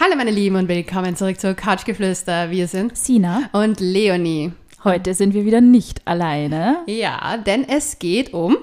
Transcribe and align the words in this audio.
Hallo 0.00 0.16
meine 0.16 0.30
Lieben 0.30 0.56
und 0.56 0.68
willkommen 0.68 1.16
zurück 1.16 1.38
zu 1.38 1.54
Couchgeflüster. 1.54 2.50
Wir 2.50 2.66
sind 2.66 2.96
Sina. 2.96 3.50
und 3.52 3.78
Leonie. 3.78 4.52
Heute 4.84 5.14
sind 5.14 5.34
wir 5.34 5.44
wieder 5.44 5.60
nicht 5.60 6.06
alleine. 6.06 6.78
Ja, 6.86 7.36
denn 7.36 7.68
es 7.68 7.98
geht 7.98 8.32
um 8.32 8.56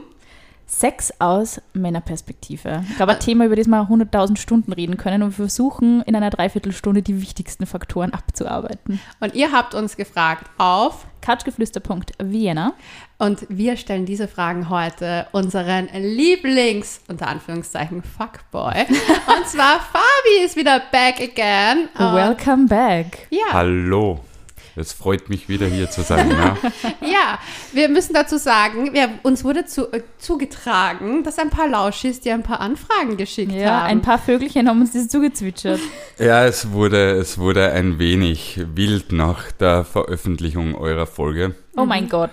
Sex 0.70 1.12
aus 1.18 1.60
Männerperspektive. 1.74 2.84
Ich 2.88 2.96
glaube, 2.96 3.14
ein 3.14 3.20
Thema, 3.20 3.46
über 3.46 3.56
das 3.56 3.66
wir 3.68 3.90
100.000 3.90 4.38
Stunden 4.38 4.72
reden 4.72 4.98
können 4.98 5.24
und 5.24 5.32
wir 5.32 5.48
versuchen 5.48 6.04
in 6.04 6.16
einer 6.16 6.30
Dreiviertelstunde 6.30 7.02
die 7.02 7.20
wichtigsten 7.22 7.66
Faktoren 7.66 8.14
abzuarbeiten. 8.14 9.00
und 9.20 9.34
ihr 9.34 9.52
habt 9.52 9.74
uns 9.74 9.98
gefragt 9.98 10.46
auf 10.60 11.08
Couchgeflüster.vienna. 11.22 12.74
und 13.18 13.48
wir 13.50 13.78
stellen 13.78 14.06
diese 14.06 14.28
Fragen 14.28 14.70
heute 14.70 15.26
unseren 15.32 15.90
Lieblings 15.94 17.02
unter 17.08 17.28
Anführungszeichen 17.28 18.04
Fuckboy. 18.04 18.86
und 18.88 19.48
zwar 19.48 19.80
Fabi 19.80 20.46
ist 20.46 20.56
wieder 20.56 20.82
back 20.92 21.20
again. 21.20 21.90
Welcome 21.98 22.68
back. 22.68 23.28
ja, 23.32 23.54
Hallo. 23.54 24.20
Es 24.76 24.94
freut 24.94 25.30
mich 25.30 25.50
wieder 25.50 25.68
hier 25.68 25.90
zu 25.90 26.02
sein. 26.02 26.28
Ne? 26.30 26.56
ja, 27.02 27.40
wir 27.74 27.90
müssen 27.90 28.14
dazu 28.14 28.38
sagen, 28.38 28.94
wir, 28.94 29.10
uns 29.24 29.44
wurde 29.44 29.66
zu, 29.66 29.92
äh, 29.92 30.02
zugetragen, 30.18 31.24
dass 31.24 31.38
ein 31.40 31.50
paar 31.50 31.68
Lauschis 31.68 32.20
dir 32.22 32.34
ein 32.34 32.44
paar 32.44 32.60
Anfragen 32.60 33.18
geschickt 33.18 33.52
Ja, 33.52 33.82
haben. 33.82 33.86
ein 33.88 34.02
paar 34.02 34.20
Vögelchen 34.20 34.68
haben 34.70 34.82
uns 34.82 34.94
das 34.94 35.08
zugezwitschert. 35.08 35.80
Ja, 36.20 36.46
es 36.46 36.72
wurde, 36.72 37.12
es 37.12 37.38
wurde 37.38 37.72
ein 37.72 37.98
wenig 37.98 38.60
wild 38.76 39.14
nach 39.14 39.52
der 39.54 39.86
Veröffentlichung 39.86 40.76
eurer 40.76 41.06
Folge. 41.08 41.56
Oh 41.78 41.86
mein 41.86 42.10
Gott. 42.10 42.30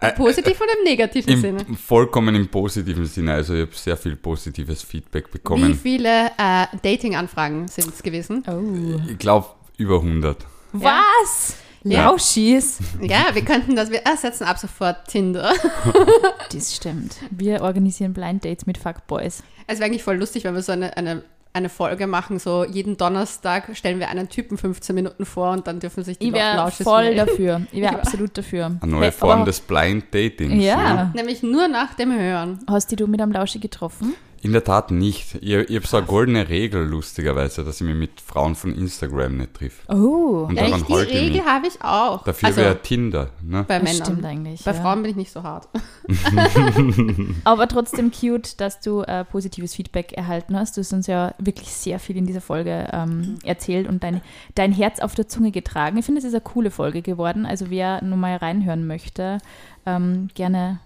Im 0.00 0.14
positiven 0.14 0.62
und 0.62 0.78
im 0.78 0.84
negativen 0.84 1.32
Im, 1.32 1.40
Sinne. 1.40 1.66
vollkommen 1.84 2.36
im 2.36 2.46
positiven 2.46 3.06
Sinne. 3.06 3.34
Also 3.34 3.54
ich 3.54 3.62
habe 3.62 3.72
sehr 3.74 3.96
viel 3.96 4.14
positives 4.14 4.84
Feedback 4.84 5.26
Wie 5.28 5.32
bekommen. 5.32 5.74
viele 5.74 6.26
äh, 6.38 6.66
Dating-Anfragen 6.82 7.66
sind 7.66 7.88
es 7.92 8.02
gewesen? 8.04 8.44
Oh. 8.46 9.00
Ich 9.10 9.18
glaube 9.18 9.48
über 9.76 9.96
100. 9.96 10.46
Was? 10.74 10.82
Ja. 10.84 11.54
Lauschis. 11.96 12.78
Ja, 13.00 13.26
wir 13.34 13.42
könnten 13.44 13.76
das, 13.76 13.90
wir 13.90 14.00
ersetzen 14.04 14.44
ab 14.44 14.58
sofort 14.58 15.08
Tinder. 15.08 15.52
Das 16.52 16.74
stimmt. 16.74 17.16
Wir 17.30 17.62
organisieren 17.62 18.12
Blind 18.14 18.44
Dates 18.44 18.66
mit 18.66 18.78
Fuckboys. 18.78 19.42
Es 19.66 19.78
wäre 19.78 19.86
eigentlich 19.88 20.02
voll 20.02 20.16
lustig, 20.16 20.44
wenn 20.44 20.54
wir 20.54 20.62
so 20.62 20.72
eine, 20.72 20.96
eine, 20.96 21.22
eine 21.52 21.68
Folge 21.68 22.06
machen, 22.06 22.38
so 22.38 22.64
jeden 22.64 22.96
Donnerstag 22.96 23.68
stellen 23.76 23.98
wir 23.98 24.08
einen 24.08 24.28
Typen 24.28 24.56
15 24.56 24.94
Minuten 24.94 25.26
vor 25.26 25.50
und 25.50 25.66
dann 25.66 25.78
dürfen 25.80 26.04
sich 26.04 26.18
die 26.18 26.28
Ich 26.28 26.32
wäre 26.32 26.56
Lauschis 26.56 26.84
voll 26.84 27.04
melden. 27.04 27.18
dafür. 27.26 27.60
Ich 27.72 27.80
wäre 27.82 27.92
Ja. 27.94 27.98
absolut 27.98 28.36
dafür. 28.38 28.76
Eine 28.80 28.92
neue 28.92 29.12
Form 29.12 29.30
aber 29.40 29.44
des 29.44 29.60
Blind 29.60 30.06
Datings. 30.14 30.62
Ja. 30.64 31.10
Nämlich 31.14 31.42
nur 31.42 31.68
nach 31.68 31.94
dem 31.94 32.12
Hören. 32.18 32.60
Hast 32.68 32.90
die 32.90 32.96
du 32.96 33.06
mit 33.06 33.20
einem 33.20 33.32
Lauschi 33.32 33.58
getroffen? 33.58 34.14
In 34.42 34.52
der 34.52 34.64
Tat 34.64 34.90
nicht. 34.90 35.34
Ich, 35.36 35.52
ich 35.52 35.76
habe 35.76 35.86
so 35.86 35.96
eine 35.96 36.06
goldene 36.06 36.48
Regel, 36.48 36.84
lustigerweise, 36.84 37.64
dass 37.64 37.80
ich 37.80 37.86
mich 37.86 37.96
mit 37.96 38.20
Frauen 38.20 38.54
von 38.54 38.74
Instagram 38.74 39.38
nicht 39.38 39.54
triff. 39.54 39.84
Oh. 39.88 40.46
Und 40.48 40.56
Echt, 40.56 40.88
die 40.88 40.94
Regel 40.94 41.44
habe 41.44 41.66
ich 41.66 41.82
auch. 41.82 42.22
Dafür 42.24 42.48
also 42.48 42.60
wäre 42.60 42.82
Tinder. 42.82 43.30
Ne? 43.42 43.64
bei 43.66 43.78
Das 43.78 43.90
Männern. 43.90 44.06
stimmt 44.06 44.24
eigentlich. 44.24 44.64
Bei 44.64 44.72
ja. 44.72 44.80
Frauen 44.80 45.02
bin 45.02 45.10
ich 45.10 45.16
nicht 45.16 45.32
so 45.32 45.42
hart. 45.42 45.68
Aber 47.44 47.68
trotzdem 47.68 48.12
cute, 48.12 48.60
dass 48.60 48.80
du 48.80 49.02
äh, 49.02 49.24
positives 49.24 49.74
Feedback 49.74 50.12
erhalten 50.12 50.56
hast. 50.56 50.76
Du 50.76 50.80
hast 50.80 50.92
uns 50.92 51.06
ja 51.06 51.34
wirklich 51.38 51.68
sehr 51.70 51.98
viel 51.98 52.16
in 52.16 52.26
dieser 52.26 52.40
Folge 52.40 52.88
ähm, 52.92 53.38
erzählt 53.44 53.88
und 53.88 54.02
dein, 54.02 54.20
dein 54.54 54.72
Herz 54.72 55.00
auf 55.00 55.14
der 55.14 55.28
Zunge 55.28 55.50
getragen. 55.50 55.98
Ich 55.98 56.04
finde, 56.04 56.20
es 56.20 56.24
ist 56.24 56.34
eine 56.34 56.40
coole 56.40 56.70
Folge 56.70 57.02
geworden. 57.02 57.46
Also 57.46 57.70
wer 57.70 58.02
nur 58.04 58.18
mal 58.18 58.36
reinhören 58.36 58.86
möchte, 58.86 59.38
ähm, 59.86 60.28
gerne 60.34 60.80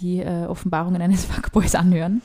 die 0.00 0.20
äh, 0.20 0.46
Offenbarungen 0.46 1.00
eines 1.02 1.24
Fuckboys 1.26 1.74
anhören. 1.74 2.22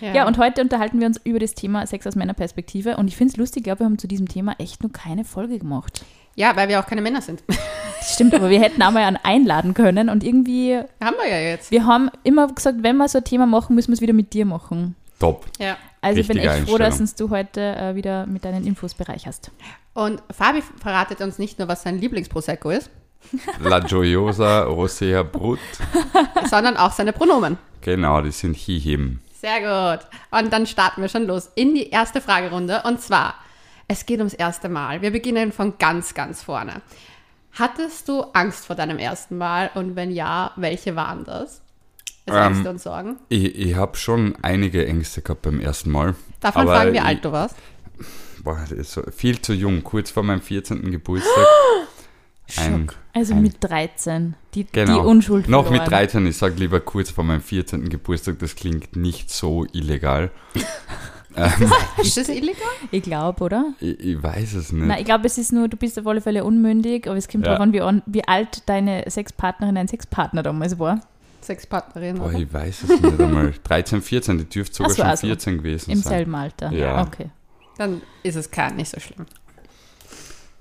Ja. 0.00 0.26
und 0.26 0.36
heute 0.36 0.60
unterhalten 0.60 1.00
wir 1.00 1.06
uns 1.06 1.18
über 1.24 1.38
das 1.38 1.54
Thema 1.54 1.86
Sex 1.86 2.06
aus 2.06 2.14
Männerperspektive. 2.14 2.96
Und 2.98 3.08
ich 3.08 3.16
finde 3.16 3.32
es 3.32 3.36
lustig, 3.38 3.60
ich 3.60 3.64
glaube, 3.64 3.80
wir 3.80 3.86
haben 3.86 3.98
zu 3.98 4.06
diesem 4.06 4.28
Thema 4.28 4.54
echt 4.58 4.82
nur 4.82 4.92
keine 4.92 5.24
Folge 5.24 5.58
gemacht. 5.58 6.04
ja, 6.34 6.54
weil 6.56 6.68
wir 6.68 6.78
auch 6.80 6.86
keine 6.86 7.00
Männer 7.00 7.22
sind. 7.22 7.42
Das 7.46 8.12
stimmt, 8.14 8.34
aber 8.34 8.50
wir 8.50 8.60
hätten 8.60 8.82
auch 8.82 8.90
mal 8.90 9.02
einen 9.04 9.18
einladen 9.22 9.72
können 9.72 10.10
und 10.10 10.22
irgendwie, 10.22 10.76
haben 11.02 11.16
wir 11.16 11.28
ja 11.28 11.38
jetzt. 11.38 11.70
wir 11.70 11.86
haben 11.86 12.10
immer 12.22 12.48
gesagt, 12.52 12.82
wenn 12.82 12.96
wir 12.98 13.08
so 13.08 13.18
ein 13.18 13.24
Thema 13.24 13.46
machen, 13.46 13.74
müssen 13.74 13.88
wir 13.88 13.94
es 13.94 14.00
wieder 14.02 14.12
mit 14.12 14.34
dir 14.34 14.44
machen. 14.44 14.94
Top. 15.18 15.46
Ja. 15.58 15.76
Also 16.02 16.20
ich 16.20 16.28
bin 16.28 16.36
echt 16.36 16.68
froh, 16.68 16.76
dass 16.76 17.00
uns 17.00 17.14
du 17.14 17.30
heute 17.30 17.60
äh, 17.62 17.94
wieder 17.94 18.26
mit 18.26 18.44
deinen 18.44 18.66
Infos 18.66 18.92
bereicherst. 18.94 19.50
Und 19.94 20.22
Fabi 20.30 20.62
verratet 20.80 21.22
uns 21.22 21.38
nicht 21.38 21.58
nur, 21.58 21.68
was 21.68 21.82
sein 21.82 21.98
Lieblingsprosecco 21.98 22.68
ist, 22.70 22.90
La 23.60 23.80
Gioiosa 23.80 24.64
Rosea 24.64 25.22
Brut. 25.22 25.58
sondern 26.50 26.76
auch 26.76 26.92
seine 26.92 27.12
Pronomen. 27.12 27.58
Genau, 27.80 28.20
die 28.22 28.30
sind 28.30 28.56
he, 28.56 28.78
him. 28.78 29.20
Sehr 29.40 29.60
gut. 29.60 30.06
Und 30.30 30.52
dann 30.52 30.66
starten 30.66 31.02
wir 31.02 31.08
schon 31.08 31.26
los 31.26 31.50
in 31.54 31.74
die 31.74 31.90
erste 31.90 32.20
Fragerunde. 32.20 32.82
Und 32.84 33.00
zwar, 33.02 33.34
es 33.88 34.06
geht 34.06 34.18
ums 34.18 34.32
erste 34.34 34.68
Mal. 34.68 35.02
Wir 35.02 35.10
beginnen 35.10 35.52
von 35.52 35.76
ganz, 35.78 36.14
ganz 36.14 36.42
vorne. 36.42 36.80
Hattest 37.52 38.08
du 38.08 38.22
Angst 38.32 38.66
vor 38.66 38.74
deinem 38.76 38.98
ersten 38.98 39.36
Mal? 39.36 39.70
Und 39.74 39.96
wenn 39.96 40.10
ja, 40.10 40.52
welche 40.56 40.96
waren 40.96 41.24
das? 41.24 41.60
Also 42.26 42.38
Ähm, 42.40 42.52
Ängste 42.54 42.70
und 42.70 42.80
Sorgen. 42.80 43.16
Ich, 43.28 43.54
ich 43.54 43.74
habe 43.74 43.96
schon 43.98 44.34
einige 44.42 44.86
Ängste 44.86 45.20
gehabt 45.20 45.42
beim 45.42 45.60
ersten 45.60 45.90
Mal. 45.90 46.14
Darf 46.40 46.54
man 46.54 46.66
fragen, 46.66 46.92
wie 46.94 46.96
ich- 46.98 47.02
alt 47.04 47.24
du 47.24 47.30
warst? 47.32 47.56
Boah, 48.42 48.58
das 48.60 48.72
ist 48.72 48.92
so 48.92 49.02
viel 49.14 49.40
zu 49.40 49.52
jung, 49.52 49.82
kurz 49.84 50.10
vor 50.10 50.22
meinem 50.22 50.40
14. 50.42 50.90
Geburtstag. 50.90 51.46
Ein, 52.58 52.88
Also 53.14 53.34
ein, 53.34 53.42
mit 53.42 53.56
13, 53.60 54.34
die, 54.54 54.64
genau. 54.64 55.00
die 55.02 55.06
Unschuld 55.06 55.48
Noch 55.48 55.70
mit 55.70 55.82
verloren. 55.82 55.90
13, 55.90 56.26
ich 56.26 56.36
sage 56.36 56.54
lieber 56.56 56.80
kurz 56.80 57.10
vor 57.10 57.24
meinem 57.24 57.40
14. 57.40 57.88
Geburtstag, 57.88 58.38
das 58.38 58.54
klingt 58.54 58.96
nicht 58.96 59.30
so 59.30 59.64
illegal. 59.72 60.30
Ist 61.98 62.16
das 62.16 62.28
illegal? 62.28 62.54
Ich 62.92 63.02
glaube, 63.02 63.42
oder? 63.42 63.72
Ich, 63.80 63.98
ich 63.98 64.22
weiß 64.22 64.54
es 64.54 64.70
nicht. 64.72 64.86
Nein, 64.86 64.98
ich 65.00 65.04
glaube, 65.04 65.26
es 65.26 65.36
ist 65.36 65.52
nur, 65.52 65.66
du 65.68 65.76
bist 65.76 65.98
auf 65.98 66.06
alle 66.06 66.20
Fälle 66.20 66.44
unmündig, 66.44 67.08
aber 67.08 67.16
es 67.16 67.26
kommt 67.28 67.44
Ja. 67.44 67.52
darauf 67.52 67.62
an, 67.62 67.72
wie, 67.72 67.80
an, 67.80 68.02
wie 68.06 68.24
alt 68.26 68.62
deine 68.66 69.04
Sexpartnerin, 69.08 69.74
dein 69.74 69.88
Sexpartner 69.88 70.42
damals 70.44 70.78
war. 70.78 71.00
Sexpartnerin. 71.40 72.18
Boah, 72.18 72.26
oder? 72.28 72.38
ich 72.38 72.52
weiß 72.52 72.84
es 72.84 73.00
nicht 73.00 73.20
einmal. 73.20 73.52
13, 73.64 74.00
14, 74.00 74.38
die 74.38 74.44
dürfte 74.44 74.76
sogar 74.76 74.90
so, 74.90 74.96
schon 74.96 75.06
also 75.06 75.26
14 75.26 75.58
gewesen 75.58 75.90
Im 75.90 75.98
sein. 75.98 76.12
selben 76.12 76.34
Alter. 76.36 76.70
Ja. 76.72 77.02
Okay. 77.02 77.30
Dann 77.78 78.00
ist 78.22 78.36
es 78.36 78.50
kein, 78.50 78.76
nicht 78.76 78.90
so 78.90 79.00
schlimm. 79.00 79.26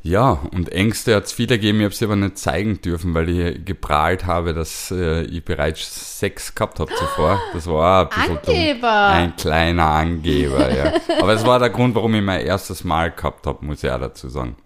Ja, 0.05 0.31
und 0.51 0.69
Ängste 0.73 1.15
hat 1.15 1.25
es 1.27 1.31
viele 1.31 1.57
gegeben, 1.57 1.79
ich 1.79 1.85
habe 1.85 1.95
sie 1.95 2.03
aber 2.03 2.17
nicht 2.17 2.37
zeigen 2.37 2.81
dürfen, 2.81 3.13
weil 3.13 3.29
ich 3.29 3.63
geprahlt 3.63 4.25
habe, 4.25 4.53
dass 4.53 4.91
äh, 4.91 5.21
ich 5.23 5.45
bereits 5.45 6.19
Sex 6.19 6.53
gehabt 6.53 6.81
habe 6.81 6.93
zuvor. 6.93 7.39
Das 7.53 7.67
war 7.67 8.03
ein 8.03 8.09
bisschen 8.09 8.39
dumm. 8.45 8.53
Angeber! 8.53 9.07
Ein 9.07 9.35
kleiner 9.37 9.85
Angeber, 9.85 10.75
ja. 10.75 10.93
Aber 11.21 11.31
es 11.31 11.45
war 11.45 11.57
der 11.57 11.69
Grund, 11.69 11.95
warum 11.95 12.13
ich 12.15 12.21
mein 12.21 12.45
erstes 12.45 12.83
Mal 12.83 13.11
gehabt 13.11 13.47
habe, 13.47 13.65
muss 13.65 13.81
ich 13.81 13.89
auch 13.89 13.99
dazu 13.99 14.27
sagen. 14.27 14.57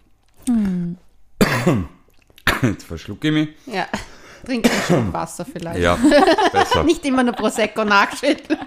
Jetzt 2.64 2.86
verschlucke 2.86 3.28
ich 3.28 3.34
mich. 3.34 3.50
Ja. 3.68 3.86
Trink 4.48 4.66
ein 4.66 4.82
Stück 4.86 5.14
Wasser 5.14 5.46
vielleicht. 5.46 5.80
Ja, 5.80 5.98
besser. 6.54 6.84
Nicht 6.86 7.06
immer 7.06 7.22
nur 7.24 7.34
Prosecco 7.34 7.84
nachschütteln. 7.84 8.60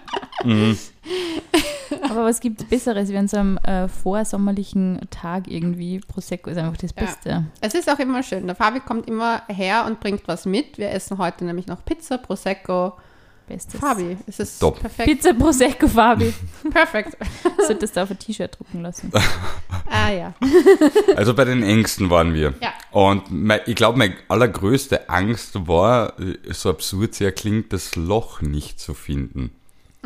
Aber 2.09 2.25
was 2.25 2.41
gibt 2.41 2.69
Besseres, 2.69 3.09
wie 3.09 3.17
an 3.17 3.29
so 3.29 3.39
einem 3.39 3.57
äh, 3.59 3.89
vorsommerlichen 3.89 5.01
Tag 5.11 5.49
irgendwie? 5.49 6.01
Prosecco 6.01 6.51
ist 6.51 6.59
einfach 6.59 6.77
das 6.77 6.93
Ja. 6.97 7.03
Beste. 7.05 7.45
Es 7.61 7.75
ist 7.75 7.91
auch 7.91 7.99
immer 7.99 8.23
schön. 8.23 8.47
Der 8.47 8.55
Fabi 8.57 8.81
kommt 8.81 9.09
immer 9.09 9.43
her 9.49 9.85
und 9.87 10.01
bringt 10.01 10.23
was 10.29 10.45
mit. 10.47 10.79
Wir 10.79 10.91
essen 10.91 11.19
heute 11.19 11.45
nämlich 11.45 11.67
noch 11.67 11.85
Pizza, 11.85 12.19
Prosecco. 12.19 12.93
Bestes. 13.50 13.81
Fabi, 13.81 14.16
es 14.28 14.38
ist 14.38 14.61
Top. 14.61 14.78
perfekt. 14.78 15.09
Pizza 15.09 15.34
Prosecco, 15.34 15.88
Fabi. 15.88 16.33
Perfekt. 16.71 17.16
Solltest 17.66 17.97
du 17.97 18.03
auf 18.03 18.11
ein 18.11 18.19
T-Shirt 18.19 18.56
drucken 18.56 18.83
lassen. 18.83 19.11
Ah 19.93 20.12
ja. 20.12 20.34
Also 21.16 21.34
bei 21.34 21.44
den 21.44 21.65
Ängsten 21.65 22.11
waren 22.11 22.33
wir. 22.33 22.55
Ja. 22.62 22.72
Und 22.93 23.25
mein, 23.28 23.59
ich 23.66 23.75
glaube, 23.75 23.99
meine 23.99 24.15
allergrößte 24.28 25.09
Angst 25.11 25.66
war, 25.66 26.12
so 26.49 26.71
absurd 26.71 27.16
sehr 27.16 27.33
klingt, 27.33 27.72
das 27.72 27.97
Loch 27.97 28.41
nicht 28.41 28.78
zu 28.78 28.94
finden. 28.94 29.50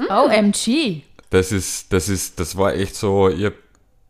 OMG. 0.09 1.03
Das 1.29 1.53
ist, 1.53 1.93
das 1.93 2.09
ist, 2.09 2.41
das 2.41 2.57
war 2.57 2.75
echt 2.75 2.97
so, 2.97 3.29
ich 3.29 3.45
habe 3.45 3.57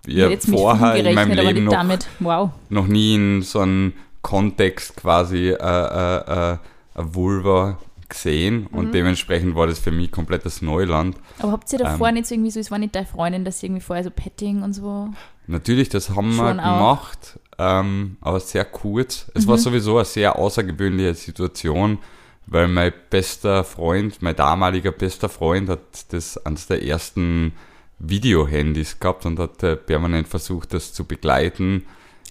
ich 0.06 0.21
hab 0.21 0.31
Jetzt 0.31 0.47
mich 0.47 0.61
vorher 0.61 0.95
in 0.95 1.15
meinem 1.15 1.33
Leben 1.33 1.65
noch, 1.65 1.72
damit. 1.72 2.07
Wow. 2.21 2.51
noch 2.69 2.86
nie 2.86 3.16
in 3.16 3.42
so 3.42 3.59
einem 3.59 3.95
Kontext 4.22 4.97
quasi 4.97 5.48
äh, 5.48 5.54
äh, 5.54 6.53
äh, 6.53 6.59
eine 6.95 7.15
Vulva 7.15 7.78
gesehen 8.15 8.61
Mhm. 8.71 8.78
und 8.78 8.93
dementsprechend 8.95 9.55
war 9.55 9.66
das 9.66 9.78
für 9.78 9.91
mich 9.91 10.11
komplettes 10.11 10.63
Neuland. 10.63 11.16
Aber 11.39 11.53
habt 11.53 11.72
ihr 11.72 11.78
davor 11.78 12.09
Ähm. 12.09 12.15
nicht 12.15 12.27
so 12.27 12.34
irgendwie 12.34 12.51
so, 12.51 12.61
es 12.61 12.71
war 12.71 12.78
nicht 12.78 12.95
deine 12.95 13.07
Freundin, 13.07 13.45
dass 13.45 13.61
sie 13.61 13.66
irgendwie 13.66 13.83
vorher 13.83 14.05
so 14.05 14.11
Petting 14.11 14.63
und 14.63 14.72
so? 14.72 15.11
Natürlich, 15.47 15.91
das 15.91 16.11
haben 16.11 16.34
wir 16.37 16.49
Schon 16.49 16.57
gemacht, 16.57 17.39
ähm, 17.59 18.16
aber 18.22 18.41
sehr 18.41 18.65
kurz. 18.65 19.31
Es 19.34 19.45
Mhm. 19.45 19.51
war 19.51 19.59
sowieso 19.59 19.97
eine 19.97 20.05
sehr 20.07 20.37
außergewöhnliche 20.39 21.15
Situation, 21.15 21.99
weil 22.47 22.69
mein 22.69 22.93
bester 23.11 23.63
Freund, 23.65 24.22
mein 24.22 24.37
damaliger 24.37 24.91
bester 24.93 25.28
Freund, 25.28 25.69
hat 25.69 25.81
das 26.13 26.39
eines 26.47 26.67
der 26.67 26.83
ersten 26.83 27.53
Videohandys 27.99 29.01
gehabt 29.01 29.27
und 29.27 29.39
hat 29.39 29.63
äh, 29.63 29.77
permanent 29.77 30.28
versucht, 30.28 30.72
das 30.75 30.93
zu 30.93 31.05
begleiten, 31.05 31.84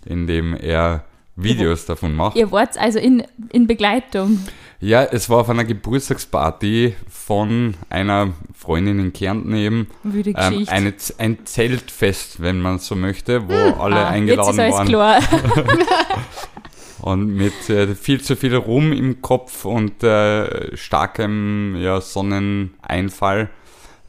indem 0.06 0.54
er 0.56 1.06
Videos 1.36 1.86
davon 1.86 2.16
macht. 2.16 2.36
Ihr 2.36 2.52
wart 2.52 2.78
also 2.78 3.00
in, 3.00 3.24
in 3.52 3.68
Begleitung. 3.68 4.40
Ja, 4.80 5.04
es 5.04 5.30
war 5.30 5.40
auf 5.40 5.50
einer 5.50 5.64
Geburtstagsparty 5.64 6.94
von 7.10 7.76
einer 7.90 8.34
Freundin 8.54 9.00
in 9.00 9.14
Kärnten 9.14 9.56
eben. 9.56 9.88
Wüde 10.04 10.34
Ähm, 10.36 10.66
eine, 10.68 10.94
ein 11.18 11.46
Zeltfest, 11.46 12.42
wenn 12.42 12.60
man 12.60 12.80
so 12.80 12.96
möchte, 12.96 13.48
wo 13.48 13.54
alle 13.82 13.96
Ah, 13.96 14.10
eingeladen 14.10 14.58
jetzt 14.58 14.68
ist 14.70 14.74
waren. 14.74 14.88
klar. 14.88 15.22
Und 17.02 17.36
mit 17.36 17.70
äh, 17.70 17.96
viel 17.96 18.22
zu 18.22 18.36
viel 18.38 18.56
Rum 18.56 18.94
im 18.94 19.22
Kopf 19.22 19.66
und 19.66 20.04
äh, 20.04 20.76
starkem 20.78 21.76
ja, 21.78 22.00
Sonneneinfall 22.00 23.50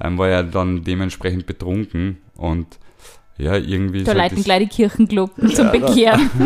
ähm, 0.00 0.16
war 0.16 0.28
er 0.28 0.44
dann 0.44 0.84
dementsprechend 0.84 1.44
betrunken. 1.46 2.18
Und 2.36 2.78
ja, 3.38 3.56
irgendwie 3.56 4.04
Da 4.04 4.12
so 4.12 4.18
leiten 4.18 4.36
das- 4.36 4.44
gleich 4.44 4.60
die 4.60 4.68
Kirchenglocken 4.68 5.50
zum 5.54 5.70
Bekehren. 5.72 6.30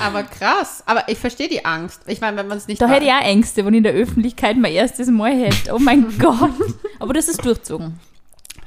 Aber 0.00 0.22
krass. 0.22 0.82
Aber 0.86 1.08
ich 1.08 1.18
verstehe 1.18 1.48
die 1.48 1.64
Angst. 1.64 2.02
Ich 2.06 2.20
meine, 2.20 2.36
wenn 2.36 2.48
man 2.48 2.58
es 2.58 2.68
nicht 2.68 2.80
Da 2.80 2.88
hätte 2.88 3.06
ich 3.06 3.12
auch 3.12 3.20
Ängste, 3.22 3.64
wenn 3.64 3.74
ich 3.74 3.78
in 3.78 3.84
der 3.84 3.94
Öffentlichkeit 3.94 4.56
mein 4.56 4.72
erstes 4.72 5.08
Mal 5.08 5.32
hätte. 5.36 5.72
Oh 5.74 5.78
mein 5.78 6.06
Gott. 6.18 6.50
Aber 6.98 7.12
das 7.14 7.28
ist 7.28 7.44
durchzogen. 7.44 7.98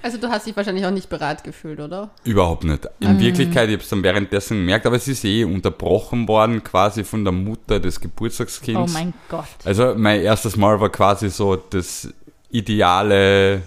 Also 0.04 0.18
du 0.18 0.30
hast 0.30 0.48
dich 0.48 0.58
wahrscheinlich 0.58 0.84
auch 0.86 0.92
nicht 0.92 1.10
bereit 1.10 1.44
gefühlt, 1.44 1.80
oder? 1.80 2.10
Überhaupt 2.24 2.64
nicht. 2.64 2.86
Mhm. 3.00 3.08
In 3.08 3.20
Wirklichkeit, 3.20 3.70
ich 3.70 3.76
habe 3.76 3.84
es 3.84 3.90
dann 3.90 4.02
währenddessen 4.04 4.58
gemerkt, 4.58 4.86
aber 4.88 4.96
es 4.96 5.08
ist 5.08 5.24
eh 5.24 5.44
unterbrochen 5.44 6.28
worden, 6.28 6.64
quasi 6.64 7.04
von 7.04 7.24
der 7.24 7.32
Mutter 7.34 7.80
des 7.80 8.00
Oh 8.00 8.02
Geburtstagskinds. 8.02 8.94
mein 8.94 9.14
Gott. 9.30 9.46
Also 9.64 9.94
mein 9.96 10.22
erstes 10.22 10.58
Mal 10.58 10.80
war 10.82 10.90
quasi 10.90 11.30
so 11.30 11.56
das 11.56 12.12
ideale, 12.50 13.62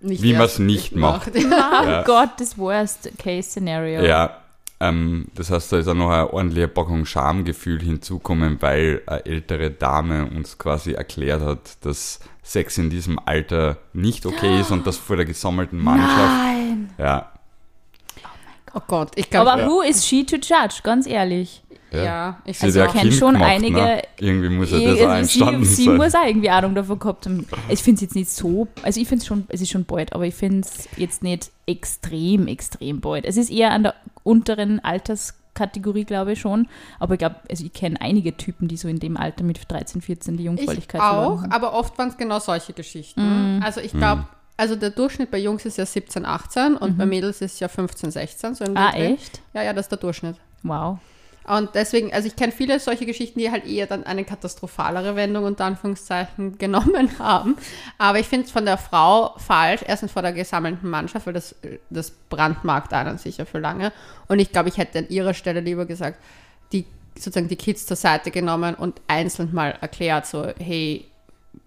Nicht 0.00 0.22
Wie 0.22 0.32
erst 0.32 0.58
man's 0.58 0.70
nicht 0.70 0.94
macht. 0.96 1.30
Oh 1.36 1.40
Ja. 1.50 2.02
Gott, 2.04 2.30
das 2.38 2.56
Worst-Case-Szenario. 2.58 4.02
ja. 4.02 4.36
Ähm, 4.80 5.26
das 5.34 5.50
heißt, 5.50 5.72
da 5.72 5.78
ist 5.78 5.88
auch 5.88 5.94
noch 5.94 6.08
eine 6.10 6.32
ordentliche 6.32 6.68
Packung 6.68 7.04
Schamgefühl 7.04 7.82
hinzukommen, 7.82 8.58
weil 8.60 9.02
eine 9.06 9.26
ältere 9.26 9.72
Dame 9.72 10.26
uns 10.26 10.56
quasi 10.56 10.92
erklärt 10.92 11.42
hat, 11.42 11.84
dass 11.84 12.20
Sex 12.44 12.78
in 12.78 12.88
diesem 12.88 13.18
Alter 13.18 13.78
nicht 13.92 14.24
okay 14.24 14.60
ist 14.60 14.70
und 14.70 14.86
das 14.86 14.96
vor 14.96 15.16
der 15.16 15.24
gesammelten 15.24 15.82
Mannschaft. 15.82 16.12
Nein. 16.16 16.90
Ja, 16.96 17.32
Oh 18.74 18.80
Gott, 18.86 19.12
ich 19.16 19.30
glaube, 19.30 19.52
Aber 19.52 19.66
who 19.66 19.82
is 19.82 20.06
she 20.06 20.24
to 20.24 20.36
judge? 20.36 20.80
Ganz 20.82 21.06
ehrlich. 21.06 21.62
ja. 21.92 22.04
ja, 22.04 22.38
ich 22.44 22.62
Also 22.62 22.80
ich 22.80 22.86
ja 22.86 22.92
kenn 22.92 23.00
Kind 23.02 23.14
schon 23.14 23.32
gemacht, 23.34 23.50
einige- 23.50 23.76
Ne? 23.80 24.02
Irgendwie 24.18 24.48
muss 24.50 24.70
ja 24.70 24.78
das 24.80 25.00
auch 25.00 25.14
entstanden 25.14 25.64
sie, 25.64 25.74
sie 25.74 25.84
sein. 25.86 25.96
muss 25.96 26.14
auch 26.14 26.26
irgendwie 26.26 26.50
Ahnung 26.50 26.74
davon 26.74 26.98
gehabt 26.98 27.24
haben. 27.26 27.46
Ich 27.68 27.82
finde 27.82 27.94
es 27.96 28.00
jetzt 28.02 28.14
nicht 28.14 28.30
so, 28.30 28.68
also 28.82 29.00
ich 29.00 29.08
finde 29.08 29.22
es 29.22 29.26
schon, 29.26 29.44
es 29.48 29.60
ist 29.62 29.70
schon 29.70 29.84
bald, 29.86 30.12
aber 30.12 30.26
ich 30.26 30.34
finde 30.34 30.66
es 30.68 30.88
jetzt 30.98 31.22
nicht 31.22 31.50
extrem, 31.66 32.46
extrem 32.46 33.00
bald. 33.00 33.24
Es 33.24 33.36
ist 33.38 33.50
eher 33.50 33.70
an 33.70 33.84
der 33.84 33.94
unteren 34.22 34.80
Alterskategorie, 34.84 36.04
glaube 36.04 36.32
ich 36.32 36.40
schon. 36.40 36.68
Aber 36.98 37.14
ich 37.14 37.18
glaube, 37.18 37.36
also 37.50 37.64
ich 37.64 37.72
kenne 37.72 38.00
einige 38.00 38.36
Typen, 38.36 38.68
die 38.68 38.76
so 38.76 38.88
in 38.88 38.98
dem 38.98 39.16
Alter 39.16 39.44
mit 39.44 39.58
13, 39.70 40.02
14 40.02 40.36
die 40.36 40.42
ich 40.42 40.46
Jungfräulichkeit 40.46 41.00
auch, 41.00 41.08
verloren 41.10 41.42
haben. 41.44 41.52
aber 41.52 41.72
oft 41.72 41.96
waren 41.98 42.08
es 42.08 42.16
genau 42.16 42.38
solche 42.38 42.72
Geschichten. 42.74 43.60
Also 43.64 43.80
ich 43.80 43.92
glaube, 43.92 44.26
also 44.58 44.76
der 44.76 44.90
Durchschnitt 44.90 45.30
bei 45.30 45.38
Jungs 45.38 45.64
ist 45.64 45.78
ja 45.78 45.86
17, 45.86 46.26
18 46.26 46.76
und 46.76 46.98
bei 46.98 47.06
Mädels 47.06 47.40
ist 47.40 47.60
ja 47.60 47.68
15, 47.68 48.10
16. 48.10 48.54
So 48.56 48.64
Ah, 48.74 48.90
Dreh. 48.90 49.14
echt? 49.14 49.40
Ja, 49.54 49.62
ja, 49.62 49.72
das 49.72 49.86
ist 49.86 49.92
der 49.92 49.98
Durchschnitt. 49.98 50.36
Wow. 50.64 50.98
Und 51.46 51.70
deswegen, 51.74 52.12
also 52.12 52.26
ich 52.28 52.36
kenne 52.36 52.52
viele 52.52 52.78
solche 52.78 53.06
Geschichten, 53.06 53.38
die 53.38 53.50
halt 53.50 53.64
eher 53.66 53.86
dann 53.86 54.04
eine 54.04 54.24
katastrophalere 54.24 55.16
Wendung 55.16 55.44
unter 55.44 55.64
Anführungszeichen 55.64 56.58
genommen 56.58 57.18
haben. 57.18 57.56
Aber 57.96 58.18
ich 58.18 58.26
finde 58.26 58.44
es 58.46 58.52
von 58.52 58.66
der 58.66 58.76
Frau 58.76 59.34
falsch, 59.38 59.80
erstens 59.86 60.12
vor 60.12 60.20
der 60.22 60.32
gesammelten 60.32 60.90
Mannschaft, 60.90 61.26
weil 61.26 61.32
das, 61.32 61.54
das 61.88 62.10
brandmarkt 62.10 62.92
einen 62.92 63.16
sicher 63.16 63.46
für 63.46 63.60
lange. 63.60 63.92
Und 64.26 64.40
ich 64.40 64.52
glaube, 64.52 64.68
ich 64.68 64.76
hätte 64.76 64.98
an 64.98 65.08
ihrer 65.08 65.32
Stelle 65.32 65.60
lieber 65.60 65.86
gesagt, 65.86 66.18
die 66.72 66.84
sozusagen 67.14 67.48
die 67.48 67.56
Kids 67.56 67.86
zur 67.86 67.96
Seite 67.96 68.30
genommen 68.30 68.74
und 68.74 69.00
einzeln 69.06 69.48
mal 69.54 69.70
erklärt, 69.80 70.26
so, 70.26 70.48
hey, 70.58 71.06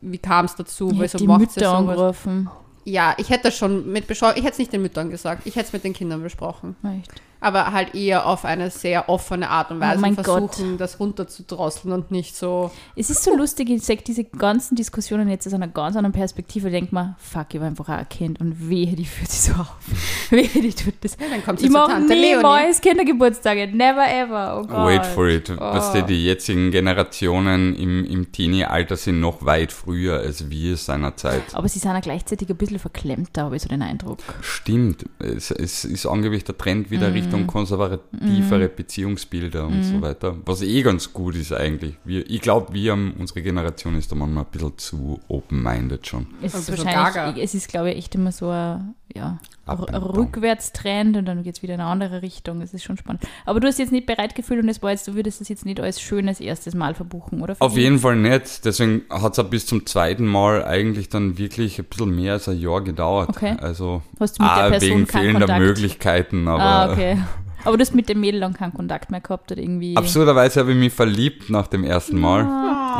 wie 0.02 0.18
kam 0.20 0.46
es 0.46 0.56
dazu, 0.56 0.92
Ich 0.92 1.00
wieso 1.00 1.18
die 1.18 1.28
macht 1.28 1.40
Mütter 1.40 1.74
angerufen. 1.74 2.50
Ja, 2.83 3.16
ich 3.18 3.30
hätte 3.30 3.44
das 3.44 3.57
schon 3.57 3.92
mit 3.92 4.07
besprochen, 4.07 4.33
ich 4.38 4.44
hätte 4.44 4.54
es 4.54 4.60
nicht 4.60 4.74
den 4.74 4.81
Müttern 4.81 5.10
gesagt, 5.10 5.45
ich 5.45 5.56
hätte 5.56 5.68
es 5.68 5.74
mit 5.74 5.83
den 5.83 5.94
Kindern 5.94 6.24
besprochen 6.24 6.75
Echt. 6.83 7.22
Aber 7.42 7.72
halt 7.72 7.96
eher 7.96 8.28
auf 8.28 8.46
eine 8.46 8.70
sehr 8.70 9.10
offene 9.10 9.50
Art 9.50 9.72
und 9.72 9.80
Weise 9.80 9.98
Oh 9.98 10.02
mein 10.02 10.16
und 10.16 10.24
versuchen, 10.24 10.78
das 10.78 11.00
runterzudrosseln 11.00 11.94
und 11.94 12.12
nicht 12.12 12.36
so. 12.36 12.72
Es 12.96 13.10
ist 13.10 13.24
so 13.24 13.36
lustig, 13.36 13.70
ich 13.70 13.84
sage 13.84 14.02
diese 14.06 14.24
ganzen 14.24 14.76
Diskussionen 14.76 15.28
jetzt 15.28 15.48
aus 15.48 15.54
einer 15.54 15.68
ganz 15.68 15.96
anderen 15.96 16.14
Perspektive, 16.14 16.70
denkt 16.70 16.94
man, 16.94 17.16
fuck, 17.18 17.48
ich 17.54 17.60
war 17.60 17.68
einfach 17.68 17.90
auch 17.90 17.94
ein 17.98 18.10
Kind 18.10 18.40
und 18.40 18.70
wehe, 18.70 18.96
die 18.96 19.06
führt 19.06 19.32
sich 19.32 19.42
so 19.42 19.54
auf. 19.54 19.76
wehe, 20.30 20.48
die 20.48 20.72
tut 20.74 20.94
das. 21.02 21.18
dann 21.18 21.44
kommt 21.44 21.60
sie 21.60 21.66
Ich 21.66 21.72
zu 21.72 21.78
mache 21.78 22.00
niemals 22.02 22.80
Kindergeburtstage, 22.80 23.68
never 23.76 24.08
ever. 24.08 24.62
Oh 24.62 24.68
Gott. 24.68 24.88
Wait 24.88 25.06
for 25.06 25.28
it. 25.28 25.50
Oh. 25.50 25.60
Weißt 25.60 25.96
du, 25.96 26.04
die 26.04 26.24
jetzigen 26.24 26.70
Generationen 26.70 27.76
im, 27.76 28.06
im 28.06 28.32
Teenie-Alter 28.32 28.96
sind 28.98 29.20
noch 29.20 29.44
weit 29.44 29.72
früher 29.72 30.20
als 30.20 30.50
wir 30.52 30.78
seinerzeit. 30.78 31.42
Aber 31.54 31.68
sie 31.68 31.80
sind 31.80 31.92
auch 31.92 32.02
gleichzeitig 32.02 32.50
ein 32.50 32.56
bisschen 32.56 32.78
verklemmter, 32.78 33.46
habe 33.46 33.56
ich 33.56 33.64
so 33.64 33.70
den 33.70 33.82
Eindruck. 33.82 34.20
Stimmt. 34.42 35.06
Es, 35.18 35.50
es 35.50 35.86
ist 35.86 36.06
angeblich 36.06 36.44
der 36.44 36.56
Trend 36.56 36.92
wieder 36.92 37.10
Mhm. 37.10 37.16
Richtung 37.31 37.48
konservativere 37.48 38.69
Beziehungsbilder 38.69 39.68
und 39.68 39.83
so 39.83 40.01
weiter. 40.01 40.36
Was 40.45 40.62
eh 40.62 40.81
ganz 40.81 41.13
gut 41.13 41.36
ist 41.36 41.54
eigentlich. 41.54 41.95
Wir, 42.04 42.30
ich 42.30 42.42
glaube, 42.42 42.74
wir 42.74 42.92
haben, 42.92 43.13
unsere 43.18 43.42
Generation 43.42 43.98
ist 43.98 44.12
da 44.12 44.16
manchmal 44.16 44.44
ein 44.45 44.51
bisschen 44.51 44.78
zu 44.78 45.19
open-minded 45.28 46.06
schon. 46.07 46.28
Es 46.42 46.54
ist 46.54 46.69
wahrscheinlich, 46.69 47.13
gaga. 47.13 47.36
es 47.38 47.54
ist, 47.54 47.68
glaube 47.68 47.92
ich, 47.92 47.98
echt 47.98 48.16
immer 48.16 48.31
so 48.31 48.50
ein, 48.50 48.95
ja. 49.16 49.39
Rückwärtstrend 49.68 51.16
und 51.16 51.25
dann 51.25 51.44
geht 51.44 51.56
es 51.56 51.63
wieder 51.63 51.75
in 51.75 51.80
eine 51.80 51.89
andere 51.89 52.22
Richtung. 52.22 52.62
Es 52.62 52.74
ist 52.74 52.83
schon 52.83 52.98
spannend. 52.98 53.24
Aber 53.45 53.60
du 53.60 53.68
hast 53.68 53.80
jetzt 53.80 53.92
nicht 53.92 54.06
bereit 54.06 54.36
gefühlt 54.36 54.62
und 54.62 54.69
es 54.69 54.81
war 54.81 54.92
jetzt, 54.92 55.07
du 55.07 55.16
würdest 55.16 55.39
das 55.39 55.50
jetzt 55.50 55.66
nicht 55.66 55.80
als 55.80 56.01
schönes 56.01 56.39
erstes 56.39 56.75
Mal 56.75 56.94
verbuchen, 56.94 57.42
oder? 57.42 57.56
Auf 57.60 57.77
jeden 57.77 58.00
Fall 58.00 58.16
nicht. 58.18 58.66
Deswegen 58.66 59.04
hat 59.10 59.38
es 59.38 59.50
bis 59.50 59.66
zum 59.66 59.86
zweiten 59.86 60.25
Mal 60.25 60.66
eigentlich 60.66 61.10
dann 61.10 61.38
wirklich 61.38 61.80
ein 61.80 61.86
bisschen 61.86 62.16
mehr 62.16 62.34
als 62.34 62.50
ein 62.50 62.60
Jahr 62.60 62.81
gedauert. 62.81 63.30
Okay. 63.30 63.56
Also 63.62 64.01
Hast 64.19 64.39
du 64.39 64.44
mit 64.44 64.51
der 64.51 64.66
auch 64.66 64.69
Person 64.69 64.89
wegen 64.89 65.07
fehlender 65.07 65.39
Kontakt? 65.39 65.60
Möglichkeiten, 65.60 66.48
aber 66.48 66.62
Ah, 66.62 66.92
okay. 66.92 67.18
Aber 67.63 67.78
du 67.78 67.81
hast 67.81 67.94
mit 67.96 68.10
dem 68.10 68.19
Mädel 68.19 68.40
dann 68.42 68.54
keinen 68.54 68.74
Kontakt 68.74 69.12
mehr 69.12 69.22
gehabt 69.22 69.52
oder 69.52 69.62
irgendwie. 69.62 69.96
Absurderweise 69.96 70.60
habe 70.62 70.72
ich 70.72 70.78
mich 70.78 70.94
verliebt 70.94 71.50
nach 71.50 71.68
dem 71.68 71.84
ersten 71.84 72.19
Mal. 72.19 72.42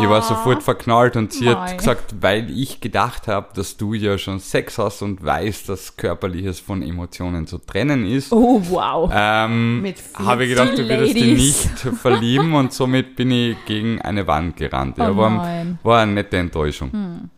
Ich 0.02 0.08
war 0.10 0.22
sofort 0.22 0.64
verknallt 0.64 1.16
und 1.18 1.34
sie 1.34 1.46
Mei. 1.46 1.52
hat 1.56 1.78
gesagt, 1.78 2.16
weil 2.22 2.50
ich 2.50 2.80
gedacht 2.80 3.28
habe, 3.28 3.48
dass 3.56 3.76
du 3.78 3.94
ja 3.94 4.18
schon 4.18 4.40
Sex 4.40 4.78
hast 4.78 5.02
und 5.02 5.24
weißt, 5.24 5.68
dass 5.68 5.98
Körperliches 5.98 6.60
von 6.60 6.82
Emotionen 6.82 7.46
zu 7.48 7.58
trennen 7.58 8.06
ist, 8.06 8.32
Oh, 8.32 8.62
wow. 8.70 9.12
ähm, 9.14 9.84
habe 10.16 10.44
ich 10.46 10.50
gedacht, 10.52 10.78
du 10.78 10.88
würdest 10.88 11.16
dich 11.16 11.26
nicht 11.38 11.98
verlieben 12.00 12.54
und 12.54 12.72
somit 12.74 13.16
bin 13.16 13.32
ich 13.32 13.58
gegen 13.66 14.02
eine 14.02 14.26
Wand 14.28 14.56
gerannt. 14.56 14.98
Ja, 14.98 15.12
Oh 15.12 15.18
war, 15.18 15.30
nein. 15.30 15.80
war 15.84 16.02
eine 16.02 16.14
nette 16.14 16.38
Enttäuschung. 16.38 17.30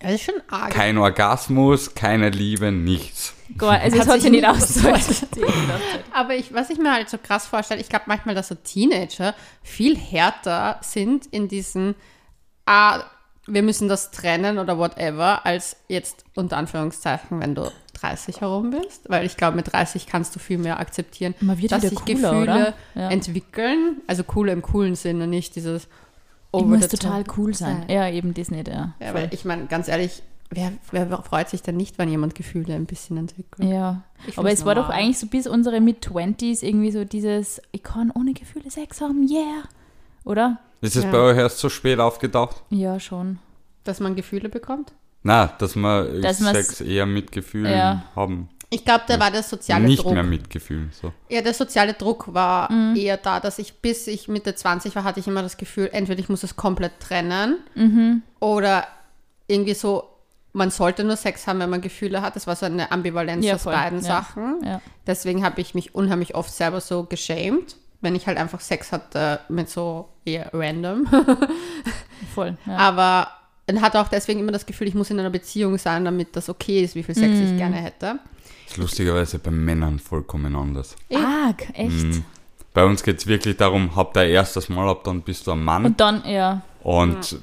Das 0.00 0.12
ist 0.12 0.22
schon 0.22 0.40
arg. 0.48 0.72
Kein 0.72 0.98
Orgasmus, 0.98 1.94
keine 1.94 2.30
Liebe, 2.30 2.70
nichts. 2.70 3.34
Gott, 3.56 3.80
also 3.80 3.98
es 3.98 4.06
Hat 4.06 4.20
sich 4.20 4.30
nicht 4.30 4.42
nie 4.42 4.46
ausgezahlt. 4.46 5.26
Aber 6.12 6.34
ich, 6.34 6.52
was 6.52 6.70
ich 6.70 6.78
mir 6.78 6.92
halt 6.92 7.08
so 7.08 7.18
krass 7.18 7.46
vorstelle, 7.46 7.80
ich 7.80 7.88
glaube 7.88 8.04
manchmal, 8.06 8.34
dass 8.34 8.48
so 8.48 8.54
Teenager 8.54 9.34
viel 9.62 9.96
härter 9.96 10.78
sind 10.82 11.26
in 11.26 11.48
diesen, 11.48 11.94
ah, 12.66 13.02
wir 13.46 13.62
müssen 13.62 13.88
das 13.88 14.10
trennen 14.10 14.58
oder 14.58 14.78
whatever, 14.78 15.44
als 15.46 15.76
jetzt 15.88 16.24
unter 16.34 16.58
Anführungszeichen, 16.58 17.40
wenn 17.40 17.54
du 17.54 17.72
30 17.94 18.42
herum 18.42 18.70
bist. 18.70 19.08
Weil 19.08 19.24
ich 19.24 19.36
glaube, 19.36 19.56
mit 19.56 19.72
30 19.72 20.06
kannst 20.06 20.36
du 20.36 20.38
viel 20.38 20.58
mehr 20.58 20.78
akzeptieren, 20.78 21.34
Man 21.40 21.58
wird 21.58 21.72
dass 21.72 21.82
sich 21.82 21.94
cooler, 21.94 22.30
Gefühle? 22.30 22.74
Ja. 22.94 23.10
entwickeln. 23.10 24.02
Also 24.06 24.24
cooler 24.24 24.52
im 24.52 24.62
coolen 24.62 24.94
Sinne, 24.94 25.26
nicht 25.26 25.56
dieses 25.56 25.88
Ich 26.50 26.54
over 26.54 26.66
muss 26.76 26.88
total 26.88 27.24
cool 27.36 27.54
sein. 27.54 27.84
Ja, 27.88 28.08
eben 28.08 28.32
das 28.34 28.50
nicht, 28.50 28.68
ja. 28.68 28.94
Ja, 29.00 29.14
weil 29.14 29.28
ich 29.32 29.44
meine, 29.44 29.66
ganz 29.66 29.86
ehrlich, 29.88 30.22
wer, 30.50 30.72
wer 30.92 31.06
freut 31.22 31.48
sich 31.50 31.60
denn 31.62 31.76
nicht, 31.76 31.98
wenn 31.98 32.08
jemand 32.08 32.34
Gefühle 32.34 32.74
ein 32.74 32.86
bisschen 32.86 33.18
entwickelt? 33.18 33.68
Ja, 33.68 34.02
Ich 34.26 34.38
aber 34.38 34.50
es 34.50 34.64
war 34.64 34.74
doch 34.74 34.88
normal. 34.88 34.98
eigentlich 35.02 35.18
so 35.18 35.26
bis 35.26 35.46
unsere 35.46 35.80
Mid-20s 35.80 36.62
irgendwie 36.62 36.90
so 36.90 37.04
dieses, 37.04 37.60
ich 37.72 37.82
kann 37.82 38.10
ohne 38.10 38.32
Gefühle 38.32 38.70
Sex 38.70 39.00
haben, 39.02 39.28
yeah. 39.28 39.64
Oder? 40.24 40.58
Ist 40.80 40.96
es 40.96 41.04
Ja. 41.04 41.10
bei 41.10 41.18
euch 41.18 41.36
erst 41.36 41.58
so 41.58 41.68
spät 41.68 41.98
aufgetaucht? 42.00 42.62
Ja, 42.70 42.98
schon. 42.98 43.38
Dass 43.84 44.00
man 44.00 44.14
Gefühle 44.16 44.48
bekommt? 44.48 44.92
Na, 45.22 45.46
dass 45.58 45.76
wir 45.76 46.20
Dass 46.22 46.38
Sex 46.38 46.80
eher 46.80 47.04
mit 47.04 47.32
Gefühlen 47.32 47.72
Ja. 47.72 48.04
haben. 48.16 48.48
Ich 48.70 48.84
glaube, 48.84 49.04
da 49.06 49.18
war 49.18 49.30
der 49.30 49.42
soziale 49.42 49.86
Nicht 49.86 50.04
Druck. 50.04 50.12
mehr 50.12 50.22
mit 50.22 50.50
Gefühlen. 50.50 50.90
So. 51.00 51.12
Ja, 51.30 51.40
der 51.40 51.54
soziale 51.54 51.94
Druck 51.94 52.34
war 52.34 52.70
Mhm. 52.70 52.96
eher 52.96 53.16
da, 53.16 53.40
dass 53.40 53.58
ich 53.58 53.74
bis 53.80 54.06
ich 54.06 54.28
Mitte 54.28 54.54
20 54.54 54.94
war, 54.94 55.04
hatte 55.04 55.20
ich 55.20 55.26
immer 55.26 55.42
das 55.42 55.56
Gefühl, 55.56 55.88
entweder 55.92 56.20
ich 56.20 56.28
muss 56.28 56.42
es 56.42 56.54
komplett 56.56 57.00
trennen 57.00 57.58
Mhm. 57.74 58.22
oder 58.40 58.86
irgendwie 59.46 59.72
so, 59.74 60.04
man 60.52 60.70
sollte 60.70 61.04
nur 61.04 61.16
Sex 61.16 61.46
haben, 61.46 61.60
wenn 61.60 61.70
man 61.70 61.80
Gefühle 61.80 62.20
hat. 62.20 62.36
Das 62.36 62.46
war 62.46 62.56
so 62.56 62.66
eine 62.66 62.92
Ambivalenz 62.92 63.44
Ja, 63.44 63.54
aus 63.54 63.62
voll. 63.62 63.72
beiden 63.72 64.00
Ja. 64.00 64.04
Sachen. 64.04 64.56
Ja. 64.64 64.82
Deswegen 65.06 65.44
habe 65.44 65.60
ich 65.62 65.74
mich 65.74 65.94
unheimlich 65.94 66.34
oft 66.34 66.52
selber 66.52 66.82
so 66.82 67.04
geschämt, 67.04 67.76
wenn 68.02 68.14
ich 68.14 68.26
halt 68.26 68.36
einfach 68.36 68.60
Sex 68.60 68.92
hatte 68.92 69.40
mit 69.48 69.70
so 69.70 70.08
eher 70.26 70.50
random. 70.52 71.06
Voll. 72.34 72.56
Ja. 72.66 72.76
Aber 72.76 73.28
und 73.70 73.82
hatte 73.82 74.00
auch 74.00 74.08
deswegen 74.08 74.40
immer 74.40 74.52
das 74.52 74.64
Gefühl, 74.64 74.88
ich 74.88 74.94
muss 74.94 75.10
in 75.10 75.20
einer 75.20 75.28
Beziehung 75.30 75.76
sein, 75.76 76.04
damit 76.04 76.34
das 76.36 76.48
okay 76.48 76.82
ist, 76.82 76.94
wie 76.94 77.02
viel 77.02 77.14
Sex 77.14 77.28
Mhm. 77.36 77.42
ich 77.52 77.56
gerne 77.58 77.76
hätte. 77.76 78.18
Ist 78.68 78.76
lustigerweise 78.76 79.38
bei 79.38 79.50
Männern 79.50 79.98
vollkommen 79.98 80.54
anders. 80.54 80.96
Arg, 81.12 81.68
echt. 81.74 82.04
Mhm. 82.04 82.24
bei 82.74 82.84
uns 82.84 83.02
geht 83.02 83.18
es 83.18 83.26
wirklich 83.26 83.56
darum, 83.56 83.96
hab 83.96 84.14
dein 84.14 84.30
erstes 84.30 84.68
Mal, 84.68 84.88
ab 84.88 85.04
dann 85.04 85.22
bist 85.22 85.46
du 85.46 85.52
ein 85.52 85.64
Mann. 85.64 85.86
Und 85.86 86.00
dann, 86.00 86.22
ja. 86.26 86.62
Und 86.82 87.38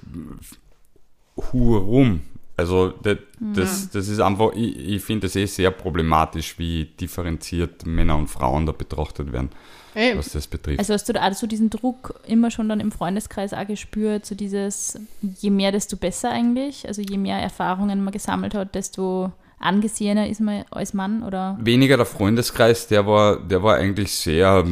hu 1.38 1.77
rum. 1.77 2.22
Also 2.58 2.94
das, 3.03 3.17
das, 3.39 3.89
das 3.89 4.08
ist 4.08 4.22
einfach, 4.22 4.53
ich, 4.53 4.77
ich 4.77 5.03
finde 5.03 5.27
das 5.27 5.36
eh 5.36 5.46
sehr 5.46 5.72
problematisch, 5.72 6.58
wie 6.58 6.86
differenziert 6.86 7.86
Männer 7.86 8.15
und 8.15 8.27
Frauen 8.27 8.65
da 8.65 8.72
betrachtet 8.72 9.34
werden, 9.34 9.50
Ey, 9.94 10.17
was 10.17 10.29
das 10.29 10.48
betrifft. 10.48 10.79
Also 10.79 10.94
hast 10.94 11.10
du 11.10 11.13
da 11.13 11.27
auch 11.27 11.34
so 11.34 11.48
diesen 11.48 11.70
Druck 11.70 12.17
immer 12.25 12.51
schon 12.51 12.70
dann 12.70 12.79
im 12.79 12.94
Freundeskreis 12.94 13.53
auch 13.53 13.67
gespürt, 13.67 14.25
so 14.25 14.36
dieses, 14.36 14.98
je 15.22 15.50
mehr, 15.50 15.74
desto 15.74 15.98
besser 15.98 16.32
eigentlich? 16.32 16.88
Also 16.88 17.01
je 17.01 17.17
mehr 17.17 17.39
Erfahrungen 17.39 18.05
man 18.05 18.13
gesammelt 18.13 18.53
hat, 18.53 18.74
desto 18.74 19.34
angesehener 19.65 20.29
ist 20.29 20.41
man 20.41 20.63
als 20.72 20.93
Mann 20.93 21.24
oder? 21.24 21.57
Weniger 21.62 21.98
der 21.98 22.05
Freundeskreis, 22.05 22.88
der 22.88 23.05
war, 23.05 23.38
der 23.38 23.63
war 23.63 23.75
eigentlich 23.75 24.12
sehr, 24.13 24.63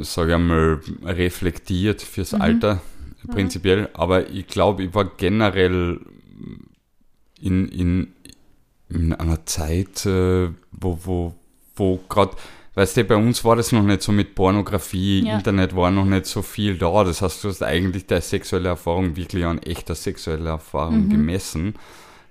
sage 0.00 0.30
ich 0.30 0.34
einmal, 0.34 0.80
reflektiert 1.04 2.02
fürs 2.02 2.34
Alter, 2.34 2.80
prinzipiell. 3.28 3.88
Aber 3.94 4.28
ich 4.28 4.46
glaube, 4.46 4.82
ich 4.84 4.94
war 4.94 5.04
generell 5.16 6.00
in, 7.40 7.68
in, 7.68 8.12
in 8.88 9.12
einer 9.14 9.44
Zeit, 9.46 10.06
äh, 10.06 10.48
wo, 10.70 10.98
wo, 11.04 11.34
wo 11.76 12.00
gerade, 12.08 12.36
weißt 12.74 12.96
du, 12.96 13.04
bei 13.04 13.16
uns 13.16 13.44
war 13.44 13.56
das 13.56 13.72
noch 13.72 13.82
nicht 13.82 14.02
so 14.02 14.12
mit 14.12 14.34
Pornografie, 14.34 15.24
Ja. 15.24 15.36
Internet 15.36 15.74
war 15.74 15.90
noch 15.90 16.04
nicht 16.04 16.26
so 16.26 16.42
viel 16.42 16.76
da. 16.78 17.04
Das 17.04 17.22
heißt, 17.22 17.44
du 17.44 17.48
hast 17.48 17.62
eigentlich 17.62 18.06
deine 18.06 18.20
sexuelle 18.22 18.68
Erfahrung 18.68 19.16
wirklich 19.16 19.44
an 19.44 19.58
echter 19.58 19.94
sexueller 19.94 20.50
Erfahrung 20.50 21.08
gemessen. 21.08 21.74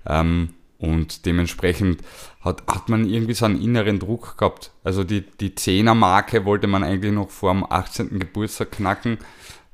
Ähm, 0.06 0.50
und 0.82 1.26
dementsprechend 1.26 2.00
hat, 2.40 2.64
hat 2.66 2.88
man 2.88 3.08
irgendwie 3.08 3.34
so 3.34 3.44
einen 3.44 3.62
inneren 3.62 4.00
Druck 4.00 4.36
gehabt. 4.36 4.72
Also 4.82 5.04
die, 5.04 5.20
die 5.22 5.54
Zehner-Marke 5.54 6.44
wollte 6.44 6.66
man 6.66 6.82
eigentlich 6.82 7.12
noch 7.12 7.30
vor 7.30 7.52
dem 7.52 7.64
18. 7.64 8.18
Geburtstag 8.18 8.72
knacken. 8.72 9.18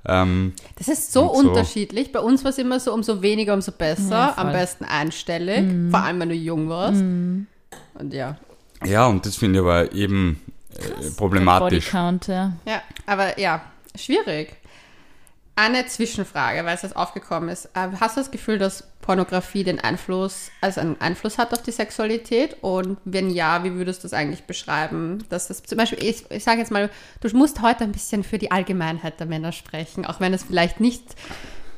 Ähm, 0.04 0.52
Das 0.76 0.88
ist 0.88 1.12
so, 1.12 1.32
unterschiedlich. 1.32 2.12
Bei 2.12 2.20
uns 2.20 2.44
war 2.44 2.50
es 2.50 2.58
immer 2.58 2.78
so, 2.78 2.92
umso 2.92 3.22
weniger, 3.22 3.54
umso 3.54 3.72
besser. 3.72 4.10
Ja. 4.10 4.34
Am 4.36 4.52
besten 4.52 4.84
einstellig, 4.84 5.90
vor 5.90 6.00
allem 6.00 6.20
wenn 6.20 6.28
du 6.28 6.34
jung 6.34 6.68
warst. 6.68 7.00
Und 7.00 8.12
ja. 8.12 8.36
ja, 8.84 9.06
und 9.06 9.24
das 9.24 9.36
finde 9.36 9.60
ich 9.60 9.64
aber 9.64 9.92
eben 9.94 10.40
äh, 10.76 11.10
problematisch. 11.16 11.86
Bodycount, 11.86 12.26
ja. 12.28 12.52
Ja, 12.66 12.82
aber 13.06 13.40
ja, 13.40 13.62
schwierig. 13.96 14.54
Eine 15.60 15.86
Zwischenfrage, 15.86 16.64
weil 16.64 16.76
es 16.76 16.82
jetzt 16.82 16.94
aufgekommen 16.94 17.48
ist. 17.48 17.64
Äh, 17.74 17.88
Hast 17.98 18.16
du 18.16 18.20
das 18.20 18.30
Gefühl, 18.30 18.58
dass 18.58 18.84
Pornografie 19.00 19.64
den 19.64 19.80
Einfluss, 19.80 20.52
also 20.60 20.80
einen 20.80 21.00
Einfluss 21.00 21.36
hat 21.36 21.52
auf 21.52 21.62
die 21.62 21.72
Sexualität? 21.72 22.58
Und 22.60 22.96
wenn 23.04 23.28
ja, 23.28 23.64
wie 23.64 23.74
würdest 23.74 24.04
du 24.04 24.04
das 24.04 24.12
eigentlich 24.12 24.44
beschreiben? 24.44 25.24
Dass 25.30 25.48
das 25.48 25.64
zum 25.64 25.76
Beispiel, 25.76 25.98
ich, 26.00 26.30
ich 26.30 26.44
sage 26.44 26.60
jetzt 26.60 26.70
mal, 26.70 26.90
du 27.20 27.36
musst 27.36 27.60
heute 27.60 27.82
ein 27.82 27.90
bisschen 27.90 28.22
für 28.22 28.38
die 28.38 28.52
Allgemeinheit 28.52 29.18
der 29.18 29.26
Männer 29.26 29.50
sprechen, 29.50 30.06
auch 30.06 30.20
wenn 30.20 30.32
es 30.32 30.44
vielleicht 30.44 30.78
nicht 30.78 31.02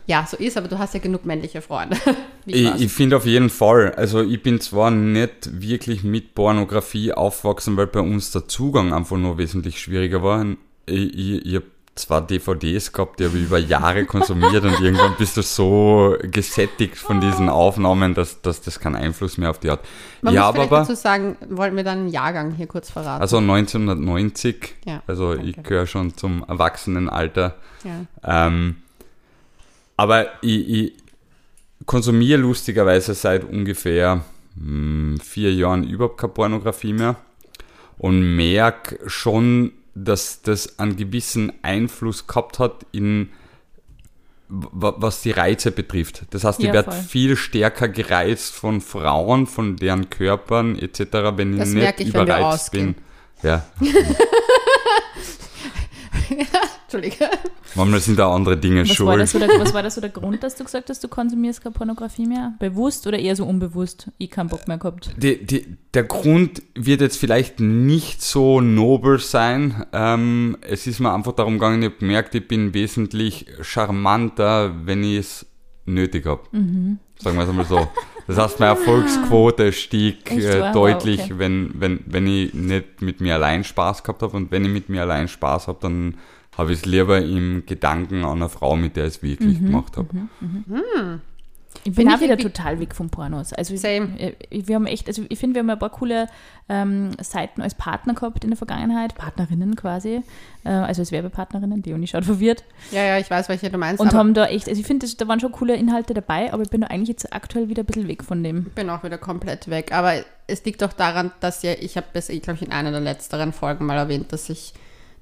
ja 0.04 0.26
so 0.30 0.36
ist, 0.36 0.58
aber 0.58 0.68
du 0.68 0.78
hast 0.78 0.92
ja 0.92 1.00
genug 1.00 1.24
männliche 1.24 1.62
Freunde. 1.62 1.96
Ich, 2.46 2.66
ich 2.80 2.90
finde 2.90 3.18
auf 3.18 3.26
jeden 3.26 3.50
Fall, 3.50 3.94
also 3.94 4.22
ich 4.22 4.42
bin 4.42 4.60
zwar 4.60 4.90
nicht 4.90 5.60
wirklich 5.60 6.02
mit 6.02 6.34
Pornografie 6.34 7.12
aufgewachsen, 7.12 7.76
weil 7.76 7.86
bei 7.86 8.00
uns 8.00 8.32
der 8.32 8.48
Zugang 8.48 8.94
einfach 8.94 9.18
nur 9.18 9.38
wesentlich 9.38 9.78
schwieriger 9.78 10.22
war. 10.22 10.44
Ich, 10.86 11.14
ich, 11.14 11.46
ich 11.46 11.54
habe 11.56 11.66
zwar 12.00 12.26
DVDs 12.26 12.92
gehabt, 12.92 13.20
die 13.20 13.24
habe 13.24 13.38
ich 13.38 13.44
über 13.44 13.58
Jahre 13.58 14.04
konsumiert 14.04 14.64
und 14.64 14.80
irgendwann 14.80 15.14
bist 15.18 15.36
du 15.36 15.42
so 15.42 16.16
gesättigt 16.22 16.96
von 16.96 17.20
diesen 17.20 17.48
Aufnahmen, 17.48 18.14
dass, 18.14 18.42
dass 18.42 18.60
das 18.60 18.80
keinen 18.80 18.96
Einfluss 18.96 19.38
mehr 19.38 19.50
auf 19.50 19.58
die 19.58 19.70
hat. 19.70 19.80
Man 20.22 20.34
ich 20.34 20.40
muss 20.40 20.48
aber, 20.48 20.66
dazu 20.66 20.94
sagen, 20.94 21.36
wollten 21.48 21.76
wir 21.76 21.84
dann 21.84 21.98
einen 21.98 22.08
Jahrgang 22.08 22.52
hier 22.52 22.66
kurz 22.66 22.90
verraten. 22.90 23.22
also 23.22 23.38
1990, 23.38 24.76
Ja, 24.84 25.02
also 25.06 25.34
ich 25.34 25.54
danke. 25.54 25.68
gehöre 25.68 25.86
schon 25.86 26.16
zum 26.16 26.44
Erwachsenenalter, 26.46 27.56
ja. 27.84 28.46
Ähm, 28.46 28.76
aber 29.96 30.26
ich, 30.42 30.68
ich 30.68 30.92
konsumiere 31.86 32.40
lustigerweise 32.40 33.14
seit 33.14 33.44
ungefähr 33.44 34.24
hm, 34.56 35.18
vier 35.22 35.52
Jahren 35.52 35.84
überhaupt 35.84 36.18
keine 36.18 36.32
Pornografie 36.32 36.92
mehr 36.92 37.16
und 37.98 38.36
merke 38.36 38.98
schon, 39.08 39.72
dass 39.94 40.42
das 40.42 40.78
einen 40.78 40.96
gewissen 40.96 41.52
Einfluss 41.62 42.26
gehabt 42.26 42.58
hat 42.58 42.86
in 42.92 43.30
wa- 44.48 44.94
was 44.96 45.22
die 45.22 45.30
Reize 45.32 45.70
betrifft. 45.70 46.22
Das 46.30 46.44
heißt, 46.44 46.58
ich 46.60 46.66
Ja, 46.66 46.72
werde 46.72 46.90
voll. 46.92 47.00
viel 47.02 47.36
stärker 47.36 47.88
gereizt 47.88 48.52
von 48.54 48.80
Frauen, 48.80 49.46
von 49.46 49.76
deren 49.76 50.10
Körpern 50.10 50.76
etc., 50.78 51.00
wenn 51.36 51.58
Das 51.58 51.68
ich 51.70 51.74
nicht 51.74 52.00
ich, 52.00 52.08
überreizt 52.08 52.72
bin. 52.72 52.94
Ja, 53.42 53.64
Entschuldige. 56.92 57.30
manchmal 57.76 58.00
sind 58.00 58.18
da 58.18 58.34
andere 58.34 58.56
Dinge 58.56 58.82
Was 58.82 58.88
war, 58.88 58.94
schuld. 58.96 59.20
das 59.20 59.30
so 59.30 59.38
der, 59.38 59.48
was 59.60 59.72
war 59.72 59.82
das 59.82 59.94
so 59.94 60.00
der 60.00 60.10
Grund, 60.10 60.42
dass 60.42 60.56
du 60.56 60.64
gesagt 60.64 60.90
hast, 60.90 61.04
du 61.04 61.08
konsumierst 61.08 61.62
keine 61.62 61.72
Pornografie 61.72 62.26
mehr? 62.26 62.54
Bewusst 62.58 63.06
oder 63.06 63.18
eher 63.18 63.36
so 63.36 63.44
unbewusst? 63.44 64.10
Ich 64.18 64.30
keinen 64.30 64.48
Bock 64.48 64.66
mehr 64.66 64.78
gehabt. 64.78 65.10
Die, 65.16 65.44
die, 65.44 65.76
der 65.94 66.04
Grund 66.04 66.62
wird 66.74 67.00
jetzt 67.00 67.18
vielleicht 67.18 67.60
nicht 67.60 68.22
so 68.22 68.60
nobel 68.60 69.20
sein. 69.20 69.86
Ähm, 69.92 70.56
es 70.62 70.86
ist 70.86 70.98
mir 71.00 71.14
einfach 71.14 71.32
darum 71.32 71.54
gegangen, 71.54 71.82
ich 71.82 71.90
habe 71.90 71.98
gemerkt, 71.98 72.34
ich 72.34 72.48
bin 72.48 72.74
wesentlich 72.74 73.46
charmanter, 73.60 74.74
wenn 74.84 75.04
ich 75.04 75.18
es 75.18 75.46
nötig 75.86 76.26
habe. 76.26 76.42
Sagen 76.52 77.36
wir 77.36 77.44
es 77.44 77.48
einmal 77.48 77.66
so. 77.66 77.88
Das 78.26 78.38
heißt, 78.38 78.60
meine 78.60 78.78
Erfolgsquote 78.78 79.72
stieg 79.72 80.30
äh, 80.30 80.72
deutlich, 80.72 81.20
okay. 81.22 81.34
wenn, 81.38 81.72
wenn, 81.74 82.00
wenn 82.06 82.26
ich 82.26 82.54
nicht 82.54 83.02
mit 83.02 83.20
mir 83.20 83.34
allein 83.34 83.64
Spaß 83.64 84.04
gehabt 84.04 84.22
habe. 84.22 84.36
Und 84.36 84.52
wenn 84.52 84.64
ich 84.64 84.70
mit 84.70 84.88
mir 84.88 85.02
allein 85.02 85.26
Spaß 85.26 85.66
habe, 85.66 85.78
dann 85.80 86.14
habe 86.60 86.72
ich 86.72 86.78
es 86.80 86.86
lieber 86.86 87.18
im 87.20 87.64
Gedanken 87.66 88.24
an 88.24 88.38
eine 88.38 88.48
Frau, 88.48 88.76
mit 88.76 88.94
der 88.96 89.06
ich 89.06 89.14
es 89.16 89.22
wirklich 89.22 89.58
gemacht 89.58 89.96
habe. 89.96 90.08
Ich 91.84 91.94
bin 91.94 91.94
Find 91.94 92.08
auch 92.10 92.14
ich 92.16 92.22
wieder 92.22 92.36
total 92.36 92.80
weg 92.80 92.94
von 92.96 93.10
Pornos. 93.10 93.52
Also 93.52 93.74
ich- 93.74 93.80
Same. 93.80 94.18
äh, 94.18 94.34
wir 94.50 94.74
haben 94.74 94.86
echt, 94.86 95.06
also 95.06 95.22
ich 95.28 95.38
finde, 95.38 95.54
wir 95.54 95.60
haben 95.60 95.70
ein 95.70 95.78
paar 95.78 95.88
coole 95.90 96.26
ähm, 96.68 97.10
Seiten 97.22 97.62
als 97.62 97.74
Partner 97.76 98.12
gehabt 98.14 98.42
in 98.42 98.50
der 98.50 98.56
Vergangenheit, 98.56 99.14
Partnerinnen 99.14 99.76
quasi, 99.76 100.20
äh, 100.64 100.68
also 100.68 101.02
als 101.02 101.12
Werbepartnerinnen, 101.12 101.80
die 101.80 101.92
und 101.92 102.02
ich 102.02 102.10
schaut 102.10 102.24
verwirrt 102.24 102.64
Ja, 102.90 103.04
ja, 103.04 103.18
ich 103.18 103.30
weiß, 103.30 103.48
welche 103.48 103.70
du 103.70 103.78
meinst. 103.78 104.00
und 104.00 104.12
haben 104.12 104.34
da 104.34 104.46
echt, 104.46 104.68
also 104.68 104.80
ich 104.80 104.86
finde, 104.86 105.06
da 105.16 105.28
waren 105.28 105.38
schon 105.40 105.52
coole 105.52 105.76
Inhalte 105.76 106.12
dabei, 106.12 106.52
aber 106.52 106.64
ich 106.64 106.70
bin 106.70 106.80
da 106.82 106.88
eigentlich 106.88 107.08
jetzt 107.08 107.32
aktuell 107.32 107.68
wieder 107.68 107.84
ein 107.84 107.86
bisschen 107.86 108.08
weg 108.08 108.24
von 108.24 108.42
dem. 108.42 108.66
ich 108.66 108.74
bin 108.74 108.90
auch 108.90 109.04
wieder 109.04 109.16
komplett 109.18 109.70
weg. 109.70 109.92
Aber 109.92 110.14
es 110.48 110.64
liegt 110.64 110.82
doch 110.82 110.92
daran, 110.92 111.30
dass 111.38 111.62
ja, 111.62 111.72
ich 111.80 111.96
habe 111.96 112.08
das, 112.12 112.28
ich 112.30 112.42
glaube 112.42 112.58
ich, 112.60 112.66
in 112.66 112.72
einer 112.72 112.90
der 112.90 113.00
letzteren 113.00 113.52
Folgen 113.52 113.86
mal 113.86 113.96
erwähnt, 113.96 114.32
dass 114.32 114.50
ich 114.50 114.74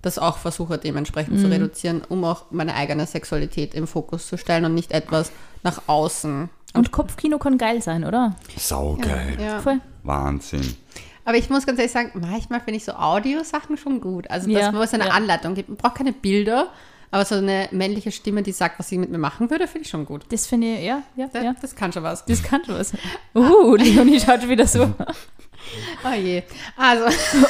das 0.02 0.18
auch 0.18 0.38
versuche, 0.38 0.78
dementsprechend 0.78 1.36
Mhm. 1.36 1.40
zu 1.40 1.50
reduzieren, 1.50 2.02
um 2.08 2.24
auch 2.24 2.46
meine 2.50 2.74
eigene 2.74 3.06
Sexualität 3.06 3.74
im 3.74 3.86
Fokus 3.86 4.28
zu 4.28 4.36
stellen 4.38 4.64
und 4.64 4.74
nicht 4.74 4.92
etwas 4.92 5.32
nach 5.62 5.82
außen. 5.88 6.48
Und 6.74 6.92
Kopfkino 6.92 7.38
kann 7.38 7.58
geil 7.58 7.82
sein, 7.82 8.04
oder? 8.04 8.36
Saugeil. 8.56 9.36
Ja. 9.40 9.60
Voll. 9.60 9.80
Wahnsinn. 10.04 10.76
Aber 11.24 11.36
ich 11.36 11.50
muss 11.50 11.66
ganz 11.66 11.78
ehrlich 11.78 11.92
sagen, 11.92 12.12
manchmal 12.14 12.60
finde 12.60 12.76
ich 12.78 12.84
so 12.84 12.92
Audiosachen 12.92 13.76
schon 13.76 14.00
gut. 14.00 14.30
Also, 14.30 14.48
Ja, 14.48 14.60
dass 14.70 14.74
wo 14.74 14.80
es 14.82 14.94
eine 14.94 15.06
ja. 15.06 15.10
Anleitung 15.12 15.54
gibt. 15.54 15.68
Man 15.68 15.76
braucht 15.76 15.96
keine 15.96 16.12
Bilder, 16.12 16.68
aber 17.10 17.24
so 17.24 17.34
eine 17.34 17.68
männliche 17.72 18.12
Stimme, 18.12 18.42
die 18.42 18.52
sagt, 18.52 18.78
was 18.78 18.88
sie 18.88 18.98
mit 18.98 19.10
mir 19.10 19.18
machen 19.18 19.50
würde, 19.50 19.66
finde 19.66 19.84
ich 19.84 19.90
schon 19.90 20.06
gut. 20.06 20.24
Das 20.30 20.46
finde 20.46 20.74
ich, 20.74 20.84
ja, 20.84 21.02
ja, 21.16 21.26
Das, 21.32 21.42
ja. 21.44 21.54
das 21.60 21.74
kann 21.74 21.92
schon 21.92 22.02
was. 22.02 22.24
Das 22.24 22.42
kann 22.42 22.64
schon 22.64 22.76
was. 22.76 22.92
Uh, 23.34 23.74
Leonie 23.76 24.20
schaut 24.20 24.40
schon 24.42 24.50
wieder 24.50 24.66
so. 24.66 24.92
Oh 26.04 26.14
je. 26.14 26.42
Also, 26.76 27.04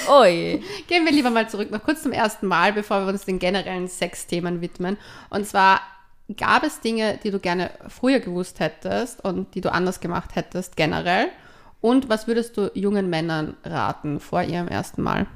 Oi. 0.13 0.63
Gehen 0.87 1.05
wir 1.05 1.13
lieber 1.13 1.31
mal 1.31 1.49
zurück, 1.49 1.71
noch 1.71 1.83
kurz 1.83 2.03
zum 2.03 2.13
ersten 2.13 2.47
Mal, 2.47 2.73
bevor 2.73 3.05
wir 3.05 3.13
uns 3.13 3.25
den 3.25 3.39
generellen 3.39 3.89
Sexthemen 3.89 4.61
widmen. 4.61 4.97
Und 5.31 5.47
zwar 5.47 5.81
gab 6.37 6.65
es 6.65 6.81
Dinge, 6.81 7.19
die 7.23 7.31
du 7.31 7.39
gerne 7.39 7.71
früher 7.89 8.21
gewusst 8.21 8.61
hättest 8.61 9.25
und 9.25 9.55
die 9.55 9.61
du 9.61 9.73
anders 9.73 10.01
gemacht 10.01 10.35
hättest 10.35 10.77
generell. 10.77 11.29
Und 11.81 12.09
was 12.09 12.27
würdest 12.27 12.57
du 12.57 12.71
jungen 12.75 13.09
Männern 13.09 13.57
raten 13.65 14.21
vor 14.21 14.43
ihrem 14.43 14.69
ersten 14.69 15.03
Mal? 15.03 15.27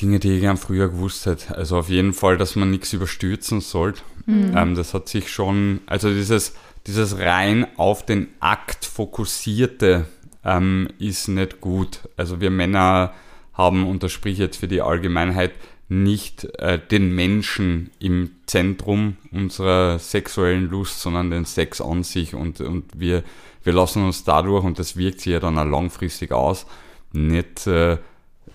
Dinge, 0.00 0.18
die 0.18 0.34
ich 0.34 0.40
gern 0.40 0.56
früher 0.56 0.88
gewusst 0.88 1.26
hätte. 1.26 1.54
Also 1.56 1.78
auf 1.78 1.88
jeden 1.88 2.12
Fall, 2.12 2.36
dass 2.38 2.56
man 2.56 2.70
nichts 2.70 2.92
überstürzen 2.92 3.60
sollte. 3.60 4.02
Ähm, 4.26 4.74
das 4.74 4.94
hat 4.94 5.08
sich 5.08 5.30
schon, 5.30 5.80
also 5.86 6.08
dieses, 6.08 6.54
dieses 6.86 7.18
rein 7.18 7.66
auf 7.76 8.04
den 8.04 8.28
Akt 8.40 8.84
fokussierte 8.84 10.06
ähm, 10.44 10.88
ist 10.98 11.28
nicht 11.28 11.60
gut. 11.60 12.00
Also 12.16 12.40
wir 12.40 12.50
Männer 12.50 13.12
haben, 13.54 13.86
und 13.86 14.02
das 14.02 14.12
spreche 14.12 14.34
ich 14.34 14.38
jetzt 14.38 14.56
für 14.58 14.68
die 14.68 14.82
Allgemeinheit, 14.82 15.52
nicht 15.88 16.44
äh, 16.58 16.78
den 16.78 17.14
Menschen 17.14 17.90
im 17.98 18.30
Zentrum 18.46 19.16
unserer 19.30 19.98
sexuellen 19.98 20.70
Lust, 20.70 21.00
sondern 21.00 21.30
den 21.30 21.44
Sex 21.44 21.80
an 21.80 22.02
sich 22.02 22.34
und, 22.34 22.60
und 22.60 22.84
wir, 22.98 23.22
wir 23.62 23.72
lassen 23.74 24.04
uns 24.04 24.24
dadurch, 24.24 24.64
und 24.64 24.78
das 24.78 24.96
wirkt 24.96 25.20
sich 25.20 25.34
ja 25.34 25.40
dann 25.40 25.58
auch 25.58 25.66
langfristig 25.66 26.32
aus, 26.32 26.66
nicht 27.12 27.66
äh, 27.66 27.98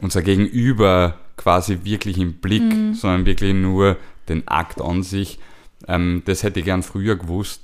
unser 0.02 0.24
Gegenüber 0.24 1.20
quasi 1.38 1.80
wirklich 1.84 2.18
im 2.18 2.34
Blick, 2.34 2.64
sondern 2.96 3.26
wirklich 3.26 3.54
nur 3.54 3.98
den 4.28 4.48
Akt 4.48 4.82
an 4.82 5.04
sich. 5.04 5.40
Ähm, 5.88 6.24
das 6.26 6.44
hätte 6.44 6.60
ich 6.60 6.66
gern 6.66 6.84
früher 6.84 7.16
gewusst. 7.16 7.64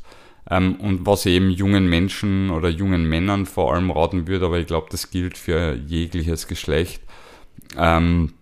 Ähm, 0.49 0.75
und 0.75 1.05
was 1.05 1.25
ich 1.25 1.33
eben 1.33 1.49
jungen 1.49 1.89
Menschen 1.89 2.49
oder 2.49 2.69
jungen 2.69 3.07
Männern 3.07 3.45
vor 3.45 3.73
allem 3.73 3.91
raten 3.91 4.27
würde, 4.27 4.45
aber 4.45 4.59
ich 4.59 4.67
glaube, 4.67 4.87
das 4.91 5.09
gilt 5.09 5.37
für 5.37 5.75
jegliches 5.75 6.47
Geschlecht, 6.47 7.01
ähm, 7.77 8.33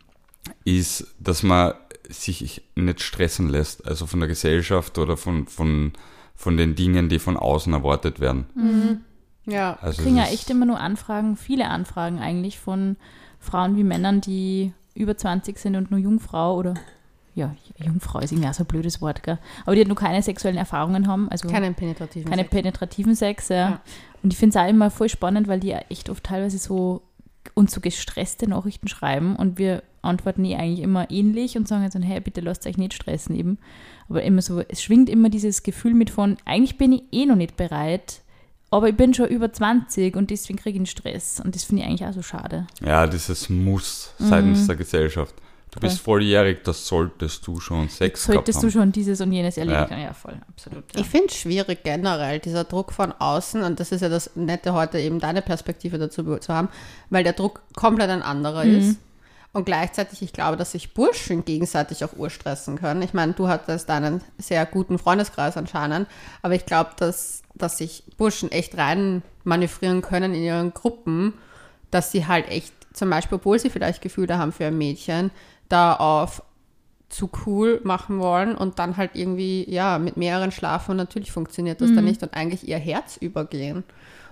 ist, 0.66 1.16
dass 1.20 1.44
man 1.44 1.74
sich 2.10 2.62
nicht 2.76 3.02
stressen 3.02 3.50
lässt, 3.50 3.88
also 3.88 4.06
von 4.08 4.20
der 4.20 4.28
Gesellschaft 4.28 4.98
oder 4.98 5.16
von, 5.16 5.48
von, 5.48 5.94
von 6.36 6.58
den 6.58 6.76
Dingen, 6.76 7.10
die 7.10 7.20
von 7.20 7.38
außen 7.38 7.72
erwartet 7.72 8.20
werden. 8.20 8.46
Mhm. 8.56 9.02
Ja. 9.46 9.78
Also 9.82 10.02
ich 10.02 10.08
kriege 10.08 10.20
ja 10.20 10.26
echt 10.26 10.50
immer 10.50 10.66
nur 10.66 10.80
Anfragen, 10.80 11.36
viele 11.36 11.68
Anfragen 11.68 12.20
eigentlich 12.20 12.60
von 12.60 12.98
Frauen 13.40 13.76
wie 13.76 13.84
Männern, 13.84 14.22
die 14.22 14.74
über 14.94 15.18
20 15.18 15.58
sind 15.58 15.76
und 15.76 15.92
nur 15.92 16.00
Jungfrau 16.00 16.56
oder 16.56 16.74
ja, 17.34 17.56
Jungfrau 17.78 18.20
ist 18.20 18.32
irgendwie 18.32 18.50
auch 18.50 18.54
so 18.54 18.64
ein 18.64 18.68
blödes 18.68 19.02
Wort, 19.02 19.24
gell? 19.24 19.40
aber 19.64 19.76
die 19.76 19.82
halt 19.82 19.88
nur 19.88 19.98
keine 19.98 20.22
sexuellen 20.22 20.58
Erfahrungen 20.58 21.08
haben. 21.08 21.30
Also 21.30 21.48
keinen 21.48 21.76
penetrativen 21.76 22.30
keine 22.30 22.44
Sex. 22.44 22.52
penetrativen 22.52 23.16
Sex, 23.16 23.50
ja. 23.50 23.56
ja. 23.56 23.82
Und 24.22 24.34
ich 24.34 24.40
finde 24.40 24.58
es 24.58 24.64
auch 24.64 24.70
immer 24.70 24.92
voll 24.92 25.10
spannend, 25.10 25.48
weil 25.48 25.60
die 25.60 25.70
ja 25.70 25.80
echt 25.90 26.10
oft 26.10 26.24
teilweise 26.24 26.58
so 26.58 27.02
uns 27.54 27.72
so 27.74 27.82
gestresste 27.82 28.48
Nachrichten 28.48 28.88
schreiben 28.88 29.36
und 29.36 29.58
wir 29.58 29.84
antworten 30.02 30.46
eh 30.46 30.56
eigentlich 30.56 30.82
immer 30.82 31.10
ähnlich 31.10 31.58
und 31.58 31.68
sagen 31.68 31.88
dann, 31.92 32.02
hey, 32.02 32.20
bitte 32.20 32.42
lasst 32.42 32.68
euch 32.68 32.78
nicht 32.78 32.94
stressen 32.94 33.36
eben. 33.36 33.58
Aber 34.10 34.24
immer 34.24 34.42
so, 34.42 34.60
es 34.60 34.82
schwingt 34.82 35.10
immer 35.10 35.30
dieses 35.30 35.64
Gefühl 35.64 35.94
mit 35.94 36.10
von, 36.10 36.38
eigentlich 36.46 36.78
bin 36.78 36.92
ich 36.92 37.04
eh 37.12 37.26
noch 37.26 37.36
nicht 37.36 37.56
bereit, 37.56 38.22
aber 38.72 38.90
ich 38.90 38.96
bin 38.96 39.14
schon 39.14 39.28
über 39.28 39.52
20 39.52 40.16
und 40.16 40.32
deswegen 40.32 40.58
kriege 40.58 40.76
ich 40.76 40.80
einen 40.80 40.86
Stress. 40.86 41.42
Und 41.44 41.56
das 41.56 41.64
finde 41.64 41.84
ich 41.84 41.90
eigentlich 41.90 42.06
auch 42.06 42.14
so 42.14 42.22
schade. 42.22 42.68
Ja, 42.84 43.06
dieses 43.06 43.50
Muss 43.50 44.14
seitens 44.18 44.62
mhm. 44.62 44.68
der 44.68 44.76
Gesellschaft. 44.78 45.36
Du 45.72 45.80
bist 45.80 46.02
volljährig, 46.02 46.64
das 46.66 46.86
solltest 46.86 47.48
du 47.48 47.60
schon 47.62 47.88
Sex 47.88 48.26
Solltest 48.26 48.62
du 48.62 48.70
schon 48.70 48.92
dieses 48.92 49.22
und 49.22 49.32
jenes 49.32 49.56
erleben 49.56 49.88
ja. 49.90 49.98
Ja, 49.98 50.14
voll, 50.14 50.36
absolut. 50.50 50.84
Ja. 50.94 51.00
Ich 51.00 51.08
finde 51.08 51.28
es 51.28 51.38
schwierig 51.38 51.84
generell, 51.84 52.40
dieser 52.40 52.66
Druck 52.66 52.92
von 52.92 53.14
außen, 53.14 53.64
und 53.64 53.80
das 53.80 53.94
ist 53.94 54.02
ja 54.02 54.10
das 54.10 54.36
Nette 54.36 54.74
heute, 54.74 55.00
eben 55.00 55.20
deine 55.20 55.42
Perspektive 55.42 55.98
dazu 55.98 56.38
zu 56.38 56.54
haben, 56.54 56.68
weil 57.10 57.24
der 57.24 57.34
Druck 57.34 57.62
komplett 57.74 58.10
ein 58.10 58.22
anderer 58.22 58.66
mhm. 58.66 58.80
ist. 58.80 59.00
Und 59.54 59.66
gleichzeitig, 59.66 60.22
ich 60.22 60.34
glaube, 60.34 60.56
dass 60.56 60.72
sich 60.72 60.94
Burschen 60.94 61.44
gegenseitig 61.44 62.04
auch 62.06 62.14
urstressen 62.18 62.78
können. 62.78 63.02
Ich 63.02 63.14
meine, 63.14 63.34
du 63.34 63.48
hattest 63.50 63.90
einen 63.90 64.22
sehr 64.38 64.66
guten 64.66 64.98
Freundeskreis 64.98 65.58
anscheinend, 65.58 66.08
aber 66.42 66.56
ich 66.56 66.66
glaube, 66.66 66.92
dass, 66.98 67.44
dass 67.56 67.78
sich 67.78 68.04
Burschen 68.18 68.52
echt 68.52 68.78
rein 68.78 69.24
manövrieren 69.44 70.02
können 70.02 70.34
in 70.34 70.44
ihren 70.44 70.74
Gruppen, 70.74 71.34
dass 71.92 72.12
sie 72.12 72.28
halt 72.28 72.48
echt, 72.50 72.74
zum 72.94 73.10
Beispiel, 73.10 73.38
obwohl 73.38 73.60
sie 73.60 73.70
vielleicht 73.70 74.02
Gefühle 74.02 74.38
haben 74.38 74.52
für 74.52 74.66
ein 74.66 74.78
Mädchen, 74.78 75.32
da 75.70 75.94
auf 75.94 76.44
zu 77.10 77.30
cool 77.46 77.82
machen 77.84 78.20
wollen 78.20 78.56
und 78.56 78.80
dann 78.80 78.98
halt 78.98 79.12
irgendwie, 79.14 79.70
ja, 79.70 80.00
mit 80.00 80.18
mehreren 80.18 80.52
schlafen 80.52 80.92
und 80.92 80.98
natürlich 80.98 81.32
funktioniert 81.32 81.82
das 81.82 81.90
mhm. 81.90 81.96
dann 81.96 82.06
nicht 82.06 82.24
und 82.24 82.34
eigentlich 82.34 82.68
ihr 82.68 82.78
Herz 82.78 83.18
übergehen. 83.18 83.84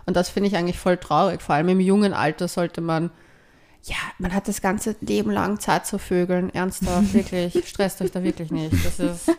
Und 0.06 0.16
das 0.16 0.30
finde 0.30 0.48
ich 0.48 0.56
eigentlich 0.56 0.80
voll 0.80 0.98
traurig. 0.98 1.42
Vor 1.42 1.56
allem 1.56 1.70
im 1.70 1.80
jungen 1.80 2.14
Alter 2.14 2.48
sollte 2.48 2.82
man, 2.82 3.12
ja, 3.84 3.96
man 4.18 4.34
hat 4.34 4.48
das 4.48 4.62
ganze 4.62 4.96
Leben 5.02 5.32
lang 5.32 5.60
Zeit 5.60 5.86
zu 5.86 5.98
vögeln. 5.98 6.54
Ernsthaft, 6.54 7.14
wirklich, 7.14 7.68
stresst 7.68 8.02
euch 8.02 8.12
da 8.12 8.24
wirklich 8.24 8.52
nicht. 8.52 8.74
Das 8.86 9.00
ist, 9.00 9.32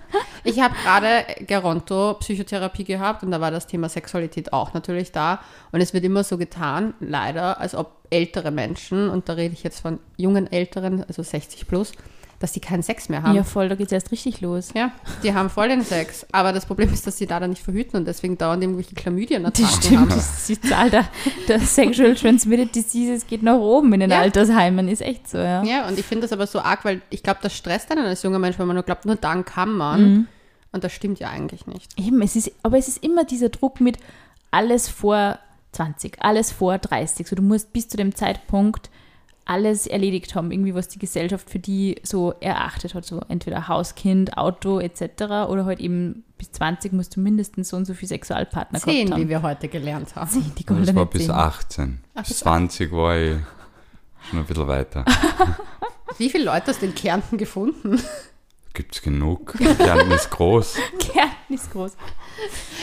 ich 0.45 0.61
habe 0.61 0.75
gerade 0.83 1.25
Geronto 1.47 2.15
Psychotherapie 2.15 2.85
gehabt 2.85 3.23
und 3.23 3.31
da 3.31 3.41
war 3.41 3.51
das 3.51 3.67
Thema 3.67 3.89
Sexualität 3.89 4.53
auch 4.53 4.73
natürlich 4.73 5.13
da. 5.13 5.41
Und 5.73 5.81
es 5.81 5.93
wird 5.93 6.05
immer 6.05 6.25
so 6.25 6.39
getan, 6.39 6.95
leider, 7.01 7.61
als 7.61 7.75
ob 7.75 7.99
ältere 8.11 8.51
Menschen, 8.51 9.09
und 9.11 9.29
da 9.29 9.35
rede 9.35 9.55
ich 9.55 9.63
jetzt 9.63 9.81
von 9.81 10.01
jungen 10.17 10.51
Älteren, 10.51 11.05
also 11.05 11.23
60 11.23 11.69
plus, 11.69 11.93
dass 12.41 12.53
die 12.53 12.61
keinen 12.61 12.83
Sex 12.83 13.11
mehr 13.11 13.23
haben. 13.23 13.37
Ja, 13.37 13.45
voll, 13.45 13.69
da 13.69 13.75
geht 13.75 13.89
es 13.89 13.93
erst 13.93 14.11
richtig 14.13 14.41
los. 14.41 14.71
Ja, 14.75 14.93
die 15.23 15.35
haben 15.35 15.51
voll 15.51 15.69
den 15.69 15.83
Sex. 15.83 16.27
Aber 16.33 16.53
das 16.53 16.65
Problem 16.65 16.91
ist, 16.93 17.07
dass 17.07 17.19
sie 17.19 17.27
da 17.27 17.39
dann 17.39 17.51
nicht 17.51 17.63
verhüten 17.63 17.99
und 17.99 18.07
deswegen 18.07 18.39
dauernd 18.39 18.63
irgendwelche 18.63 18.95
Chlamydien 18.95 19.45
Das 19.45 19.77
stimmt, 19.77 20.01
haben. 20.01 20.09
Das, 20.09 20.47
die 20.47 20.59
Zahl 20.59 20.89
der, 20.89 21.05
der 21.49 21.61
Sexual 21.61 22.15
Transmitted 22.15 22.75
Diseases 22.75 23.27
geht 23.27 23.43
nach 23.43 23.59
oben 23.59 23.93
in 23.93 24.01
den 24.01 24.11
ja. 24.11 24.21
Altersheimen, 24.21 24.89
ist 24.89 25.03
echt 25.03 25.29
so, 25.29 25.37
ja. 25.37 25.63
Ja, 25.65 25.87
und 25.87 25.99
ich 25.99 26.07
finde 26.07 26.23
das 26.23 26.33
aber 26.33 26.47
so 26.47 26.61
arg, 26.61 26.87
weil 26.87 27.03
ich 27.11 27.23
glaube, 27.23 27.41
das 27.43 27.55
stresst 27.55 27.91
einen 27.93 28.07
als 28.07 28.23
junger 28.23 28.39
Mensch, 28.39 28.59
weil 28.59 28.67
man 28.67 28.75
nur 28.75 28.85
glaubt, 28.85 29.05
nur 29.05 29.17
dann 29.17 29.45
kann 29.45 29.73
man. 29.73 30.03
Mhm. 30.03 30.29
Und 30.73 30.83
das 30.83 30.93
stimmt 30.93 31.21
ja 31.21 31.29
eigentlich 31.29 31.67
nicht. 31.67 31.93
Eben, 32.01 32.23
es 32.23 32.37
ist, 32.37 32.53
aber 32.63 32.79
es 32.79 32.89
ist 32.89 33.05
immer 33.05 33.25
dieser 33.25 33.51
Druck 33.51 33.83
mit 33.83 33.99
alles 34.51 34.89
vor 34.89 35.39
20, 35.73 36.23
alles 36.23 36.53
vor 36.53 36.79
30. 36.79 37.27
So, 37.29 37.37
du 37.37 37.43
musst 37.43 37.75
bis 37.75 37.89
zu 37.89 37.99
dem 37.99 38.15
Zeitpunkt 38.15 38.89
alles 39.45 39.87
erledigt 39.87 40.35
haben, 40.35 40.51
irgendwie 40.51 40.75
was 40.75 40.89
die 40.89 40.99
Gesellschaft 40.99 41.51
für 41.51 41.59
die 41.59 41.97
so 42.03 42.33
erachtet 42.41 42.95
hat. 42.95 43.05
So 43.05 43.21
entweder 43.29 43.69
Haus, 43.69 43.95
Kind, 43.95 44.37
Auto 44.37 44.79
etc. 44.79 45.49
Oder 45.49 45.65
halt 45.65 45.81
eben 45.81 46.25
bis 46.39 46.53
20 46.53 46.93
musst 46.93 47.17
du 47.17 47.21
mindestens 47.21 47.69
so 47.71 47.77
und 47.77 47.85
so 47.85 47.95
viele 47.95 48.09
Sexualpartner 48.09 48.79
Zehn, 48.79 49.07
gehabt 49.07 49.13
haben. 49.13 49.23
wie 49.23 49.29
wir 49.29 49.43
heute 49.43 49.69
gelernt 49.69 50.15
haben. 50.15 50.31
Zehn, 50.31 50.53
die 50.57 50.65
das 50.65 50.95
war 50.95 51.07
bis 51.07 51.29
18. 51.29 52.01
Ach, 52.15 52.27
bis 52.27 52.39
20 52.39 52.93
war 52.93 53.17
ich 53.19 53.37
schon 54.29 54.39
ein 54.39 54.45
bisschen 54.45 54.69
weiter. 54.69 55.05
wie 56.19 56.31
viele 56.31 56.45
Leute 56.45 56.69
hast 56.69 56.83
du 56.83 56.87
in 56.87 56.95
Kärnten 56.95 57.37
gefunden? 57.37 58.01
Gibt 58.73 58.95
es 58.95 59.03
genug. 59.03 59.55
Kärnten 59.59 60.13
ist 60.13 60.31
groß. 60.31 60.77
Kärnten 60.99 61.30
ist 61.51 61.73
groß. 61.73 61.93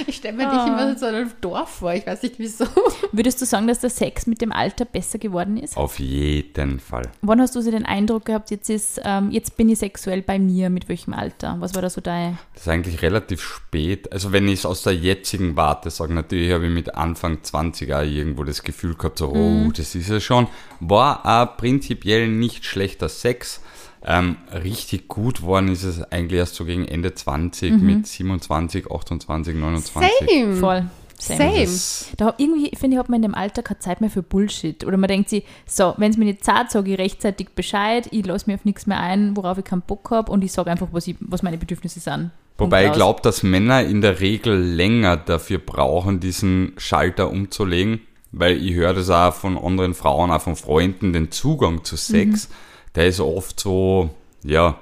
Ich 0.05 0.17
stelle 0.17 0.37
mir 0.37 0.47
ah. 0.47 0.53
dich 0.53 0.67
immer 0.67 0.91
in 0.91 0.97
so 0.97 1.05
einem 1.05 1.31
Dorf 1.41 1.69
vor, 1.69 1.93
ich 1.93 2.05
weiß 2.05 2.21
nicht 2.23 2.35
wieso. 2.37 2.65
Würdest 3.11 3.41
du 3.41 3.45
sagen, 3.45 3.67
dass 3.67 3.79
der 3.79 3.89
Sex 3.89 4.27
mit 4.27 4.41
dem 4.41 4.51
Alter 4.51 4.85
besser 4.85 5.17
geworden 5.17 5.57
ist? 5.57 5.75
Auf 5.75 5.99
jeden 5.99 6.79
Fall. 6.79 7.09
Wann 7.21 7.41
hast 7.41 7.55
du 7.55 7.61
so 7.61 7.71
den 7.71 7.85
Eindruck 7.85 8.25
gehabt, 8.25 8.51
jetzt, 8.51 8.69
ist, 8.69 9.01
ähm, 9.03 9.31
jetzt 9.31 9.57
bin 9.57 9.69
ich 9.69 9.79
sexuell 9.79 10.21
bei 10.21 10.37
mir, 10.37 10.69
mit 10.69 10.89
welchem 10.89 11.13
Alter? 11.13 11.57
Was 11.59 11.73
war 11.75 11.81
da 11.81 11.89
so 11.89 12.01
dein... 12.01 12.37
Das 12.53 12.63
ist 12.63 12.69
eigentlich 12.69 13.01
relativ 13.01 13.41
spät. 13.41 14.11
Also 14.11 14.31
wenn 14.31 14.47
ich 14.47 14.59
es 14.59 14.65
aus 14.65 14.83
der 14.83 14.95
jetzigen 14.95 15.55
Warte 15.55 15.89
sage, 15.89 16.13
natürlich 16.13 16.51
habe 16.51 16.67
ich 16.67 16.73
mit 16.73 16.95
Anfang 16.95 17.43
20 17.43 17.93
auch 17.93 18.01
irgendwo 18.01 18.43
das 18.43 18.63
Gefühl 18.63 18.95
gehabt, 18.95 19.17
so, 19.17 19.33
mhm. 19.33 19.67
oh, 19.67 19.71
das 19.71 19.95
ist 19.95 20.09
ja 20.09 20.19
schon. 20.19 20.47
War 20.79 21.25
auch 21.25 21.57
prinzipiell 21.57 22.27
nicht 22.27 22.65
schlechter 22.65 23.09
Sex 23.09 23.61
ähm, 24.03 24.37
richtig 24.53 25.07
gut 25.07 25.41
worden 25.41 25.69
ist 25.69 25.83
es 25.83 26.01
eigentlich 26.11 26.39
erst 26.39 26.55
so 26.55 26.65
gegen 26.65 26.87
Ende 26.87 27.13
20 27.13 27.73
mhm. 27.73 27.85
mit 27.85 28.07
27, 28.07 28.91
28, 28.91 29.55
29. 29.55 30.11
Same. 30.29 30.55
Voll. 30.55 30.85
Same. 31.19 31.67
Same. 31.67 32.15
Da 32.17 32.33
irgendwie, 32.37 32.75
finde 32.77 32.95
ich, 32.95 32.99
hat 32.99 33.09
man 33.09 33.17
in 33.17 33.23
dem 33.23 33.35
Alter 33.35 33.63
keine 33.63 33.79
Zeit 33.79 34.01
mehr 34.01 34.09
für 34.09 34.21
Bullshit. 34.21 34.85
Oder 34.85 34.97
man 34.97 35.07
denkt 35.07 35.29
sich, 35.29 35.43
so, 35.65 35.95
wenn 35.97 36.11
es 36.11 36.17
mir 36.17 36.25
nicht 36.25 36.43
zahlt, 36.43 36.69
sage 36.69 36.93
ich 36.93 36.99
rechtzeitig 36.99 37.49
Bescheid, 37.49 38.07
ich 38.11 38.25
lasse 38.25 38.49
mir 38.49 38.55
auf 38.55 38.65
nichts 38.65 38.85
mehr 38.85 38.99
ein, 38.99 39.35
worauf 39.35 39.57
ich 39.57 39.65
keinen 39.65 39.81
Bock 39.81 40.11
habe 40.11 40.31
und 40.31 40.43
ich 40.43 40.51
sage 40.51 40.69
einfach, 40.69 40.89
was, 40.91 41.07
ich, 41.07 41.15
was 41.19 41.41
meine 41.41 41.57
Bedürfnisse 41.57 41.99
sind. 41.99 42.31
Wobei 42.59 42.87
ich 42.87 42.91
glaube, 42.91 43.21
dass 43.21 43.43
Männer 43.43 43.83
in 43.83 44.01
der 44.01 44.19
Regel 44.19 44.59
länger 44.59 45.17
dafür 45.17 45.59
brauchen, 45.59 46.19
diesen 46.19 46.73
Schalter 46.77 47.29
umzulegen, 47.29 48.01
weil 48.31 48.63
ich 48.63 48.73
höre 48.73 48.93
das 48.93 49.09
auch 49.09 49.33
von 49.33 49.57
anderen 49.57 49.93
Frauen, 49.93 50.31
auch 50.31 50.41
von 50.41 50.55
Freunden, 50.55 51.13
den 51.13 51.31
Zugang 51.31 51.83
zu 51.83 51.97
Sex. 51.97 52.49
Mhm 52.49 52.66
der 52.97 53.07
ist 53.07 53.19
oft 53.19 53.59
so, 53.59 54.09
ja, 54.43 54.79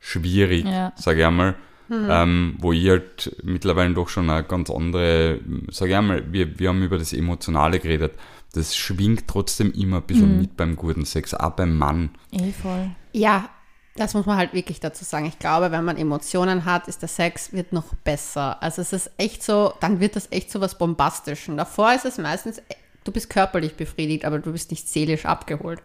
schwierig, 0.00 0.64
ja. 0.64 0.92
sage 0.96 1.20
ich 1.20 1.26
einmal. 1.26 1.54
Mhm. 1.88 2.08
Ähm, 2.10 2.56
wo 2.58 2.72
ich 2.72 2.88
halt 2.88 3.36
mittlerweile 3.42 3.94
doch 3.94 4.08
schon 4.08 4.28
eine 4.28 4.42
ganz 4.42 4.70
andere, 4.70 5.40
sage 5.70 5.90
ich 5.90 5.96
einmal, 5.96 6.32
wir, 6.32 6.58
wir 6.58 6.70
haben 6.70 6.82
über 6.82 6.98
das 6.98 7.12
Emotionale 7.12 7.78
geredet. 7.78 8.12
Das 8.54 8.74
schwingt 8.74 9.28
trotzdem 9.28 9.72
immer 9.72 9.98
ein 9.98 10.02
bisschen 10.02 10.34
mhm. 10.34 10.40
mit 10.40 10.56
beim 10.56 10.76
guten 10.76 11.04
Sex, 11.04 11.34
auch 11.34 11.50
beim 11.50 11.76
Mann. 11.76 12.10
Eh 12.32 12.52
voll. 12.52 12.90
Ja, 13.12 13.50
das 13.96 14.14
muss 14.14 14.24
man 14.24 14.38
halt 14.38 14.54
wirklich 14.54 14.80
dazu 14.80 15.04
sagen. 15.04 15.26
Ich 15.26 15.38
glaube, 15.38 15.70
wenn 15.70 15.84
man 15.84 15.98
Emotionen 15.98 16.64
hat, 16.64 16.88
ist 16.88 17.02
der 17.02 17.08
Sex 17.08 17.52
wird 17.52 17.74
noch 17.74 17.94
besser. 18.04 18.62
Also 18.62 18.80
es 18.80 18.94
ist 18.94 19.10
echt 19.18 19.42
so, 19.42 19.74
dann 19.80 20.00
wird 20.00 20.16
das 20.16 20.28
echt 20.30 20.50
so 20.50 20.62
was 20.62 20.78
Bombastischen. 20.78 21.58
Davor 21.58 21.92
ist 21.92 22.06
es 22.06 22.16
meistens, 22.16 22.62
du 23.04 23.12
bist 23.12 23.28
körperlich 23.28 23.74
befriedigt, 23.76 24.24
aber 24.24 24.38
du 24.38 24.52
bist 24.52 24.70
nicht 24.70 24.88
seelisch 24.88 25.26
abgeholt. 25.26 25.82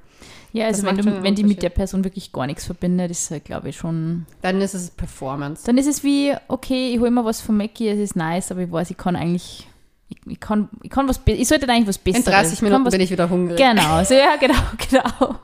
Ja, 0.53 0.67
also 0.67 0.83
wenn, 0.83 0.97
du, 0.97 1.23
wenn 1.23 1.33
die 1.33 1.43
mit 1.43 1.63
der 1.63 1.69
Person 1.69 2.03
wirklich 2.03 2.31
gar 2.31 2.45
nichts 2.45 2.65
verbindet, 2.65 3.09
ist 3.09 3.31
halt, 3.31 3.43
glaube 3.43 3.69
ich, 3.69 3.77
schon. 3.77 4.27
Dann 4.43 4.61
ist 4.61 4.75
es 4.75 4.91
Performance. 4.91 5.65
Dann 5.65 5.79
ist 5.79 5.87
es 5.87 6.03
wie, 6.03 6.35
okay, 6.47 6.93
ich 6.93 6.99
hole 6.99 7.09
mir 7.09 7.25
was 7.25 7.41
von 7.41 7.57
Mackie, 7.57 7.87
es 7.87 7.97
ist 7.97 8.15
nice, 8.15 8.51
aber 8.51 8.61
ich 8.61 8.71
weiß, 8.71 8.91
ich 8.91 8.97
kann 8.97 9.15
eigentlich. 9.15 9.67
Ich, 10.09 10.17
ich 10.27 10.39
kann, 10.39 10.69
ich 10.83 10.91
kann 10.91 11.07
was 11.09 11.19
ich 11.25 11.47
sollte 11.47 11.67
eigentlich 11.67 11.87
was 11.87 11.97
Besseres. 11.97 12.27
In 12.27 12.31
30 12.31 12.61
Minuten 12.61 12.85
was, 12.85 12.91
bin 12.91 13.01
ich 13.01 13.09
wieder 13.09 13.31
hungrig. 13.31 13.57
Genau, 13.57 13.95
also, 13.95 14.13
ja, 14.13 14.35
genau, 14.35 14.59
genau. 14.89 15.39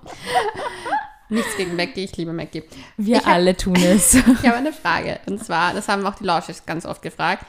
Nichts 1.29 1.57
gegen 1.57 1.75
Mackie, 1.75 2.03
ich 2.03 2.15
liebe 2.15 2.31
Mackie. 2.33 2.63
Wir 2.97 3.17
ich 3.17 3.25
alle 3.25 3.51
hab, 3.51 3.57
tun 3.57 3.75
es. 3.77 4.13
ich 4.13 4.23
habe 4.23 4.57
eine 4.57 4.73
Frage. 4.73 5.19
Und 5.25 5.43
zwar, 5.43 5.73
das 5.73 5.87
haben 5.87 6.05
auch 6.05 6.15
die 6.15 6.23
Lausches 6.23 6.67
ganz 6.67 6.85
oft 6.85 7.01
gefragt. 7.01 7.45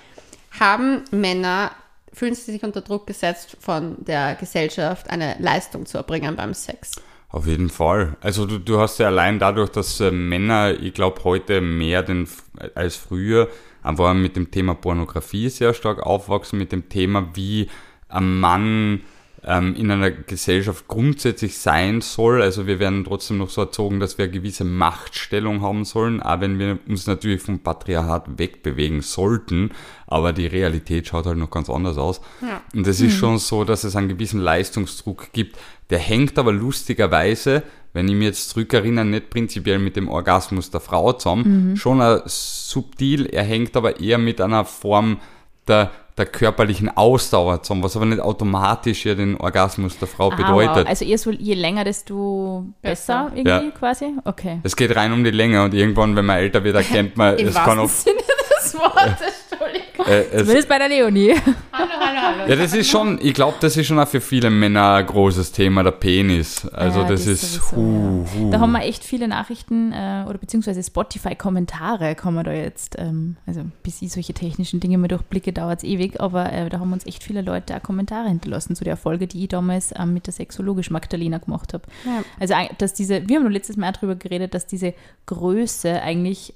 Haben 0.59 1.05
Männer, 1.11 1.73
fühlen 2.11 2.35
sie 2.35 2.53
sich 2.53 2.63
unter 2.63 2.81
Druck 2.81 3.07
gesetzt 3.07 3.59
von 3.61 3.97
der 4.03 4.35
Gesellschaft, 4.37 5.11
eine 5.11 5.37
Leistung 5.41 5.85
zu 5.85 5.99
erbringen 5.99 6.37
beim 6.37 6.55
Sex? 6.55 6.93
Auf 7.33 7.47
jeden 7.47 7.71
Fall. 7.71 8.17
Also 8.21 8.45
du, 8.45 8.59
du 8.59 8.81
hast 8.81 8.99
ja 8.99 9.07
allein 9.07 9.39
dadurch, 9.39 9.71
dass 9.71 10.01
äh, 10.01 10.11
Männer, 10.11 10.75
ich 10.81 10.95
glaube, 10.95 11.23
heute 11.25 11.61
mehr 11.61 12.03
denn, 12.03 12.29
als 12.75 12.97
früher 12.97 13.49
einfach 13.83 14.15
mit 14.15 14.37
dem 14.37 14.51
Thema 14.51 14.75
Pornografie 14.75 15.49
sehr 15.49 15.73
stark 15.73 16.01
aufwachsen, 16.01 16.59
mit 16.59 16.73
dem 16.73 16.89
Thema, 16.89 17.31
wie 17.35 17.69
ein 18.09 18.41
Mann 18.41 19.03
ähm, 19.45 19.75
in 19.75 19.91
einer 19.91 20.11
Gesellschaft 20.11 20.89
grundsätzlich 20.89 21.57
sein 21.59 22.01
soll. 22.01 22.43
Also 22.43 22.67
wir 22.67 22.79
werden 22.79 23.05
trotzdem 23.05 23.39
noch 23.39 23.49
so 23.49 23.63
erzogen, 23.63 24.01
dass 24.01 24.19
wir 24.19 24.25
eine 24.25 24.33
gewisse 24.33 24.65
Machtstellung 24.65 25.63
haben 25.63 25.85
sollen, 25.85 26.21
auch 26.21 26.41
wenn 26.41 26.59
wir 26.59 26.79
uns 26.89 27.07
natürlich 27.07 27.43
vom 27.43 27.61
Patriarchat 27.61 28.39
wegbewegen 28.39 29.03
sollten. 29.03 29.71
Aber 30.07 30.33
die 30.33 30.47
Realität 30.47 31.07
schaut 31.07 31.27
halt 31.27 31.39
noch 31.39 31.51
ganz 31.51 31.71
anders 31.71 31.97
aus. 31.97 32.21
Ja. 32.43 32.61
Und 32.75 32.87
es 32.87 33.01
ist 33.01 33.15
mhm. 33.15 33.19
schon 33.19 33.39
so, 33.39 33.65
dass 33.65 33.85
es 33.85 33.97
einen 33.97 34.09
gewissen 34.09 34.41
Leistungsdruck 34.41 35.33
gibt. 35.33 35.57
Der 35.91 35.99
hängt 35.99 36.39
aber 36.39 36.53
lustigerweise 36.53 37.63
wenn 37.93 38.07
ich 38.07 38.15
mir 38.15 38.27
jetzt 38.27 38.51
zurückerinnere, 38.51 39.05
nicht 39.05 39.31
prinzipiell 39.31 39.81
mit 39.81 39.97
dem 39.97 40.09
Orgasmus 40.09 40.71
der 40.71 40.79
Frau 40.79 41.13
zusammen, 41.13 41.77
schon 41.77 42.01
ein 42.01 42.21
subtil, 42.25 43.27
er 43.27 43.43
hängt 43.43 43.77
aber 43.77 43.99
eher 43.99 44.17
mit 44.17 44.41
einer 44.41 44.65
Form 44.65 45.19
der, 45.67 45.91
der 46.17 46.27
körperlichen 46.27 46.89
Ausdauer 46.97 47.65
zusammen, 47.65 47.83
was 47.83 47.97
aber 47.97 48.07
nicht 48.07 48.21
automatisch 48.21 49.07
ja 49.07 49.17
den 49.17 49.37
Orgasmus 49.39 49.99
der 49.99 50.07
Frau 50.07 50.31
Ah, 50.31 50.37
bedeutet. 50.37 50.85
wow. 50.85 50.87
Also 50.89 51.05
eher 51.05 51.19
so, 51.19 51.33
je 51.33 51.55
länger, 51.55 51.83
desto 51.83 52.65
besser, 52.81 53.25
Besser. 53.25 53.33
irgendwie 53.35 53.67
Ja. 53.67 53.71
quasi? 53.77 54.13
Okay. 54.25 54.61
Es 54.63 54.77
geht 54.77 54.95
rein 54.95 55.13
um 55.13 55.25
die 55.25 55.33
Länge 55.33 55.65
und 55.65 55.75
irgendwann, 55.75 56.15
wenn 56.15 56.27
man 56.27 56.37
älter 56.37 56.63
wird, 56.63 56.77
erkennt 56.77 57.17
man, 57.17 57.35
es 57.39 57.55
kann 57.57 57.77
auch. 57.81 57.89
Sinne 57.89 58.21
des 58.63 58.73
Wortes. 58.75 59.50
Äh, 60.07 60.21
es, 60.33 60.43
Zumindest 60.43 60.69
bei 60.69 60.79
der 60.79 60.89
Leonie. 60.89 61.35
Hallo, 61.73 61.91
hallo, 62.01 62.21
hallo. 62.21 62.51
ja, 62.51 62.57
das 62.57 62.73
ist 62.73 62.89
schon, 62.89 63.19
ich 63.23 63.35
glaube, 63.35 63.57
das 63.61 63.77
ist 63.77 63.87
schon 63.87 63.99
auch 63.99 64.09
für 64.09 64.21
viele 64.21 64.51
Männer 64.51 64.95
ein 64.95 65.07
großes 65.07 65.53
Thema, 65.53 65.83
der 65.83 65.93
Penis. 65.93 66.67
Also 66.69 67.01
Ja, 67.01 67.09
das, 67.09 67.25
das 67.25 67.43
ist, 67.43 67.55
sowieso, 67.55 67.77
hu, 67.77 68.27
hu. 68.35 68.51
Da 68.51 68.61
haben 68.61 68.73
wir 68.73 68.83
echt 68.83 69.05
viele 69.05 69.29
Nachrichten 69.29 69.93
äh, 69.93 70.25
oder 70.29 70.39
beziehungsweise 70.39 70.83
Spotify-Kommentare 70.83 72.15
kann 72.15 72.35
man 72.35 72.45
da 72.45 72.53
jetzt, 72.53 72.97
ähm, 72.99 73.37
also 73.47 73.63
bis 73.83 74.03
ich 74.03 74.13
solche 74.13 74.35
technischen 74.35 74.81
Dinge 74.81 74.99
mal 74.99 75.09
durchblicke, 75.09 75.53
dauert 75.53 75.79
es 75.79 75.85
ewig, 75.85 76.21
aber 76.21 76.53
äh, 76.53 76.69
da 76.69 76.81
haben 76.81 76.93
uns 76.93 77.07
echt 77.07 77.23
viele 77.23 77.43
Leute 77.43 77.77
auch 77.77 77.83
Kommentare 77.83 78.29
hinterlassen 78.29 78.77
zu 78.77 78.85
der 78.85 78.97
Folge, 78.97 79.27
die 79.27 79.43
ich 79.43 79.49
damals 79.49 79.93
ähm, 79.99 80.15
mit 80.15 80.27
der 80.27 80.33
sexologisch 80.33 80.91
Magdalena 80.91 81.39
gemacht 81.39 81.75
habe. 81.75 81.85
Ja. 82.05 82.23
Also, 82.39 82.55
dass 82.79 82.95
diese, 82.95 83.29
wir 83.29 83.37
haben 83.37 83.43
nur 83.43 83.53
letztes 83.53 83.77
Mal 83.77 83.91
auch 83.91 83.97
darüber 83.97 84.17
geredet, 84.17 84.55
dass 84.55 84.67
diese 84.67 84.95
Größe 85.27 86.03
eigentlich 86.03 86.55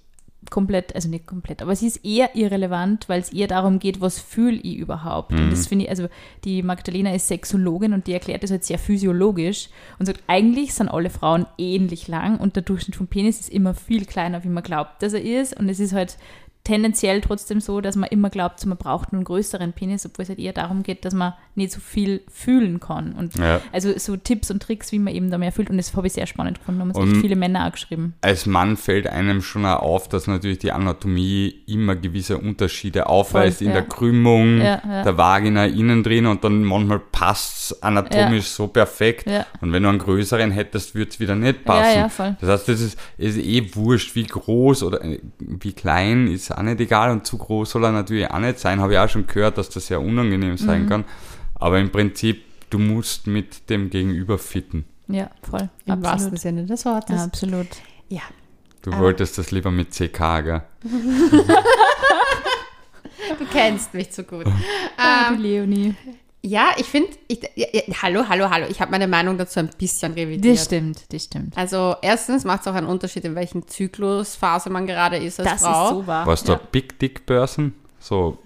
komplett, 0.50 0.94
also 0.94 1.08
nicht 1.08 1.26
komplett, 1.26 1.62
aber 1.62 1.74
sie 1.76 1.86
ist 1.86 2.04
eher 2.04 2.34
irrelevant, 2.34 3.08
weil 3.08 3.20
es 3.20 3.32
eher 3.32 3.46
darum 3.46 3.78
geht, 3.78 4.00
was 4.00 4.18
fühle 4.18 4.56
ich 4.56 4.76
überhaupt. 4.76 5.32
Und 5.32 5.50
das 5.50 5.66
finde 5.66 5.84
ich, 5.84 5.90
also 5.90 6.08
die 6.44 6.62
Magdalena 6.62 7.14
ist 7.14 7.28
Sexologin 7.28 7.92
und 7.92 8.06
die 8.06 8.12
erklärt 8.12 8.42
das 8.42 8.50
halt 8.50 8.64
sehr 8.64 8.78
physiologisch 8.78 9.68
und 9.98 10.06
sagt, 10.06 10.22
eigentlich 10.26 10.74
sind 10.74 10.88
alle 10.88 11.10
Frauen 11.10 11.46
ähnlich 11.58 12.08
lang 12.08 12.38
und 12.38 12.56
der 12.56 12.62
Durchschnitt 12.62 12.96
vom 12.96 13.06
Penis 13.06 13.40
ist 13.40 13.50
immer 13.50 13.74
viel 13.74 14.04
kleiner, 14.04 14.44
wie 14.44 14.48
man 14.48 14.62
glaubt, 14.62 15.02
dass 15.02 15.12
er 15.12 15.22
ist. 15.22 15.58
Und 15.58 15.68
es 15.68 15.80
ist 15.80 15.92
halt 15.92 16.16
tendenziell 16.64 17.20
trotzdem 17.20 17.60
so, 17.60 17.80
dass 17.82 17.94
man 17.94 18.08
immer 18.08 18.30
glaubt, 18.30 18.64
man 18.64 18.78
braucht 18.78 19.12
einen 19.12 19.24
größeren 19.24 19.74
Penis, 19.74 20.06
obwohl 20.06 20.22
es 20.22 20.30
halt 20.30 20.38
eher 20.38 20.54
darum 20.54 20.82
geht, 20.82 21.04
dass 21.04 21.12
man 21.12 21.34
nicht 21.54 21.72
so 21.72 21.78
viel 21.80 22.22
fühlen 22.32 22.80
kann. 22.80 23.12
Und 23.12 23.36
Ja. 23.38 23.60
also 23.72 23.96
so 23.98 24.16
Tipps 24.16 24.50
und 24.50 24.62
Tricks, 24.62 24.90
wie 24.90 24.98
man 24.98 25.14
eben 25.14 25.30
da 25.30 25.36
mehr 25.38 25.52
fühlt. 25.52 25.68
Und 25.70 25.76
das 25.76 25.94
habe 25.94 26.06
ich 26.06 26.14
sehr 26.14 26.26
spannend 26.26 26.58
gefunden. 26.58 26.80
Da 26.80 26.98
haben 26.98 27.10
uns 27.10 27.18
viele 27.20 27.36
Männer 27.36 27.66
auch 27.66 27.72
geschrieben. 27.72 28.14
als 28.22 28.46
Mann 28.46 28.76
fällt 28.76 29.06
einem 29.06 29.42
schon 29.42 29.66
auch 29.66 29.82
auf, 29.82 30.08
dass 30.08 30.26
natürlich 30.26 30.58
die 30.58 30.72
Anatomie 30.72 31.54
immer 31.66 31.94
gewisse 31.96 32.38
Unterschiede 32.38 33.06
aufweist 33.08 33.58
Voll, 33.58 33.66
in 33.66 33.74
ja. 33.74 33.80
der 33.80 33.88
Krümmung 33.88 34.58
Ja, 34.60 35.02
der 35.04 35.16
Vagina 35.18 35.66
innen 35.66 36.02
drin 36.02 36.26
und 36.26 36.42
dann 36.44 36.64
manchmal 36.64 36.98
passt 36.98 37.72
es 37.72 37.82
anatomisch 37.82 38.46
so 38.46 38.68
perfekt. 38.68 39.26
Und 39.60 39.72
wenn 39.72 39.82
du 39.82 39.88
einen 39.90 39.98
größeren 39.98 40.50
hättest, 40.50 40.94
würde 40.94 41.10
es 41.10 41.20
wieder 41.20 41.34
nicht 41.36 41.64
passen. 41.64 42.36
Das 42.40 42.48
heißt, 42.48 42.68
das 42.68 42.80
ist, 42.80 42.98
ist 43.18 43.36
eh 43.36 43.74
wurscht, 43.74 44.14
wie 44.14 44.24
groß 44.24 44.82
oder 44.82 45.04
äh, 45.04 45.20
wie 45.38 45.72
klein 45.72 46.26
ist 46.26 46.53
auch 46.56 46.62
nicht 46.62 46.80
egal 46.80 47.10
und 47.10 47.26
zu 47.26 47.38
groß 47.38 47.70
soll 47.70 47.84
er 47.84 47.92
natürlich 47.92 48.30
auch 48.30 48.38
nicht 48.38 48.58
sein. 48.58 48.80
Habe 48.80 48.92
ich 48.94 48.98
auch 48.98 49.08
schon 49.08 49.26
gehört, 49.26 49.58
dass 49.58 49.68
das 49.70 49.86
sehr 49.86 50.00
unangenehm 50.00 50.52
Mhm. 50.52 50.58
sein 50.58 50.88
kann. 50.88 51.04
Aber 51.54 51.78
im 51.78 51.90
Prinzip, 51.90 52.42
du 52.70 52.78
musst 52.78 53.26
mit 53.26 53.68
dem 53.70 53.90
Gegenüber 53.90 54.38
fitten. 54.38 54.84
Ja, 55.08 55.30
voll. 55.48 55.68
Im 55.86 56.02
wahrsten 56.02 56.32
absolut. 56.32 56.38
Sinne 56.40 56.66
des 56.66 56.84
Wortes. 56.84 57.16
Ja, 57.16 57.24
absolut. 57.24 57.68
Ja. 58.08 58.22
Du 58.82 58.92
Ah. 58.92 58.98
wolltest 59.00 59.38
das 59.38 59.50
lieber 59.50 59.70
mit 59.70 59.92
CK, 59.92 60.40
gell? 60.42 60.62
Du 63.38 63.44
kennst 63.46 63.94
mich 63.94 64.10
zu 64.10 64.22
gut. 64.24 64.46
Ah, 64.96 65.28
ähm, 65.30 65.36
die 65.38 65.42
Leonie. 65.42 65.94
Ja, 66.46 66.72
ich 66.76 66.84
finde, 66.84 67.08
ich, 67.26 67.40
ja, 67.56 67.66
ja, 67.72 67.82
hallo, 68.02 68.24
hallo, 68.28 68.50
hallo. 68.50 68.66
Ich 68.68 68.78
habe 68.82 68.90
meine 68.90 69.08
Meinung 69.08 69.38
dazu 69.38 69.60
ein 69.60 69.70
bisschen 69.78 70.12
revidiert. 70.12 70.56
Das 70.56 70.66
stimmt, 70.66 71.00
das 71.10 71.24
stimmt. 71.24 71.56
Also 71.56 71.96
erstens 72.02 72.44
macht 72.44 72.60
es 72.60 72.68
auch 72.68 72.74
einen 72.74 72.86
Unterschied, 72.86 73.24
in 73.24 73.34
welchen 73.34 73.66
Zyklusphase 73.66 74.68
man 74.68 74.86
gerade 74.86 75.16
ist 75.16 75.40
als 75.40 75.48
Das 75.48 75.62
Frau. 75.62 75.84
ist 75.84 75.90
so 75.90 76.06
wahr. 76.06 76.26
Warst 76.26 76.46
du 76.46 76.52
ja. 76.52 76.60
Big 76.70 76.98
Dick 76.98 77.24
Person? 77.24 77.72
So, 77.98 78.36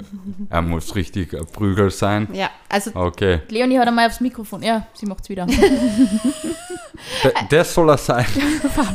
er 0.49 0.63
muss 0.63 0.95
richtig 0.95 1.35
ein 1.35 1.45
Prügel 1.47 1.91
sein. 1.91 2.29
Ja, 2.33 2.51
also 2.69 2.93
Okay, 2.95 3.41
Leonie 3.49 3.81
hat 3.81 3.89
einmal 3.89 4.07
aufs 4.07 4.21
Mikrofon. 4.21 4.63
Ja, 4.63 4.87
sie 4.95 5.07
macht's 5.07 5.29
wieder. 5.29 5.47
D 5.47 5.57
das 7.51 7.75
soll 7.75 7.91
er 7.91 7.99
sein. 7.99 8.25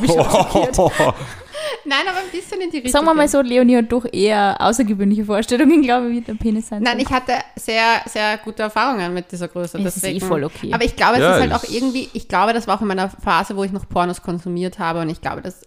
nein, 1.85 1.99
aber 2.07 2.19
ein 2.19 2.31
bisschen 2.31 2.61
in 2.61 2.69
die 2.69 2.77
Richtung. 2.77 2.91
Sagen 2.91 3.05
wir 3.05 3.13
mal 3.13 3.27
so, 3.27 3.41
Leonie 3.41 3.77
hat 3.77 3.91
doch 3.91 4.05
eher 4.11 4.55
außergewöhnliche 4.59 5.25
Vorstellungen, 5.25 5.81
glaube 5.81 6.09
ich, 6.09 6.17
wie 6.17 6.21
der 6.21 6.33
Penis 6.35 6.67
sein 6.69 6.81
Nein, 6.83 6.99
ich 6.99 7.09
hatte 7.09 7.33
sehr, 7.55 8.01
sehr 8.05 8.37
gute 8.37 8.63
Erfahrungen 8.63 9.13
mit 9.13 9.31
dieser 9.31 9.47
Größe. 9.47 9.77
Es 9.79 9.97
ist 9.97 10.03
eh 10.05 10.19
voll 10.19 10.43
okay. 10.43 10.71
Aber 10.73 10.83
ich 10.83 10.95
glaube, 10.95 11.15
es 11.15 11.21
Ja, 11.21 11.35
ist 11.35 11.41
halt 11.41 11.53
auch 11.53 11.63
irgendwie, 11.69 12.09
ich 12.13 12.27
glaube, 12.27 12.53
das 12.53 12.67
war 12.67 12.77
auch 12.77 12.81
in 12.81 12.87
meiner 12.87 13.09
Phase, 13.09 13.55
wo 13.55 13.63
ich 13.63 13.71
noch 13.71 13.87
Pornos 13.87 14.21
konsumiert 14.21 14.79
habe 14.79 15.01
und 15.01 15.09
ich 15.09 15.21
glaube, 15.21 15.41
das 15.41 15.61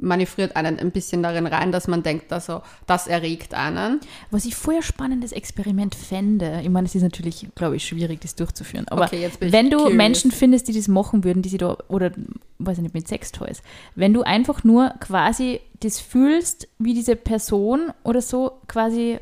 manövriert 0.00 0.54
einen 0.56 0.78
ein 0.78 0.90
bisschen 0.92 1.22
darin 1.22 1.46
rein, 1.46 1.72
dass 1.72 1.88
man 1.88 2.02
denkt, 2.02 2.32
also, 2.32 2.62
das 2.86 3.08
erregt 3.08 3.54
einen. 3.54 4.00
Was 4.30 4.44
ich 4.44 4.54
vorher 4.54 4.82
spannendes 4.82 5.32
Experiment 5.32 5.94
fände, 5.94 6.60
ich 6.62 6.68
meine, 6.68 6.86
es 6.86 6.94
ist 6.94 7.02
natürlich, 7.02 7.48
glaube 7.56 7.76
ich, 7.76 7.84
schwierig, 7.84 8.20
das 8.20 8.34
durchzuführen, 8.36 8.86
aber 8.88 9.06
Okay, 9.06 9.20
jetzt 9.20 9.40
bin 9.40 9.48
ich 9.48 9.52
wenn 9.54 9.70
du 9.70 9.78
curious. 9.78 9.96
Menschen 9.96 10.30
findest, 10.30 10.68
die 10.68 10.72
das 10.72 10.86
machen 10.88 11.24
würden, 11.24 11.42
die 11.42 11.48
sie 11.48 11.58
da, 11.58 11.76
oder, 11.88 12.12
weiß 12.58 12.76
ich 12.78 12.82
nicht, 12.82 12.94
mit 12.94 13.08
Sextoys, 13.08 13.62
wenn 13.96 14.12
du 14.14 14.22
einfach 14.22 14.62
nur 14.62 14.90
quasi 15.00 15.47
das 15.80 16.00
fühlst, 16.00 16.68
wie 16.78 16.94
diese 16.94 17.16
Person 17.16 17.92
oder 18.02 18.20
so 18.20 18.60
quasi, 18.66 19.18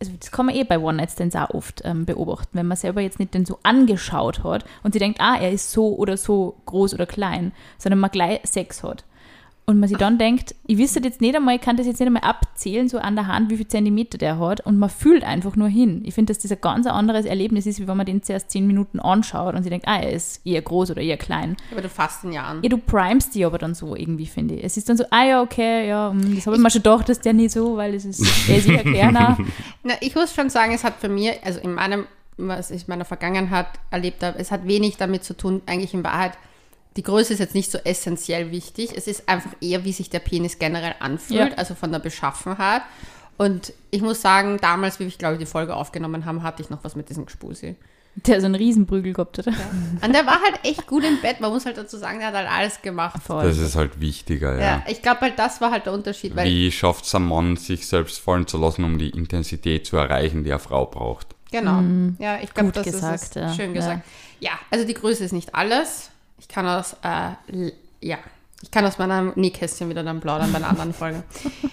also 0.00 0.12
das 0.18 0.30
kann 0.30 0.46
man 0.46 0.54
eh 0.54 0.64
bei 0.64 0.78
One-Night-Stands 0.78 1.36
auch 1.36 1.50
oft 1.50 1.82
ähm, 1.84 2.04
beobachten, 2.06 2.56
wenn 2.58 2.66
man 2.66 2.76
selber 2.76 3.00
jetzt 3.00 3.18
nicht 3.18 3.34
den 3.34 3.46
so 3.46 3.58
angeschaut 3.62 4.42
hat 4.44 4.64
und 4.82 4.92
sie 4.92 4.98
denkt, 4.98 5.20
ah, 5.20 5.36
er 5.40 5.50
ist 5.50 5.70
so 5.70 5.94
oder 5.96 6.16
so 6.16 6.56
groß 6.66 6.94
oder 6.94 7.06
klein, 7.06 7.52
sondern 7.78 8.00
man 8.00 8.10
gleich 8.10 8.40
Sex 8.44 8.82
hat. 8.82 9.04
Und 9.66 9.80
man 9.80 9.88
sich 9.88 9.96
dann 9.96 10.18
denkt, 10.18 10.54
ich 10.66 10.76
wüsste 10.76 11.00
jetzt 11.02 11.22
nicht 11.22 11.34
einmal, 11.34 11.56
ich 11.56 11.60
kann 11.62 11.78
das 11.78 11.86
jetzt 11.86 11.98
nicht 11.98 12.06
einmal 12.06 12.22
abzählen, 12.22 12.86
so 12.86 12.98
an 12.98 13.14
der 13.14 13.28
Hand, 13.28 13.50
wie 13.50 13.56
viel 13.56 13.66
Zentimeter 13.66 14.18
der 14.18 14.38
hat. 14.38 14.60
Und 14.60 14.78
man 14.78 14.90
fühlt 14.90 15.24
einfach 15.24 15.56
nur 15.56 15.68
hin. 15.68 16.02
Ich 16.04 16.12
finde, 16.14 16.34
dass 16.34 16.42
das 16.42 16.52
ein 16.52 16.60
ganz 16.60 16.86
anderes 16.86 17.24
Erlebnis 17.24 17.64
ist, 17.64 17.80
wie 17.80 17.88
wenn 17.88 17.96
man 17.96 18.04
den 18.04 18.22
zuerst 18.22 18.50
zehn 18.50 18.66
Minuten 18.66 19.00
anschaut 19.00 19.54
und 19.54 19.62
sich 19.62 19.70
denkt, 19.70 19.88
ah, 19.88 20.00
er 20.00 20.12
ist 20.12 20.44
eher 20.44 20.60
groß 20.60 20.90
oder 20.90 21.00
eher 21.00 21.16
klein. 21.16 21.56
Aber 21.72 21.80
du 21.80 21.88
fasst 21.88 22.24
ihn 22.24 22.32
ja 22.32 22.44
an. 22.44 22.62
Ja, 22.62 22.68
du 22.68 22.76
primest 22.76 23.34
die 23.34 23.42
aber 23.42 23.56
dann 23.56 23.74
so 23.74 23.96
irgendwie, 23.96 24.26
finde 24.26 24.56
ich. 24.56 24.64
Es 24.64 24.76
ist 24.76 24.86
dann 24.90 24.98
so, 24.98 25.04
ah 25.08 25.24
ja, 25.24 25.40
okay, 25.40 25.88
ja, 25.88 26.10
hm, 26.10 26.34
das 26.34 26.46
habe 26.46 26.56
ich 26.56 26.62
mir 26.62 26.70
schon 26.70 26.82
gedacht, 26.82 27.08
dass 27.08 27.20
der 27.20 27.32
nicht 27.32 27.52
so, 27.52 27.78
weil 27.78 27.94
es 27.94 28.04
ist, 28.04 28.20
er 28.48 28.58
ist 28.58 28.68
eher 28.68 28.82
kleiner. 28.82 29.38
Na, 29.82 29.94
ich 30.00 30.14
muss 30.14 30.34
schon 30.34 30.50
sagen, 30.50 30.74
es 30.74 30.84
hat 30.84 30.96
für 31.00 31.08
mich, 31.08 31.42
also 31.42 31.58
in 31.60 31.72
meinem, 31.72 32.04
was 32.36 32.70
ich 32.70 32.82
in 32.82 32.88
meiner 32.88 33.06
Vergangenheit 33.06 33.68
erlebt 33.90 34.22
habe, 34.22 34.38
es 34.38 34.50
hat 34.50 34.66
wenig 34.66 34.98
damit 34.98 35.24
zu 35.24 35.34
tun, 35.34 35.62
eigentlich 35.64 35.94
in 35.94 36.04
Wahrheit, 36.04 36.32
die 36.96 37.02
Größe 37.02 37.32
ist 37.32 37.38
jetzt 37.40 37.54
nicht 37.54 37.70
so 37.70 37.78
essentiell 37.78 38.50
wichtig. 38.50 38.90
Es 38.96 39.06
ist 39.06 39.28
einfach 39.28 39.50
eher, 39.60 39.84
wie 39.84 39.92
sich 39.92 40.10
der 40.10 40.20
Penis 40.20 40.58
generell 40.58 40.94
anfühlt, 41.00 41.50
Ja. 41.52 41.56
also 41.56 41.74
von 41.74 41.90
der 41.92 41.98
Beschaffenheit. 41.98 42.82
Und 43.36 43.72
ich 43.90 44.00
muss 44.00 44.22
sagen, 44.22 44.58
damals, 44.60 45.00
wie 45.00 45.04
ich 45.04 45.18
glaube, 45.18 45.38
die 45.38 45.46
Folge 45.46 45.74
aufgenommen 45.74 46.24
haben, 46.24 46.42
hatte 46.44 46.62
ich 46.62 46.70
noch 46.70 46.84
was 46.84 46.94
mit 46.94 47.08
diesem 47.08 47.26
Gespusi. 47.26 47.74
Der 48.14 48.40
so 48.40 48.46
einen 48.46 48.54
Riesenprügel 48.54 49.12
gehabt 49.12 49.38
hat. 49.38 49.48
Und 49.48 50.14
der 50.14 50.24
war 50.24 50.40
halt 50.40 50.60
echt 50.62 50.86
gut 50.86 51.02
im 51.02 51.20
Bett. 51.20 51.40
Man 51.40 51.50
muss 51.50 51.66
halt 51.66 51.76
dazu 51.76 51.96
sagen, 51.96 52.20
der 52.20 52.28
hat 52.28 52.34
halt 52.36 52.48
alles 52.48 52.80
gemacht. 52.80 53.20
Voll. 53.20 53.42
Das 53.42 53.58
ist 53.58 53.74
halt 53.74 54.00
wichtiger, 54.00 54.54
Ja, 54.54 54.60
ja. 54.60 54.82
ich 54.86 55.02
glaube 55.02 55.22
halt, 55.22 55.36
das 55.36 55.60
war 55.60 55.72
halt 55.72 55.86
der 55.86 55.92
Unterschied. 55.94 56.36
Weil, 56.36 56.46
Wie 56.48 56.70
schafft 56.70 57.06
es 57.06 57.14
ein 57.16 57.24
Mann, 57.24 57.56
sich 57.56 57.88
selbst 57.88 58.20
fallen 58.20 58.46
zu 58.46 58.56
lassen, 58.56 58.84
um 58.84 58.98
die 58.98 59.10
Intensität 59.10 59.84
zu 59.84 59.96
erreichen, 59.96 60.44
die 60.44 60.52
eine 60.52 60.60
Frau 60.60 60.86
braucht? 60.86 61.34
Genau. 61.50 61.82
Ja, 62.20 62.38
ich 62.40 62.54
glaube, 62.54 62.68
Gut 62.68 62.76
das 62.76 62.84
gesagt, 62.86 63.14
ist 63.14 63.28
es. 63.30 63.34
ja. 63.34 63.52
schön 63.52 63.74
Ja. 63.74 63.80
gesagt. 63.80 64.04
Ja. 64.38 64.52
also 64.70 64.86
die 64.86 64.94
Größe 64.94 65.24
ist 65.24 65.32
nicht 65.32 65.52
alles. 65.56 66.10
Ich 66.44 66.48
kann 66.48 66.66
aus, 66.66 66.94
äh, 67.02 67.70
ja, 68.00 68.18
ich 68.62 68.70
kann 68.70 68.84
aus 68.84 68.98
meinem 68.98 69.32
Nähkästchen 69.34 69.88
wieder 69.88 70.02
dann 70.02 70.20
plaudern 70.20 70.52
bei 70.52 70.58
einer 70.58 70.68
anderen 70.68 70.92
Folge. 70.94 71.22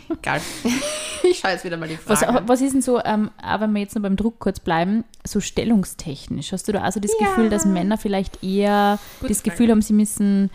Egal. 0.10 0.40
ich 1.30 1.40
schaue 1.40 1.52
jetzt 1.52 1.66
wieder 1.66 1.76
mal 1.78 1.90
die 1.90 1.98
Was, 2.08 2.20
Frage. 2.24 2.44
was 2.48 2.62
ist 2.62 2.74
denn 2.74 2.82
so, 2.82 3.02
ähm, 3.04 3.30
auch 3.44 3.60
wenn 3.60 3.74
wir 3.74 3.82
jetzt 3.82 3.96
noch 3.96 4.02
beim 4.02 4.16
Druck 4.16 4.40
kurz 4.40 4.60
bleiben, 4.62 5.04
so 5.26 5.40
stellungstechnisch? 5.42 6.52
Hast 6.54 6.68
du 6.68 6.72
da 6.72 6.82
also 6.82 7.00
das 7.02 7.12
Ja. 7.20 7.28
Gefühl, 7.28 7.50
dass 7.50 7.66
Männer 7.66 7.98
vielleicht 7.98 8.44
eher 8.44 8.98
Gute 9.20 9.34
das 9.34 9.42
Frage. 9.42 9.50
Gefühl 9.52 9.72
haben, 9.72 9.82
sie 9.82 9.94
müssen 9.94 10.50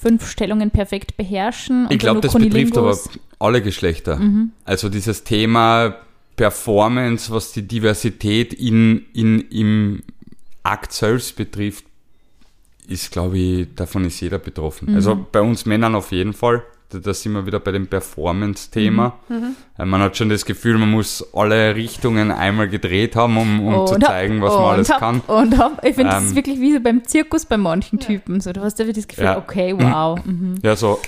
fünf 0.00 0.28
Stellungen 0.30 0.70
perfekt 0.70 1.16
beherrschen? 1.16 1.86
und 1.86 1.92
Ich 1.92 1.98
glaube, 1.98 2.20
das 2.20 2.32
nur 2.34 2.44
betrifft 2.44 2.78
aber 2.78 2.96
alle 3.40 3.60
Geschlechter. 3.60 4.16
Mhm. 4.16 4.52
Also 4.64 4.88
dieses 4.88 5.24
Thema 5.24 5.96
Performance, 6.36 7.32
was 7.32 7.52
die 7.52 7.62
Diversität 7.66 8.54
in, 8.54 9.04
in, 9.12 9.40
im 9.50 10.02
Akt 10.62 10.92
selbst 10.92 11.34
betrifft, 11.36 11.84
ist, 12.88 13.12
glaube 13.12 13.38
ich, 13.38 13.74
davon 13.74 14.04
ist 14.04 14.20
jeder 14.20 14.38
betroffen. 14.38 14.88
Mhm. 14.90 14.94
Also 14.96 15.26
bei 15.30 15.40
uns 15.40 15.66
Männern 15.66 15.94
auf 15.94 16.10
jeden 16.12 16.32
Fall. 16.32 16.62
Da, 16.90 16.98
da 16.98 17.12
sind 17.12 17.32
wir 17.34 17.44
wieder 17.44 17.60
bei 17.60 17.70
dem 17.70 17.86
Performance-Thema. 17.86 19.18
Mhm. 19.28 19.56
Äh, 19.78 19.84
Man 19.84 20.00
hat 20.00 20.16
schon 20.16 20.30
das 20.30 20.44
Gefühl, 20.46 20.78
man 20.78 20.90
muss 20.90 21.22
alle 21.34 21.74
Richtungen 21.74 22.30
einmal 22.30 22.68
gedreht 22.68 23.14
haben, 23.14 23.36
um, 23.36 23.60
um 23.66 23.86
zu 23.86 23.94
Und 23.94 24.04
hab- 24.04 24.10
zeigen, 24.10 24.40
was 24.40 24.54
man 24.54 24.62
und 24.64 24.70
alles 24.70 24.90
hab- 24.90 24.98
kann. 25.00 25.20
Und 25.26 25.58
hab, 25.58 25.84
ich 25.84 25.94
finde, 25.96 26.12
das 26.12 26.22
Ähm, 26.22 26.28
ist 26.28 26.34
wirklich 26.36 26.60
wie 26.60 26.72
so 26.72 26.80
beim 26.80 27.04
Zirkus 27.04 27.44
bei 27.44 27.58
manchen 27.58 27.98
Typen. 28.00 28.40
So, 28.40 28.52
du 28.52 28.62
hast 28.62 28.80
einfach 28.80 28.94
das 28.94 29.06
Gefühl, 29.06 29.24
Ja. 29.24 29.36
okay, 29.38 29.74
wow. 29.78 30.18
Mhm. 30.24 30.54
Ja, 30.62 30.76
so 30.76 30.98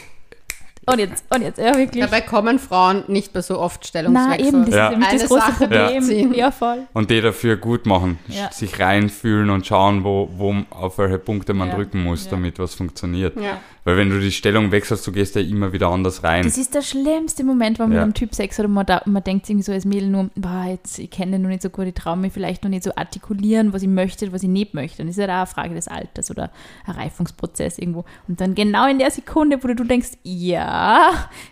Und 0.92 0.98
jetzt, 0.98 1.24
und 1.34 1.42
jetzt, 1.42 1.58
ja, 1.58 1.76
wirklich. 1.76 2.02
Dabei 2.04 2.20
kommen 2.20 2.58
Frauen 2.58 3.04
nicht 3.08 3.32
mehr 3.34 3.42
so 3.42 3.58
oft 3.58 3.80
Na, 3.82 3.86
Stellungswechsel. 3.88 4.46
eben, 4.48 4.64
das 4.66 4.74
Ja. 4.74 4.86
ist 4.86 4.90
nämlich 4.92 5.08
Eine 5.08 5.18
das 5.18 5.28
große 5.28 5.40
Sache 5.40 5.52
Problem. 5.68 5.88
durchziehen. 5.90 6.34
Ja, 6.34 6.50
voll. 6.50 6.78
Und 6.92 7.10
die 7.10 7.20
dafür 7.20 7.56
gut 7.56 7.86
machen, 7.86 8.18
Ja. 8.28 8.50
sich 8.52 8.78
reinfühlen 8.80 9.50
und 9.50 9.66
schauen, 9.66 10.04
wo, 10.04 10.28
wo 10.36 10.54
auf 10.70 10.98
welche 10.98 11.18
Punkte 11.18 11.54
man 11.54 11.68
Ja. 11.68 11.74
drücken 11.76 12.02
muss, 12.02 12.24
Ja. 12.24 12.30
damit 12.32 12.58
was 12.58 12.74
funktioniert. 12.74 13.36
Ja. 13.40 13.58
Weil 13.84 13.96
wenn 13.96 14.10
du 14.10 14.20
die 14.20 14.30
Stellung 14.30 14.72
wechselst, 14.72 15.06
du 15.06 15.12
gehst 15.12 15.34
ja 15.36 15.40
immer 15.40 15.72
wieder 15.72 15.88
anders 15.88 16.22
rein. 16.22 16.42
Das 16.44 16.58
ist 16.58 16.74
der 16.74 16.82
schlimmste 16.82 17.44
Moment, 17.44 17.78
wenn 17.78 17.88
man 17.88 17.92
Ja. 17.96 18.00
mit 18.00 18.04
einem 18.04 18.14
Typ 18.14 18.34
Sex 18.34 18.58
hat 18.58 18.66
und 18.66 18.72
man, 18.74 18.84
da, 18.84 19.00
man 19.06 19.24
denkt 19.24 19.48
irgendwie 19.48 19.62
so 19.64 19.72
als 19.72 19.86
Mädel 19.86 20.10
nur, 20.10 20.28
boah, 20.36 20.66
jetzt, 20.68 20.98
ich 20.98 21.10
kenne 21.10 21.32
den 21.32 21.42
noch 21.42 21.48
nicht 21.48 21.62
so 21.62 21.70
gut, 21.70 21.86
ich 21.86 21.94
traue 21.94 22.18
mich 22.18 22.30
vielleicht 22.32 22.62
noch 22.62 22.68
nicht 22.68 22.82
so 22.84 22.92
artikulieren, 22.94 23.72
was 23.72 23.80
ich 23.82 23.88
möchte, 23.88 24.30
was 24.32 24.42
ich 24.42 24.50
nicht 24.50 24.74
möchte. 24.74 25.00
Und 25.02 25.08
das 25.08 25.16
ist 25.16 25.20
ja 25.20 25.26
da 25.28 25.38
eine 25.38 25.46
Frage 25.46 25.74
des 25.74 25.88
Alters 25.88 26.30
oder 26.30 26.50
ein 26.86 26.94
Reifungsprozess 26.94 27.78
irgendwo. 27.78 28.04
Und 28.28 28.38
dann 28.42 28.54
genau 28.54 28.86
in 28.86 28.98
der 28.98 29.10
Sekunde, 29.10 29.58
wo 29.62 29.68
du 29.68 29.84
denkst, 29.84 30.10
ja, 30.24 30.79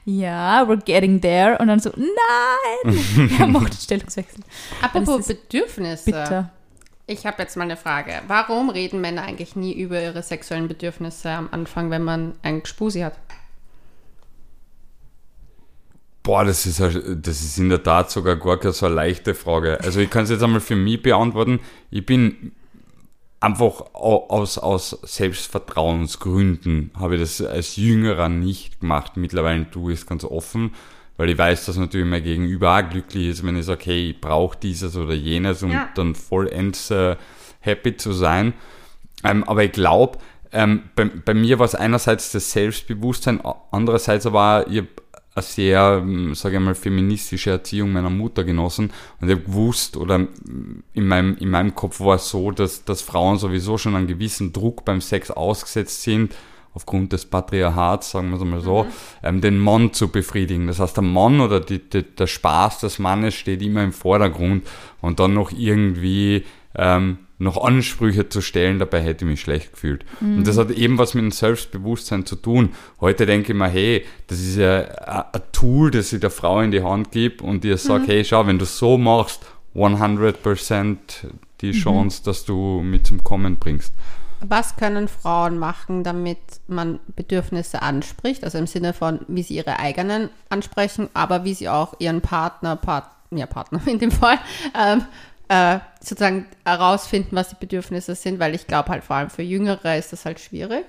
ja, 0.04 0.62
we're 0.62 0.82
getting 0.84 1.20
there. 1.20 1.58
Und 1.58 1.68
dann 1.68 1.80
so, 1.80 1.90
nein, 1.96 3.30
er 3.38 3.46
macht 3.46 3.72
den 3.72 3.80
Stellungswechsel. 3.80 4.42
Apropos 4.82 5.26
Bedürfnisse. 5.26 6.04
Bitter. 6.04 6.50
Ich 7.06 7.24
habe 7.24 7.42
jetzt 7.42 7.56
mal 7.56 7.64
eine 7.64 7.76
Frage. 7.76 8.20
Warum 8.26 8.68
reden 8.68 9.00
Männer 9.00 9.22
eigentlich 9.22 9.56
nie 9.56 9.72
über 9.72 10.00
ihre 10.00 10.22
sexuellen 10.22 10.68
Bedürfnisse 10.68 11.30
am 11.30 11.48
Anfang, 11.50 11.90
wenn 11.90 12.02
man 12.02 12.34
ein 12.42 12.62
Gspusi 12.62 13.00
hat? 13.00 13.14
Boah, 16.22 16.44
das 16.44 16.66
ist, 16.66 16.80
das 16.80 17.40
ist 17.40 17.58
in 17.58 17.70
der 17.70 17.82
Tat 17.82 18.10
sogar 18.10 18.36
gar 18.36 18.58
keine 18.58 18.74
so 18.74 18.84
eine 18.84 18.94
leichte 18.96 19.34
Frage. 19.34 19.80
Also 19.80 20.00
ich 20.00 20.10
kann 20.10 20.24
es 20.24 20.30
jetzt 20.30 20.42
einmal 20.42 20.60
für 20.60 20.76
mich 20.76 21.00
beantworten. 21.00 21.60
Ich 21.90 22.04
bin 22.04 22.52
einfach 23.40 23.80
au- 23.94 24.26
aus, 24.28 24.58
aus 24.58 24.98
Selbstvertrauensgründen 25.02 26.90
habe 26.98 27.14
ich 27.16 27.20
das 27.20 27.40
als 27.42 27.76
Jüngerer 27.76 28.28
nicht 28.28 28.80
gemacht. 28.80 29.16
Mittlerweile 29.16 29.70
tue 29.70 29.92
ich 29.92 30.00
es 30.00 30.06
ganz 30.06 30.24
offen, 30.24 30.74
weil 31.16 31.30
ich 31.30 31.38
weiß, 31.38 31.66
dass 31.66 31.76
natürlich 31.76 32.06
mein 32.06 32.22
Gegenüber 32.24 32.76
auch 32.78 32.88
glücklich 32.88 33.28
ist, 33.28 33.44
wenn 33.46 33.56
ich 33.56 33.66
sage, 33.66 33.84
hey, 33.84 34.10
ich 34.10 34.20
brauche 34.20 34.58
dieses 34.60 34.96
oder 34.96 35.14
jenes 35.14 35.62
und 35.62 35.70
Ja. 35.72 35.88
dann 35.94 36.14
vollends 36.14 36.90
äh, 36.90 37.16
happy 37.60 37.96
zu 37.96 38.12
sein. 38.12 38.54
Ähm, 39.24 39.44
aber 39.44 39.64
ich 39.64 39.72
glaube, 39.72 40.18
ähm, 40.52 40.82
bei, 40.94 41.04
bei 41.06 41.34
mir 41.34 41.58
war 41.58 41.66
es 41.66 41.74
einerseits 41.74 42.32
das 42.32 42.50
Selbstbewusstsein, 42.52 43.40
andererseits 43.70 44.26
aber 44.26 44.66
ich 44.68 44.78
habe 44.78 44.88
eine 45.38 45.46
sehr, 45.46 46.04
sage 46.34 46.56
ich 46.56 46.62
mal, 46.62 46.74
feministische 46.74 47.50
Erziehung 47.50 47.92
meiner 47.92 48.10
Mutter 48.10 48.44
genossen. 48.44 48.90
Und 49.20 49.28
ich 49.28 49.34
habe 49.34 49.44
gewusst, 49.44 49.96
oder 49.96 50.18
mm, 50.18 50.82
in 50.94 51.06
meinem, 51.06 51.36
in 51.38 51.50
meinem 51.50 51.74
Kopf 51.74 52.00
war 52.00 52.16
es 52.16 52.28
so, 52.28 52.50
dass, 52.50 52.84
dass 52.84 53.02
Frauen 53.02 53.38
sowieso 53.38 53.78
schon 53.78 53.94
einen 53.94 54.06
gewissen 54.06 54.52
Druck 54.52 54.84
beim 54.84 55.00
Sex 55.00 55.30
ausgesetzt 55.30 56.02
sind, 56.02 56.34
aufgrund 56.74 57.12
des 57.12 57.24
Patriarchats, 57.24 58.12
sagen 58.12 58.30
wir 58.30 58.36
es 58.36 58.44
mal 58.44 58.60
so, 58.60 58.86
ähm, 59.22 59.40
den 59.40 59.58
Mann 59.58 59.92
zu 59.92 60.08
befriedigen. 60.08 60.68
Das 60.68 60.78
heißt, 60.78 60.96
der 60.96 61.02
Mann 61.02 61.40
oder 61.40 61.60
die, 61.60 61.78
die, 61.78 62.02
der 62.02 62.26
Spaß 62.26 62.80
des 62.80 62.98
Mannes 62.98 63.34
steht 63.34 63.62
immer 63.62 63.82
im 63.82 63.92
Vordergrund. 63.92 64.64
Und 65.00 65.18
dann 65.18 65.34
noch 65.34 65.50
irgendwie 65.50 66.44
ähm, 66.74 67.18
noch 67.38 67.62
Ansprüche 67.62 68.28
zu 68.28 68.40
stellen, 68.40 68.80
dabei 68.80 69.00
hätte 69.00 69.24
ich 69.24 69.30
mich 69.30 69.40
schlecht 69.40 69.72
gefühlt. 69.72 70.04
Und 70.20 70.46
das 70.46 70.58
hat 70.58 70.70
eben 70.72 70.98
was 70.98 71.14
mit 71.14 71.22
dem 71.22 71.30
Selbstbewusstsein 71.30 72.26
zu 72.26 72.34
tun. 72.34 72.70
Heute 73.00 73.26
denke 73.26 73.52
ich 73.52 73.58
mir, 73.58 73.68
hey, 73.68 74.04
das 74.26 74.40
ist 74.40 74.56
ja 74.56 74.80
ein 74.80 75.40
Tool, 75.52 75.92
das 75.92 76.12
ich 76.12 76.20
der 76.20 76.30
Frau 76.30 76.60
in 76.60 76.72
die 76.72 76.82
Hand 76.82 77.12
gebe 77.12 77.44
und 77.44 77.62
dir 77.62 77.78
sagt, 77.78 78.08
hey, 78.08 78.24
schau, 78.24 78.46
wenn 78.46 78.58
du 78.58 78.64
so 78.64 78.98
machst, 78.98 79.46
100% 79.76 80.96
die 81.60 81.72
Chance, 81.72 82.22
dass 82.24 82.44
du 82.44 82.80
mit 82.82 83.06
zum 83.06 83.22
Kommen 83.22 83.56
bringst. 83.56 83.92
Was 84.40 84.76
können 84.76 85.08
Frauen 85.08 85.58
machen, 85.58 86.04
damit 86.04 86.38
man 86.68 87.00
Bedürfnisse 87.16 87.82
anspricht? 87.82 88.44
Also 88.44 88.58
im 88.58 88.68
Sinne 88.68 88.92
von, 88.92 89.20
wie 89.26 89.42
sie 89.42 89.54
ihre 89.56 89.80
eigenen 89.80 90.30
ansprechen, 90.48 91.08
aber 91.12 91.44
wie 91.44 91.54
sie 91.54 91.68
auch 91.68 91.94
ihren 91.98 92.20
Partner, 92.20 92.76
Part, 92.76 93.06
ja, 93.30 93.46
Partner 93.46 93.80
in 93.86 93.98
dem 93.98 94.12
Fall, 94.12 94.38
ähm, 94.80 95.04
äh, 95.48 95.78
sozusagen 96.00 96.46
herausfinden, 96.64 97.34
was 97.34 97.48
die 97.50 97.56
Bedürfnisse 97.58 98.14
sind, 98.14 98.38
weil 98.38 98.54
ich 98.54 98.66
glaube 98.66 98.90
halt 98.90 99.04
vor 99.04 99.16
allem 99.16 99.30
für 99.30 99.42
Jüngere 99.42 99.96
ist 99.96 100.12
das 100.12 100.24
halt 100.24 100.40
schwierig. 100.40 100.84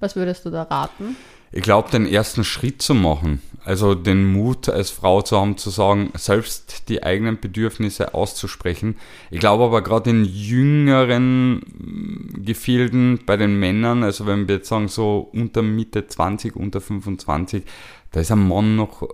Was 0.00 0.16
würdest 0.16 0.44
du 0.44 0.50
da 0.50 0.62
raten? 0.62 1.16
Ich 1.56 1.62
glaube, 1.62 1.88
den 1.88 2.04
ersten 2.04 2.42
Schritt 2.42 2.82
zu 2.82 2.94
machen, 2.94 3.40
also 3.64 3.94
den 3.94 4.24
Mut 4.24 4.68
als 4.68 4.90
Frau 4.90 5.22
zu 5.22 5.38
haben, 5.38 5.56
zu 5.56 5.70
sagen, 5.70 6.10
selbst 6.14 6.88
die 6.88 7.04
eigenen 7.04 7.38
Bedürfnisse 7.38 8.12
auszusprechen. 8.12 8.96
Ich 9.30 9.38
glaube 9.38 9.62
aber 9.62 9.80
gerade 9.82 10.10
in 10.10 10.24
jüngeren 10.24 11.58
mm, 11.58 12.44
Gefilden 12.44 13.20
bei 13.24 13.36
den 13.36 13.56
Männern, 13.60 14.02
also 14.02 14.26
wenn 14.26 14.48
wir 14.48 14.56
jetzt 14.56 14.68
sagen 14.68 14.88
so 14.88 15.30
unter 15.32 15.62
Mitte 15.62 16.08
20, 16.08 16.56
unter 16.56 16.80
25, 16.80 17.62
da 18.10 18.20
ist 18.20 18.32
ein 18.32 18.48
Mann 18.48 18.74
noch, 18.74 19.08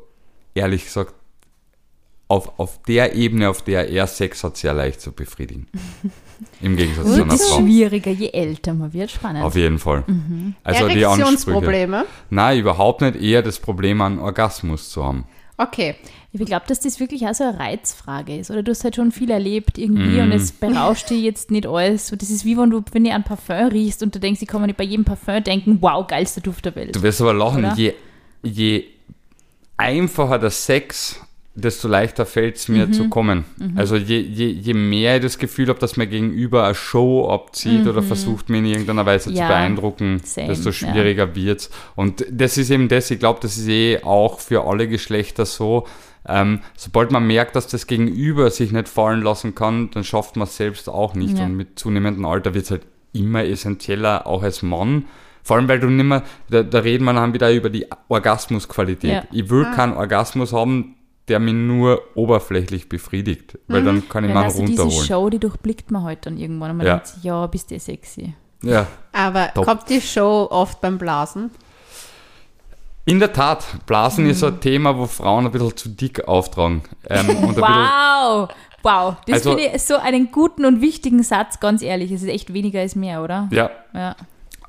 ehrlich 0.55 0.85
gesagt, 0.85 1.13
auf, 2.31 2.59
auf 2.61 2.81
der 2.85 3.15
Ebene, 3.17 3.51
auf 3.51 3.63
der 3.63 3.91
er 3.91 4.07
Sex 4.07 4.45
hat, 4.45 4.57
sehr 4.57 4.73
leicht 4.73 5.01
zu 5.01 5.11
befriedigen. 5.11 5.67
Im 6.63 6.77
Gegensatz 6.77 7.15
zu 7.15 7.23
einer 7.25 7.35
es 7.35 7.49
Frau. 7.49 7.61
schwieriger, 7.61 8.13
je 8.13 8.29
älter 8.29 8.73
man 8.73 8.93
wird. 8.93 9.11
Spannend. 9.11 9.45
Auf 9.45 9.57
jeden 9.57 9.79
Fall. 9.79 10.05
Also 10.63 10.89
die 10.89 11.05
Ansprüche. 11.05 11.23
Erektionsprobleme? 11.23 12.07
Nein, 12.31 12.59
überhaupt 12.61 13.01
nicht. 13.03 13.17
Eher 13.17 13.43
das 13.43 13.59
Problem, 13.59 14.01
einen 14.01 14.21
Orgasmus 14.21 14.91
zu 14.91 15.05
haben. 15.05 15.25
Okay. 15.59 15.97
Ich 16.33 16.43
glaube, 16.47 16.65
dass 16.69 16.79
das 16.79 17.01
wirklich 17.01 17.27
auch 17.27 17.35
so 17.35 17.45
eine 17.45 17.59
Reizfrage 17.59 18.37
ist. 18.37 18.51
Oder 18.51 18.63
du 18.63 18.71
hast 18.71 18.85
halt 18.85 18.95
schon 18.95 19.11
viel 19.11 19.31
erlebt 19.31 19.77
irgendwie 19.77 20.21
und 20.21 20.31
es 20.31 20.53
berauscht 20.53 21.11
dir 21.11 21.19
jetzt 21.19 21.51
nicht 21.51 21.67
alles. 21.67 22.07
So, 22.07 22.17
das 22.17 22.31
ist 22.31 22.45
wie 22.45 22.57
wenn 22.57 22.71
du, 22.71 22.83
wenn 22.93 23.05
du 23.05 23.11
an 23.11 23.25
Parfum 23.25 23.67
riechst 23.67 24.05
und 24.05 24.15
du 24.15 24.21
denkst, 24.21 24.41
ich 24.41 24.49
kann 24.49 24.61
mir 24.61 24.69
nicht 24.69 24.77
bei 24.77 24.85
jedem 24.85 25.05
Parfum 25.05 25.43
denken, 25.43 25.79
wow, 25.81 26.07
geilster 26.07 26.41
Duft 26.41 26.65
der 26.65 26.77
Welt. 26.77 26.95
Du 26.95 27.03
wirst 27.03 27.21
aber 27.21 27.35
lachen, 27.35 27.73
je, 27.77 27.95
je 28.43 28.85
einfacher 29.77 30.39
der 30.39 30.51
Sex, 30.51 31.21
desto 31.61 31.89
leichter 31.89 32.27
fällt 32.27 32.57
es 32.57 32.69
Mhm. 32.69 32.77
mir 32.77 32.91
zu 32.93 33.09
kommen. 33.09 33.45
Also 33.77 33.97
je, 33.97 34.19
je, 34.21 34.47
je 34.49 34.75
mehr 34.75 35.17
ich 35.17 35.23
das 35.23 35.39
Gefühl 35.39 35.69
habe, 35.69 35.79
dass 35.79 35.97
mir 35.97 36.07
gegenüber 36.07 36.65
eine 36.65 36.75
Show 36.75 37.29
abzieht 37.29 37.87
oder 37.87 38.03
versucht, 38.03 38.49
mich 38.49 38.59
in 38.61 38.67
irgendeiner 38.67 39.07
Weise 39.07 39.31
Mhm. 39.31 39.37
Ja, 39.37 39.43
zu 39.43 39.49
beeindrucken, 39.49 40.21
same, 40.25 40.49
desto 40.49 40.71
ja. 40.71 40.73
schwieriger 40.73 41.35
wird's. 41.35 41.71
Und 41.97 42.25
das 42.31 42.59
ist 42.59 42.71
eben 42.71 42.89
das, 42.89 43.11
ich 43.11 43.19
glaube, 43.19 43.41
das 43.43 43.57
ist 43.57 43.69
eh 43.69 44.03
auch 44.03 44.41
für 44.41 44.65
alle 44.67 44.89
Geschlechter 44.89 45.47
so. 45.47 45.87
Ähm, 46.29 46.61
sobald 46.77 47.11
man 47.13 47.27
merkt, 47.27 47.57
dass 47.57 47.67
das 47.67 47.87
Gegenüber 47.87 48.51
sich 48.51 48.73
nicht 48.73 48.89
fallen 48.89 49.23
lassen 49.23 49.55
kann, 49.55 49.91
dann 49.93 50.05
schafft 50.05 50.37
man 50.37 50.47
es 50.47 50.57
selbst 50.57 50.89
auch 50.89 51.15
nicht. 51.15 51.39
Ja. 51.39 51.45
Und 51.47 51.57
mit 51.57 51.79
zunehmendem 51.79 52.25
Alter 52.27 52.53
wird 52.55 52.65
es 52.65 52.71
halt 52.71 52.83
immer 53.13 53.45
essentieller, 53.45 54.27
auch 54.27 54.43
als 54.43 54.63
Mann. 54.63 55.07
Vor 55.43 55.57
allem, 55.57 55.69
weil 55.69 55.81
du 55.81 55.89
nimmer, 55.89 56.23
da, 56.51 56.63
da 56.63 56.81
reden 56.81 57.05
wir 57.05 57.15
dann 57.15 57.33
wieder 57.33 57.51
über 57.53 57.71
die 57.71 57.87
Orgasmusqualität. 58.09 59.11
Ja. 59.11 59.25
Ich 59.33 59.49
will 59.51 59.65
keinen 59.75 59.95
Orgasmus 59.95 60.53
haben, 60.53 60.97
der 61.31 61.39
mich 61.39 61.55
nur 61.55 62.03
oberflächlich 62.15 62.89
befriedigt, 62.89 63.59
weil 63.69 63.83
dann 63.85 64.09
kann 64.09 64.25
ich 64.25 64.35
mal 64.35 64.45
also 64.45 64.67
diese 64.67 64.83
runterholen. 64.83 65.07
Show, 65.07 65.31
die 65.31 65.39
durchblickt 65.39 65.91
man 65.91 66.03
heute 66.03 66.23
dann 66.31 66.37
irgendwann 66.39 66.73
und 66.73 66.77
man 66.79 66.87
Ja. 66.87 66.93
denkt 66.97 67.07
sich, 67.09 67.25
ja, 67.25 67.47
bist 67.47 67.71
du 67.71 67.79
sexy. 67.81 68.35
Ja. 68.63 68.87
Aber 69.13 69.55
Top. 69.55 69.65
kommt 69.65 69.89
die 69.89 70.01
Show 70.03 70.49
oft 70.51 70.81
beim 70.83 70.99
Blasen? 70.99 71.51
In 73.07 73.19
der 73.19 73.33
Tat, 73.33 73.65
Blasen 73.87 74.29
ist 74.29 74.43
Mhm. 74.43 74.49
ein 74.49 74.61
Thema, 74.61 74.99
wo 74.99 75.07
Frauen 75.07 75.47
ein 75.47 75.53
bisschen 75.53 75.77
zu 75.77 75.89
dick 75.89 76.29
auftragen. 76.29 76.83
Ähm, 77.09 77.29
und 77.29 77.37
ein 77.37 77.55
bisschen, 77.55 77.63
Wow! 77.63 78.49
Wow, 78.83 79.17
das 79.27 79.35
Also- 79.47 79.57
finde 79.57 79.75
ich 79.77 79.83
so 79.83 79.97
einen 79.97 80.31
guten 80.33 80.65
und 80.65 80.81
wichtigen 80.81 81.23
Satz, 81.23 81.61
ganz 81.61 81.83
ehrlich. 81.83 82.13
Es 82.13 82.23
ist 82.23 82.29
echt 82.29 82.53
weniger 82.53 82.81
als 82.81 82.95
mehr, 82.97 83.23
oder? 83.23 83.49
ja, 83.53 83.71
Ja. 83.95 84.17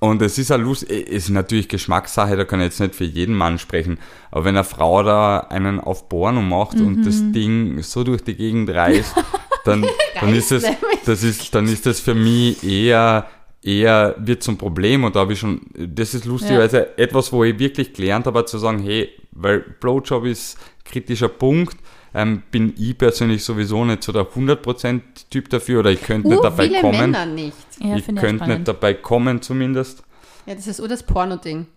Und 0.03 0.19
es 0.23 0.39
ist 0.39 0.51
eine 0.51 0.63
Lust, 0.63 0.89
es 0.89 1.07
ist 1.07 1.29
natürlich 1.29 1.69
Geschmackssache, 1.69 2.35
da 2.35 2.43
kann 2.43 2.59
ich 2.59 2.65
jetzt 2.65 2.79
nicht 2.79 2.95
für 2.95 3.03
jeden 3.03 3.35
Mann 3.35 3.59
sprechen, 3.59 3.99
aber 4.31 4.45
wenn 4.45 4.55
eine 4.55 4.63
Frau 4.63 5.03
da 5.03 5.41
einen 5.41 5.79
auf 5.79 6.09
Porno 6.09 6.41
macht 6.41 6.77
und 6.81 7.05
das 7.05 7.21
Mhm. 7.21 7.33
Ding 7.33 7.83
so 7.83 8.03
durch 8.03 8.23
die 8.23 8.33
Gegend 8.35 8.71
reißt, 8.71 9.13
dann, 9.63 9.85
dann 10.19 10.33
ist 10.33 10.51
es, 10.51 10.65
das 11.05 11.21
ist, 11.21 11.53
dann 11.53 11.65
ist 11.67 11.85
das 11.85 11.99
für 11.99 12.15
mich 12.15 12.63
eher, 12.63 13.27
eher 13.61 14.15
wird 14.17 14.41
zum 14.41 14.57
Problem. 14.57 15.03
Und 15.03 15.15
da 15.15 15.19
habe 15.19 15.33
ich 15.33 15.39
schon, 15.39 15.61
das 15.77 16.15
ist 16.15 16.25
lustigerweise 16.25 16.97
etwas, 16.97 17.31
wo 17.31 17.43
ich 17.43 17.59
wirklich 17.59 17.93
gelernt 17.93 18.25
habe, 18.25 18.43
zu 18.45 18.57
sagen, 18.57 18.79
hey, 18.79 19.07
weil 19.33 19.59
Blowjob 19.59 20.25
ist 20.25 20.57
kritischer 20.83 21.29
Punkt, 21.29 21.77
ähm, 22.13 22.43
bin 22.51 22.73
ich 22.77 22.97
persönlich 22.97 23.43
sowieso 23.43 23.85
nicht 23.85 24.03
so 24.03 24.11
der 24.11 24.23
100% 24.27 25.01
Typ 25.29 25.49
dafür 25.49 25.79
oder 25.79 25.91
ich 25.91 26.01
könnte 26.01 26.27
nicht 26.27 26.39
Uh, 26.39 26.43
dabei 26.43 26.67
viele 26.67 26.81
kommen. 26.81 26.99
Männer 26.99 27.25
nicht. 27.25 27.55
Ja, 27.79 27.95
ich 27.95 28.07
könnte 28.15 28.47
nicht 28.47 28.67
dabei 28.67 28.93
kommen 28.93 29.41
zumindest. 29.41 30.03
Ja, 30.45 30.55
das 30.55 30.65
ist 30.67 30.79
nur 30.79 30.87
das 30.87 31.03
Porno-Ding. 31.03 31.67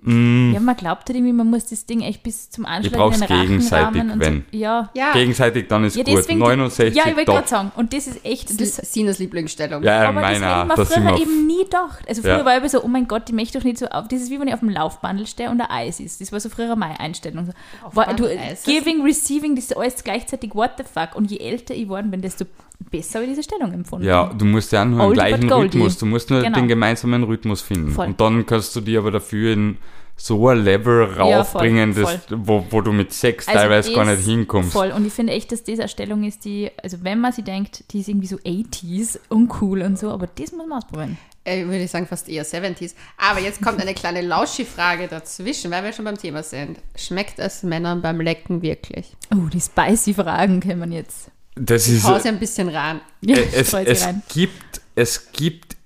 Ja, 0.55 0.61
man 0.61 0.77
glaubt 0.77 1.09
halt 1.09 1.17
irgendwie, 1.17 1.33
man 1.33 1.51
muss 1.51 1.67
das 1.67 1.85
Ding 1.87 2.01
echt 2.01 2.23
bis 2.23 2.51
zum 2.51 2.65
Anschlag 2.65 2.95
brauch's 2.95 3.21
in 3.21 3.27
den 3.27 3.37
Rachen 3.37 3.47
gegenseitig, 3.47 4.03
und 4.03 4.21
wenn. 4.21 4.45
So. 4.53 4.59
Ja. 4.59 4.91
Ja, 4.95 5.13
Gegenseitig, 5.13 5.69
dann 5.69 5.85
ist 5.85 5.97
ja, 5.97 6.05
gut. 6.05 6.19
deswegen, 6.19 6.39
69, 6.39 6.97
Ja, 6.97 7.09
ich 7.09 7.17
wollte 7.17 7.31
gerade 7.33 7.49
sagen. 7.49 7.73
Und 7.77 7.93
das 7.93 8.07
ist 8.07 8.25
echt, 8.25 8.49
das 8.51 8.57
das, 8.57 8.79
ist 8.79 8.93
Sinas 8.93 9.19
Lieblingsstellung. 9.19 9.83
Ja, 9.83 10.09
aber 10.09 10.21
das 10.21 10.33
meiner, 10.33 10.57
hätte 10.57 10.67
man 10.67 10.77
das 10.77 10.89
sind 10.89 11.09
früher 11.09 11.21
eben 11.21 11.47
nie 11.47 11.65
gedacht. 11.65 12.05
Also 12.09 12.23
früher 12.23 12.39
Ja. 12.39 12.45
war 12.45 12.53
ich 12.55 12.59
immer 12.61 12.69
so, 12.69 12.83
oh 12.83 12.89
mein 12.89 13.07
Gott, 13.07 13.23
ich 13.29 13.35
möchte 13.35 13.59
doch 13.59 13.65
nicht 13.65 13.79
so 13.79 13.87
auf. 13.87 14.09
Das 14.09 14.21
ist 14.21 14.31
wie 14.31 14.41
wenn 14.41 14.49
ich 14.49 14.55
auf 14.55 14.61
dem 14.61 14.71
Laufbandel 14.71 15.27
stehe 15.27 15.51
und 15.51 15.61
ein 15.61 15.71
Eis 15.71 16.01
ist. 16.01 16.21
Das 16.21 16.33
war 16.33 16.41
so 16.41 16.49
früher 16.49 16.75
meine 16.77 16.99
Einstellung. 17.01 17.51
War, 17.93 18.15
du, 18.15 18.27
Eis 18.27 18.63
giving, 18.65 19.03
receiving, 19.03 19.55
das 19.57 19.67
ist 19.67 19.77
alles 19.77 20.03
gleichzeitig 20.05 20.55
what 20.55 20.73
the 20.79 20.85
fuck. 20.85 21.15
Und 21.15 21.31
je 21.31 21.39
älter 21.39 21.75
ich 21.75 21.83
geworden 21.85 22.11
bin, 22.11 22.23
desto 22.23 22.45
besser 22.91 23.23
ich 23.23 23.29
diese 23.31 23.43
Stellung 23.43 23.73
empfunden. 23.73 24.07
Ja, 24.07 24.33
du 24.33 24.45
musst 24.45 24.73
ja 24.73 24.85
nur 24.85 25.01
einen 25.01 25.09
Oldie 25.09 25.21
gleichen. 25.21 25.53
Rhythmus, 25.53 25.99
du 25.99 26.07
musst 26.07 26.31
nur 26.31 26.43
Genau. 26.43 26.59
den 26.59 26.69
gemeinsamen 26.69 27.23
Rhythmus 27.25 27.61
finden. 27.61 27.91
Voll. 27.91 28.07
Und 28.07 28.21
dann 28.21 28.47
kannst 28.47 28.75
du 28.77 28.81
dir 28.81 29.01
aber 29.01 29.11
dafür 29.11 29.53
in 29.53 29.79
so 30.17 30.49
ein 30.49 30.63
Level 30.63 31.09
Ja, 31.17 31.39
raufbringen, 31.41 31.93
voll, 31.95 32.05
das, 32.05 32.21
wo, 32.31 32.65
wo 32.71 32.81
du 32.81 32.93
mit 32.93 33.13
Sex 33.13 33.49
Also 33.49 33.59
teilweise 33.59 33.93
gar 33.93 34.05
das 34.05 34.19
nicht 34.19 34.29
hinkommst. 34.29 34.73
Voll. 34.73 34.93
Und 34.93 35.07
ich 35.07 35.13
finde 35.13 35.33
echt, 35.33 35.51
dass 35.51 35.65
diese 35.65 35.83
Erstellung 35.83 36.23
ist, 36.23 36.45
die, 36.45 36.71
also 36.83 36.99
wenn 37.03 37.21
man 37.21 37.33
sie 37.33 37.43
denkt, 37.43 37.93
die 37.93 38.01
ist 38.01 38.09
irgendwie 38.09 38.29
so 38.29 38.37
80s, 38.37 39.19
uncool 39.29 39.83
und 39.83 39.99
so, 39.99 40.11
aber 40.11 40.29
das 40.29 40.53
muss 40.53 40.67
man 40.69 40.79
ausprobieren. 40.79 41.19
Äh, 41.47 41.65
würde 41.65 41.83
ich 41.83 41.91
sagen, 41.91 42.07
fast 42.07 42.29
eher 42.29 42.45
70s. 42.45 42.95
Aber 43.19 43.41
jetzt 43.41 43.61
kommt 43.61 43.79
eine 43.81 43.93
kleine 43.93 44.23
Lauschi-Frage 44.23 45.09
dazwischen, 45.09 45.71
weil 45.71 45.85
wir 45.85 45.93
schon 45.93 46.07
beim 46.07 46.17
Thema 46.17 46.43
sind. 46.43 46.79
Schmeckt 46.97 47.39
es 47.39 47.63
Männern 47.65 48.01
beim 48.01 48.21
Lecken 48.21 48.63
wirklich? 48.63 49.15
Oh, 49.35 49.49
die 49.53 49.61
spicy 49.61 50.15
Fragen 50.15 50.61
können 50.61 50.79
man 50.79 50.93
jetzt. 50.93 51.31
Das 51.57 51.87
ist, 51.89 52.03
Pause 52.05 52.29
ein 52.29 52.41
bisschen 52.41 52.69
ran. 52.69 53.01
Ja, 53.21 53.37
Äh, 53.37 53.47
es, 53.55 53.69
streut 53.69 53.87
sie 53.87 53.93
es 53.93 54.05
rein. 54.07 54.23
gibt, 54.33 54.81
es 54.95 55.31
gibt 55.33 55.77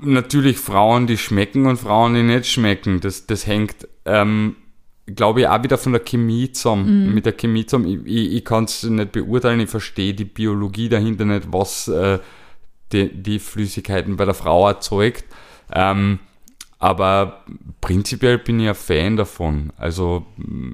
natürlich 0.00 0.58
Frauen, 0.58 1.06
die 1.06 1.18
schmecken 1.18 1.66
und 1.66 1.78
Frauen, 1.78 2.14
die 2.14 2.22
nicht 2.22 2.46
schmecken. 2.46 3.00
Das, 3.00 3.26
das 3.26 3.46
hängt, 3.46 3.88
ähm, 4.04 4.56
glaube 5.06 5.40
ich, 5.40 5.48
auch 5.48 5.62
wieder 5.62 5.78
von 5.78 5.92
der 5.92 6.02
Chemie 6.02 6.52
zusammen. 6.52 7.08
Mhm. 7.08 7.14
Mit 7.14 7.26
der 7.26 7.32
Chemie 7.32 7.66
zusammen. 7.66 7.86
Ich, 8.06 8.12
ich, 8.12 8.32
ich 8.34 8.44
kann 8.44 8.64
es 8.64 8.82
nicht 8.84 9.12
beurteilen, 9.12 9.60
ich 9.60 9.70
verstehe 9.70 10.14
die 10.14 10.24
Biologie 10.24 10.88
dahinter 10.88 11.24
nicht, 11.24 11.48
was 11.52 11.88
äh, 11.88 12.18
die, 12.92 13.12
die 13.12 13.38
Flüssigkeiten 13.38 14.16
bei 14.16 14.24
der 14.24 14.34
Frau 14.34 14.68
erzeugt. 14.68 15.24
Ähm, 15.72 16.18
aber 16.78 17.44
prinzipiell 17.80 18.38
bin 18.38 18.58
ich 18.60 18.68
ein 18.68 18.74
Fan 18.74 19.16
davon. 19.16 19.72
Also 19.76 20.26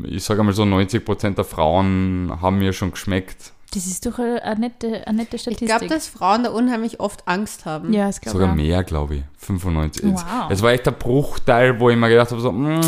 ich 0.04 0.24
sage 0.24 0.42
mal 0.42 0.52
so, 0.54 0.62
90% 0.62 1.34
der 1.34 1.44
Frauen 1.44 2.32
haben 2.40 2.58
mir 2.58 2.72
schon 2.72 2.92
geschmeckt. 2.92 3.52
Das 3.74 3.87
ist 3.87 4.07
doch 4.07 4.18
eine, 4.18 4.42
eine, 4.42 4.61
nette, 4.61 5.07
eine 5.07 5.18
nette 5.18 5.37
Ich 5.37 5.42
Statistik. 5.42 5.68
glaube, 5.68 5.87
dass 5.88 6.09
Frauen 6.09 6.44
da 6.44 6.50
unheimlich 6.50 7.00
oft 7.00 7.26
Angst 7.28 7.66
haben. 7.66 7.92
ja, 7.92 8.07
das 8.07 8.20
glaube 8.20 8.38
Sogar 8.38 8.57
ich. 8.57 8.62
mehr, 8.62 8.83
glaube 8.85 9.16
ich. 9.16 9.22
95. 9.38 10.04
Es- 10.04 10.11
Wow. 10.24 10.50
Es 10.50 10.62
war 10.62 10.72
echt 10.72 10.88
ein 10.88 10.94
Bruchteil, 10.98 11.78
wo 11.78 11.90
ich 11.90 11.96
mir 11.96 12.09
gedacht 12.09 12.31
habe, 12.31 12.40
so, 12.40 12.50
mm, 12.50 12.81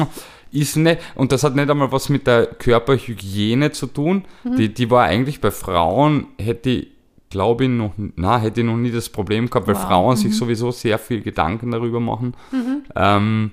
ist 0.53 0.77
nicht, 0.77 1.01
und 1.17 1.33
das 1.33 1.45
hat 1.45 1.55
nicht 1.55 1.69
einmal 1.71 1.93
was 1.93 2.09
mit 2.09 2.27
der 2.27 2.47
Körperhygiene 2.47 3.73
zu 3.73 3.87
tun. 3.89 4.25
Mhm. 4.43 4.57
Die, 4.57 4.73
die 4.75 4.91
war 4.91 5.05
eigentlich 5.05 5.41
bei 5.41 5.51
Frauen, 5.51 6.29
hätte 6.39 6.71
ich, 6.71 6.89
glaube 7.29 7.65
ich, 7.65 7.71
noch, 7.71 7.93
na, 8.17 8.39
hätte 8.41 8.61
ich 8.61 8.67
noch 8.67 8.77
nie 8.77 8.91
das 8.91 9.09
Problem 9.11 9.49
gehabt, 9.51 9.69
weil 9.69 9.77
Wow. 9.77 9.83
Frauen 9.85 10.13
Mhm. 10.15 10.17
sich 10.23 10.37
sowieso 10.37 10.71
sehr 10.73 10.99
viel 10.99 11.21
Gedanken 11.21 11.71
darüber 11.71 12.01
machen. 12.01 12.35
Ähm, 12.97 13.53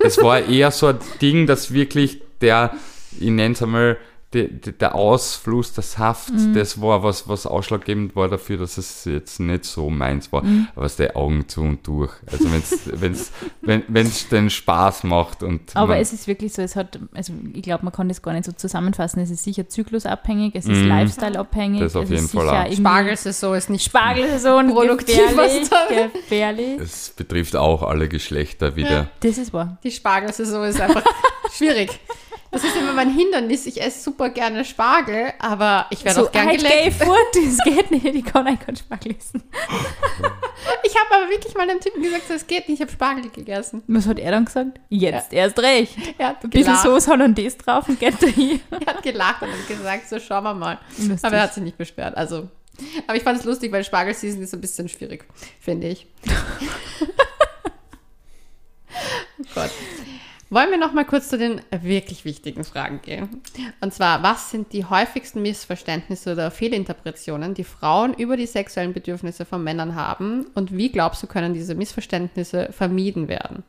Es 0.00 0.18
war 0.20 0.40
eher 0.40 0.70
so 0.72 0.88
ein 0.88 0.98
Ding, 1.22 1.46
dass 1.46 1.72
wirklich 1.72 2.20
der, 2.40 2.74
ich 3.18 3.30
nenne 3.30 3.54
es 3.54 3.62
einmal, 3.62 3.96
der, 4.44 4.72
der 4.72 4.94
Ausfluss, 4.94 5.72
der 5.72 5.82
Saft, 5.82 6.32
Mhm. 6.32 6.54
das 6.54 6.80
war 6.80 7.02
was, 7.02 7.28
was 7.28 7.46
ausschlaggebend 7.46 8.14
war 8.16 8.28
dafür, 8.28 8.58
dass 8.58 8.78
es 8.78 9.04
jetzt 9.04 9.40
nicht 9.40 9.64
so 9.64 9.90
meins 9.90 10.32
war. 10.32 10.44
Mhm. 10.44 10.68
Aber 10.76 10.86
es 10.86 10.92
ist 10.92 10.98
der 10.98 11.16
Augen 11.16 11.48
zu 11.48 11.62
und 11.62 11.86
durch. 11.86 12.12
Also 12.30 12.50
wenn's, 12.52 12.78
wenn's, 12.92 13.32
wenn 13.62 14.06
es 14.06 14.28
den 14.28 14.50
Spaß 14.50 15.04
macht 15.04 15.42
und 15.42 15.74
Aber 15.74 15.96
es 15.98 16.12
ist 16.12 16.26
wirklich 16.26 16.52
so, 16.52 16.62
es 16.62 16.76
hat, 16.76 16.98
also 17.14 17.32
ich 17.52 17.62
glaube, 17.62 17.84
man 17.84 17.92
kann 17.92 18.08
das 18.08 18.22
gar 18.22 18.32
nicht 18.32 18.44
so 18.44 18.52
zusammenfassen. 18.52 19.20
Es 19.20 19.30
ist 19.30 19.42
sicher 19.44 19.68
zyklusabhängig, 19.68 20.54
es 20.54 20.66
ist 20.66 20.82
Mhm. 20.82 20.88
lifestyleabhängig. 20.88 21.80
Das 21.80 21.96
auf 21.96 22.04
es 22.04 22.10
jeden 22.10 22.24
ist 22.26 22.32
Fall 22.32 22.42
sicher 22.46 22.66
auch. 22.66 22.72
Spargelsaison 22.76 23.54
ist 23.54 23.70
nicht 23.70 23.84
Spargelsaison, 23.84 24.70
Produktiv, 24.72 25.16
gefährlich, 25.16 26.12
gefährlich. 26.12 26.80
es 26.80 27.10
betrifft 27.10 27.56
auch 27.56 27.82
alle 27.82 28.08
Geschlechter 28.08 28.76
wieder. 28.76 29.08
Das 29.20 29.38
ist 29.38 29.52
wahr. 29.52 29.78
Die 29.82 29.90
Spargelsaison 29.90 30.64
ist 30.64 30.80
einfach 30.80 31.02
schwierig. 31.52 31.98
Das 32.62 32.64
ist 32.64 32.76
immer 32.76 32.92
mein 32.92 33.12
Hindernis. 33.12 33.66
Ich 33.66 33.80
esse 33.80 34.00
super 34.02 34.30
gerne 34.30 34.64
Spargel, 34.64 35.32
aber 35.38 35.86
ich 35.90 36.04
werde 36.04 36.20
So, 36.20 36.26
auch 36.26 36.32
gern 36.32 36.46
halt 36.48 36.58
geleckt. 36.58 37.02
fort, 37.02 37.18
das 37.34 37.58
geht 37.64 37.90
nicht, 37.90 38.04
ich 38.04 38.24
kann 38.24 38.46
auch 38.46 38.58
keinen 38.58 38.76
Spargel 38.76 39.14
essen. 39.16 39.42
Ich 40.82 40.94
habe 40.96 41.14
aber 41.22 41.30
wirklich 41.30 41.54
mal 41.54 41.66
dem 41.68 41.80
Typen 41.80 42.02
gesagt, 42.02 42.24
das 42.28 42.46
geht 42.46 42.68
nicht. 42.68 42.76
Ich 42.76 42.80
habe 42.82 42.90
Spargel 42.92 43.28
gegessen. 43.30 43.82
Was 43.86 44.06
hat 44.06 44.18
er 44.18 44.30
dann 44.30 44.44
gesagt? 44.46 44.80
Jetzt 44.88 45.32
erst 45.32 45.58
recht. 45.58 45.96
Er 46.18 46.28
hat 46.28 46.42
Ein 46.44 46.50
bisschen 46.50 46.66
gelacht. 46.66 46.82
Soße 46.84 47.10
Hollandaise 47.10 47.58
drauf 47.58 47.88
und 47.88 48.00
geht 48.00 48.22
da 48.22 48.26
hin. 48.26 48.60
Er 48.70 48.86
hat 48.94 49.02
gelacht 49.02 49.42
und 49.42 49.48
hat 49.50 49.68
gesagt, 49.68 50.08
so 50.08 50.18
schauen 50.18 50.44
wir 50.44 50.54
mal. 50.54 50.78
Lustig. 50.98 51.18
Aber 51.24 51.36
er 51.36 51.42
hat 51.42 51.54
sich 51.54 51.62
nicht 51.62 51.76
beschwert. 51.76 52.16
Also, 52.16 52.48
aber 53.06 53.16
ich 53.16 53.22
fand 53.22 53.38
es 53.38 53.44
lustig, 53.44 53.70
weil 53.72 53.84
Spargelseason 53.84 54.42
ist 54.42 54.54
ein 54.54 54.60
bisschen 54.60 54.88
schwierig, 54.88 55.24
finde 55.60 55.88
ich. 55.88 56.06
oh 59.38 59.44
Gott. 59.54 59.70
Wollen 60.48 60.70
wir 60.70 60.78
noch 60.78 60.92
mal 60.92 61.04
kurz 61.04 61.28
zu 61.28 61.38
den 61.38 61.60
wirklich 61.70 62.24
wichtigen 62.24 62.62
Fragen 62.62 63.00
gehen? 63.02 63.42
Und 63.80 63.92
zwar, 63.92 64.22
was 64.22 64.50
sind 64.52 64.72
die 64.72 64.84
häufigsten 64.84 65.42
Missverständnisse 65.42 66.32
oder 66.32 66.52
Fehlinterpretationen, 66.52 67.54
die 67.54 67.64
Frauen 67.64 68.14
über 68.14 68.36
die 68.36 68.46
sexuellen 68.46 68.92
Bedürfnisse 68.92 69.44
von 69.44 69.64
Männern 69.64 69.96
haben? 69.96 70.46
Und 70.54 70.76
wie 70.76 70.92
glaubst 70.92 71.20
du, 71.22 71.26
können 71.26 71.52
diese 71.52 71.74
Missverständnisse 71.74 72.72
vermieden 72.72 73.26
werden? 73.26 73.64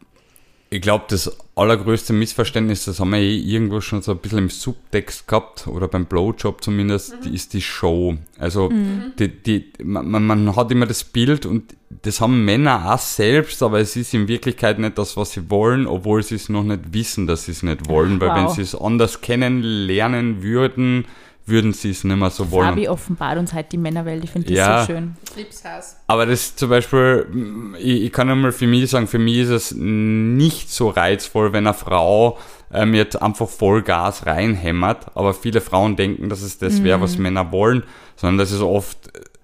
Ich 0.69 0.81
glaube, 0.81 1.05
das 1.07 1.33
allergrößte 1.55 2.11
Missverständnis, 2.11 2.83
das 2.83 2.99
haben 2.99 3.11
wir 3.11 3.19
eh 3.19 3.37
irgendwo 3.37 3.79
schon 3.79 4.01
so 4.01 4.11
ein 4.11 4.17
bisschen 4.17 4.39
im 4.39 4.49
Subtext 4.49 5.25
gehabt, 5.25 5.65
oder 5.67 5.87
beim 5.87 6.05
Blowjob 6.05 6.61
zumindest, 6.61 7.15
die 7.23 7.33
ist 7.33 7.53
die 7.53 7.61
Show. 7.61 8.17
Also 8.37 8.69
die, 9.17 9.29
die, 9.29 9.71
man, 9.81 10.25
man 10.25 10.55
hat 10.57 10.69
immer 10.71 10.85
das 10.85 11.05
Bild 11.05 11.45
und 11.45 11.73
das 12.03 12.19
haben 12.19 12.43
Männer 12.43 12.93
auch 12.93 12.99
selbst, 12.99 13.63
aber 13.63 13.79
es 13.79 13.95
ist 13.95 14.13
in 14.13 14.27
Wirklichkeit 14.27 14.77
nicht 14.77 14.97
das, 14.97 15.15
was 15.15 15.31
sie 15.31 15.49
wollen, 15.49 15.87
obwohl 15.87 16.21
sie 16.21 16.35
es 16.35 16.49
noch 16.49 16.63
nicht 16.63 16.91
wissen, 16.91 17.27
dass 17.27 17.45
sie 17.45 17.51
es 17.53 17.63
nicht 17.63 17.87
wollen, 17.87 18.19
weil 18.19 18.35
wenn 18.35 18.45
Wow. 18.47 18.55
sie 18.55 18.61
es 18.61 18.75
anders 18.75 19.21
kennenlernen 19.21 20.43
würden, 20.43 21.05
würden 21.47 21.73
sie 21.73 21.91
es 21.91 22.03
nicht 22.03 22.15
mehr 22.17 22.29
so 22.29 22.51
wollen. 22.51 22.67
Fabi 22.69 22.87
offenbart 22.89 23.37
uns 23.37 23.53
halt 23.53 23.71
die 23.71 23.77
Männerwelt, 23.77 24.23
ich 24.23 24.29
finde 24.31 24.47
das 24.49 24.57
Ja. 24.57 24.81
so 24.81 24.87
schön. 24.93 25.15
Liebshass. 25.35 25.97
Aber 26.07 26.25
das 26.25 26.55
zum 26.55 26.69
Beispiel, 26.69 27.73
ich, 27.79 28.03
ich 28.03 28.11
kann 28.11 28.29
einmal 28.29 28.51
für 28.51 28.67
mich 28.67 28.89
sagen, 28.89 29.07
für 29.07 29.19
mich 29.19 29.37
ist 29.37 29.49
es 29.49 29.71
nicht 29.77 30.69
so 30.69 30.89
reizvoll, 30.89 31.53
wenn 31.53 31.65
eine 31.65 31.73
Frau 31.73 32.37
ähm, 32.73 32.93
jetzt 32.93 33.21
einfach 33.21 33.47
Vollgas 33.47 34.25
reinhämmert, 34.25 35.07
aber 35.15 35.33
viele 35.33 35.61
Frauen 35.61 35.95
denken, 35.95 36.27
dass 36.29 36.41
es 36.41 36.57
das 36.57 36.83
wäre, 36.83 36.99
was 37.01 37.17
Männer 37.17 37.51
wollen, 37.51 37.83
sondern 38.17 38.37
dass 38.39 38.51
es 38.51 38.61
oft 38.61 38.97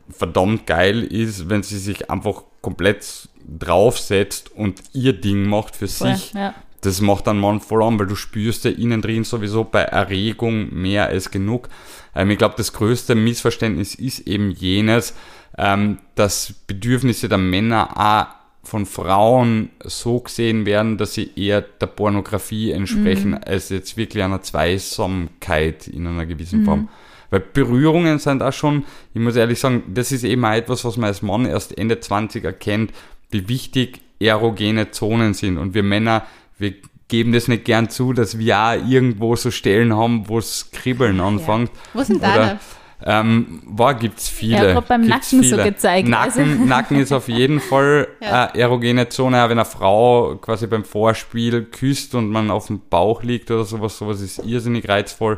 verdammt 0.10 0.68
geil 0.68 1.04
ist, 1.04 1.50
wenn 1.50 1.64
sie 1.64 1.78
sich 1.80 2.12
einfach 2.12 2.44
komplett 2.62 3.30
draufsetzt 3.48 4.52
und 4.56 4.82
ihr 4.94 5.14
Ding 5.14 5.48
macht 5.48 5.76
für 5.76 5.88
Voll, 5.88 6.16
sich. 6.16 6.34
ja. 6.34 6.54
Das 6.86 7.02
macht 7.02 7.28
einen 7.28 7.40
Mann 7.40 7.60
voll 7.62 7.84
an, 7.84 8.00
weil 8.00 8.08
du 8.08 8.16
spürst 8.16 8.66
ja 8.66 8.72
innen 8.72 9.02
drin 9.02 9.24
sowieso 9.24 9.64
bei 9.64 9.82
Erregung 9.82 10.74
mehr 10.74 11.08
als 11.08 11.32
genug. 11.32 11.70
Ähm, 12.16 12.30
ich 12.32 12.38
glaube, 12.38 12.56
das 12.58 12.74
größte 12.74 13.16
Missverständnis 13.16 13.96
ist 13.96 14.28
eben 14.28 14.52
jenes, 14.52 15.14
ähm, 15.58 16.00
dass 16.16 16.54
Bedürfnisse 16.68 17.30
der 17.30 17.38
Männer 17.38 17.98
auch 17.98 18.44
von 18.66 18.86
Frauen 18.86 19.70
so 19.84 20.20
gesehen 20.20 20.66
werden, 20.66 20.98
dass 20.98 21.14
sie 21.14 21.32
eher 21.36 21.62
der 21.62 21.88
Pornografie 21.88 22.72
entsprechen, 22.72 23.34
als 23.44 23.70
jetzt 23.70 23.98
wirklich 23.98 24.24
einer 24.24 24.42
Zweisamkeit 24.42 25.88
in 25.88 26.08
einer 26.08 26.26
gewissen 26.26 26.64
Form. 26.64 26.88
Weil 27.30 27.42
Berührungen 27.42 28.20
sind 28.20 28.42
auch 28.42 28.54
schon, 28.54 28.86
ich 29.14 29.20
muss 29.20 29.36
ehrlich 29.36 29.60
sagen, 29.60 29.84
das 29.94 30.12
ist 30.12 30.24
eben 30.24 30.46
auch 30.46 30.54
etwas, 30.54 30.86
was 30.86 30.98
man 30.98 31.08
als 31.08 31.22
Mann 31.22 31.46
erst 31.46 31.78
Ende 31.78 32.00
20 32.00 32.46
erkennt, 32.46 32.94
wie 33.32 33.50
wichtig 33.50 34.00
erogene 34.20 34.92
Zonen 34.92 35.34
sind. 35.34 35.58
Und 35.58 35.74
wir 35.74 35.84
Männer, 35.84 36.26
wir 36.58 36.74
geben 37.08 37.32
das 37.34 37.48
nicht 37.48 37.66
gern 37.66 37.90
zu, 37.90 38.14
dass 38.14 38.38
wir 38.40 38.58
auch 38.58 38.90
irgendwo 38.90 39.36
so 39.36 39.52
Stellen 39.52 39.96
haben, 39.96 40.28
wo 40.28 40.40
es 40.40 40.72
kribbeln 40.72 41.20
anfängt. 41.20 41.72
Wo 41.94 42.02
sind 42.04 42.24
deine? 42.24 42.60
Ähm, 43.06 43.62
war 43.66 43.96
gibt's 43.96 44.30
viele. 44.30 44.60
Hat 44.60 44.74
grad 44.74 44.88
beim 44.88 45.02
gibt's 45.02 45.34
Nacken 45.34 45.44
so 45.50 45.58
gezeigt, 45.58 46.08
Nacken, 46.08 46.42
also. 46.42 46.64
Nacken 46.66 47.00
ist 47.00 47.12
auf 47.12 47.28
jeden 47.28 47.60
Fall 47.60 48.08
Ja. 48.22 48.46
eine 48.48 48.60
erogene 48.60 49.10
Zone, 49.10 49.44
auch 49.44 49.50
wenn 49.50 49.60
eine 49.60 49.66
Frau 49.66 50.38
quasi 50.38 50.68
beim 50.68 50.86
Vorspiel 50.86 51.66
küsst 51.66 52.16
und 52.16 52.30
man 52.30 52.50
auf 52.50 52.68
dem 52.68 52.82
Bauch 52.90 53.22
liegt 53.24 53.52
oder 53.52 53.66
sowas, 53.66 53.98
sowas 53.98 54.22
ist 54.22 54.40
irrsinnig 54.46 54.88
reizvoll. 54.88 55.38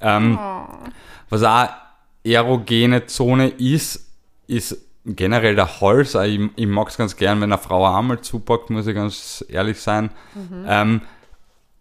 Ähm, 0.00 0.38
Was 1.28 1.42
auch 1.42 1.68
erogene 2.24 3.04
Zone 3.06 3.48
ist, 3.48 4.08
ist 4.46 4.78
generell 5.04 5.54
der 5.54 5.80
Hals. 5.80 6.16
Auch 6.16 6.22
Ich, 6.22 6.40
ich 6.56 6.66
mag 6.66 6.88
es 6.88 6.96
ganz 6.96 7.16
gern, 7.16 7.40
wenn 7.40 7.52
eine 7.52 7.60
Frau 7.60 7.86
einmal 7.86 8.20
zupackt, 8.20 8.70
muss 8.70 8.86
ich 8.86 8.94
ganz 8.94 9.44
ehrlich 9.48 9.80
sein. 9.80 10.10
Ähm, 10.66 11.02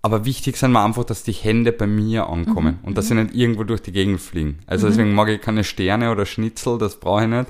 aber 0.02 0.26
wichtig 0.26 0.58
sind 0.58 0.74
mir 0.74 0.84
einfach, 0.84 1.06
dass 1.06 1.24
die 1.24 1.32
Hände 1.32 1.72
bei 1.72 1.88
mir 1.88 2.28
ankommen 2.28 2.80
und 2.84 2.98
dass 2.98 3.08
sie 3.08 3.16
nicht 3.16 3.34
irgendwo 3.34 3.64
durch 3.64 3.82
die 3.82 3.94
Gegend 3.94 4.20
fliegen. 4.20 4.60
Also 4.68 4.88
deswegen 4.88 5.14
mag 5.16 5.30
ich 5.30 5.40
keine 5.40 5.64
Sterne 5.64 6.12
oder 6.12 6.26
Schnitzel, 6.26 6.78
das 6.78 7.00
brauche 7.00 7.24
ich 7.24 7.30
nicht. 7.30 7.48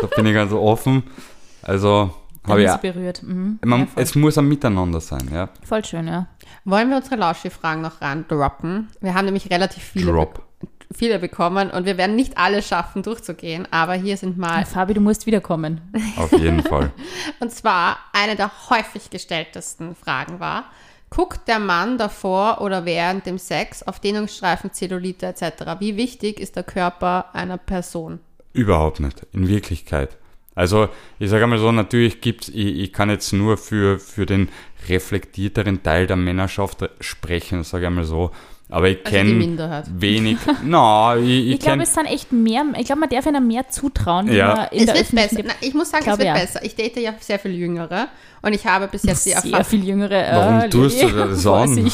Da 0.00 0.08
bin 0.08 0.26
ich 0.26 0.34
ganz 0.34 0.52
offen. 0.52 1.04
Also 1.62 2.12
habe 2.44 2.64
ich 2.64 2.70
sie 2.70 2.78
berührt. 2.78 3.22
Mhm. 3.22 3.60
Man, 3.64 3.80
ja, 3.82 3.86
es 3.94 4.16
muss 4.16 4.36
ein 4.36 4.48
Miteinander 4.48 5.00
sein, 5.00 5.30
ja. 5.32 5.48
voll 5.62 5.84
schön, 5.84 6.08
ja. 6.08 6.26
Wollen 6.64 6.90
wir 6.90 6.96
unsere 6.96 7.14
Lauschi-Fragen 7.16 7.82
noch 7.82 8.00
ran 8.00 8.24
droppen? 8.26 8.88
Wir 9.00 9.14
haben 9.14 9.26
nämlich 9.26 9.48
relativ 9.50 9.84
viele, 9.84 10.10
Drop. 10.10 10.42
Viele 10.94 11.18
bekommen 11.18 11.70
und 11.70 11.86
wir 11.86 11.96
werden 11.96 12.16
nicht 12.16 12.38
alle 12.38 12.62
schaffen 12.62 13.02
durchzugehen, 13.02 13.66
aber 13.70 13.94
hier 13.94 14.16
sind 14.16 14.38
mal, 14.38 14.64
Fabi, 14.64 14.94
du 14.94 15.00
musst 15.00 15.26
wiederkommen. 15.26 15.80
Auf 16.16 16.32
jeden 16.32 16.62
Fall. 16.62 16.92
und 17.40 17.52
zwar 17.52 17.98
eine 18.12 18.36
der 18.36 18.50
häufig 18.70 19.10
gestelltesten 19.10 19.94
Fragen 19.94 20.40
war, 20.40 20.64
guckt 21.10 21.46
der 21.46 21.58
Mann 21.58 21.98
davor 21.98 22.60
oder 22.60 22.84
während 22.84 23.26
dem 23.26 23.38
Sex 23.38 23.82
auf 23.82 24.00
Dehnungsstreifen, 24.00 24.72
Zellulite 24.72 25.26
etc.? 25.26 25.78
Wie 25.78 25.96
wichtig 25.96 26.40
ist 26.40 26.56
der 26.56 26.62
Körper 26.62 27.34
einer 27.34 27.58
Person? 27.58 28.20
Überhaupt 28.52 29.00
nicht, 29.00 29.26
in 29.32 29.48
Wirklichkeit. 29.48 30.16
Also 30.54 30.88
ich 31.18 31.30
sage 31.30 31.44
einmal 31.44 31.58
so, 31.58 31.72
natürlich 31.72 32.20
gibt 32.20 32.44
es, 32.44 32.48
ich, 32.50 32.78
ich 32.78 32.92
kann 32.92 33.08
jetzt 33.08 33.32
nur 33.32 33.56
für, 33.56 33.98
für 33.98 34.26
den 34.26 34.48
reflektierteren 34.88 35.82
Teil 35.82 36.06
der 36.06 36.16
Männerschaft 36.16 36.88
sprechen, 37.00 37.62
sage 37.62 37.84
ich 37.84 37.86
einmal 37.86 38.04
so. 38.04 38.30
Aber 38.72 38.88
ich 38.88 39.04
Also 39.04 39.16
kenne 39.18 39.84
wenig. 40.00 40.38
Na, 40.64 41.14
ich, 41.16 41.28
ich, 41.28 41.50
Ich 41.50 41.60
glaube, 41.60 41.82
es 41.82 41.92
sind 41.92 42.06
echt 42.06 42.32
mehr, 42.32 42.64
ich 42.78 42.86
glaube, 42.86 43.00
man 43.00 43.10
darf 43.10 43.26
ihnen 43.26 43.46
mehr 43.46 43.68
zutrauen, 43.68 44.32
Ja. 44.32 44.68
Es 44.72 44.86
der 44.86 44.94
wird 44.94 45.10
besser. 45.14 45.42
Na, 45.44 45.52
ich 45.60 45.74
muss 45.74 45.90
sagen, 45.90 46.00
es 46.00 46.04
Glaube 46.06 46.20
wird 46.24 46.28
ja. 46.28 46.34
besser. 46.42 46.64
Ich 46.64 46.74
date 46.74 46.96
ja 46.96 47.12
sehr 47.20 47.38
viel 47.38 47.52
Jüngere 47.52 48.08
und 48.40 48.54
ich 48.54 48.64
habe 48.66 48.88
bis 48.88 49.02
jetzt 49.02 49.26
die 49.26 49.30
Sehr 49.30 49.42
Erfahrung. 49.44 49.64
viel 49.66 49.84
jüngere. 49.86 50.26
Warum 50.32 50.60
äh, 50.60 50.70
tust 50.70 51.02
du 51.02 51.10
das 51.10 51.46
an? 51.46 51.92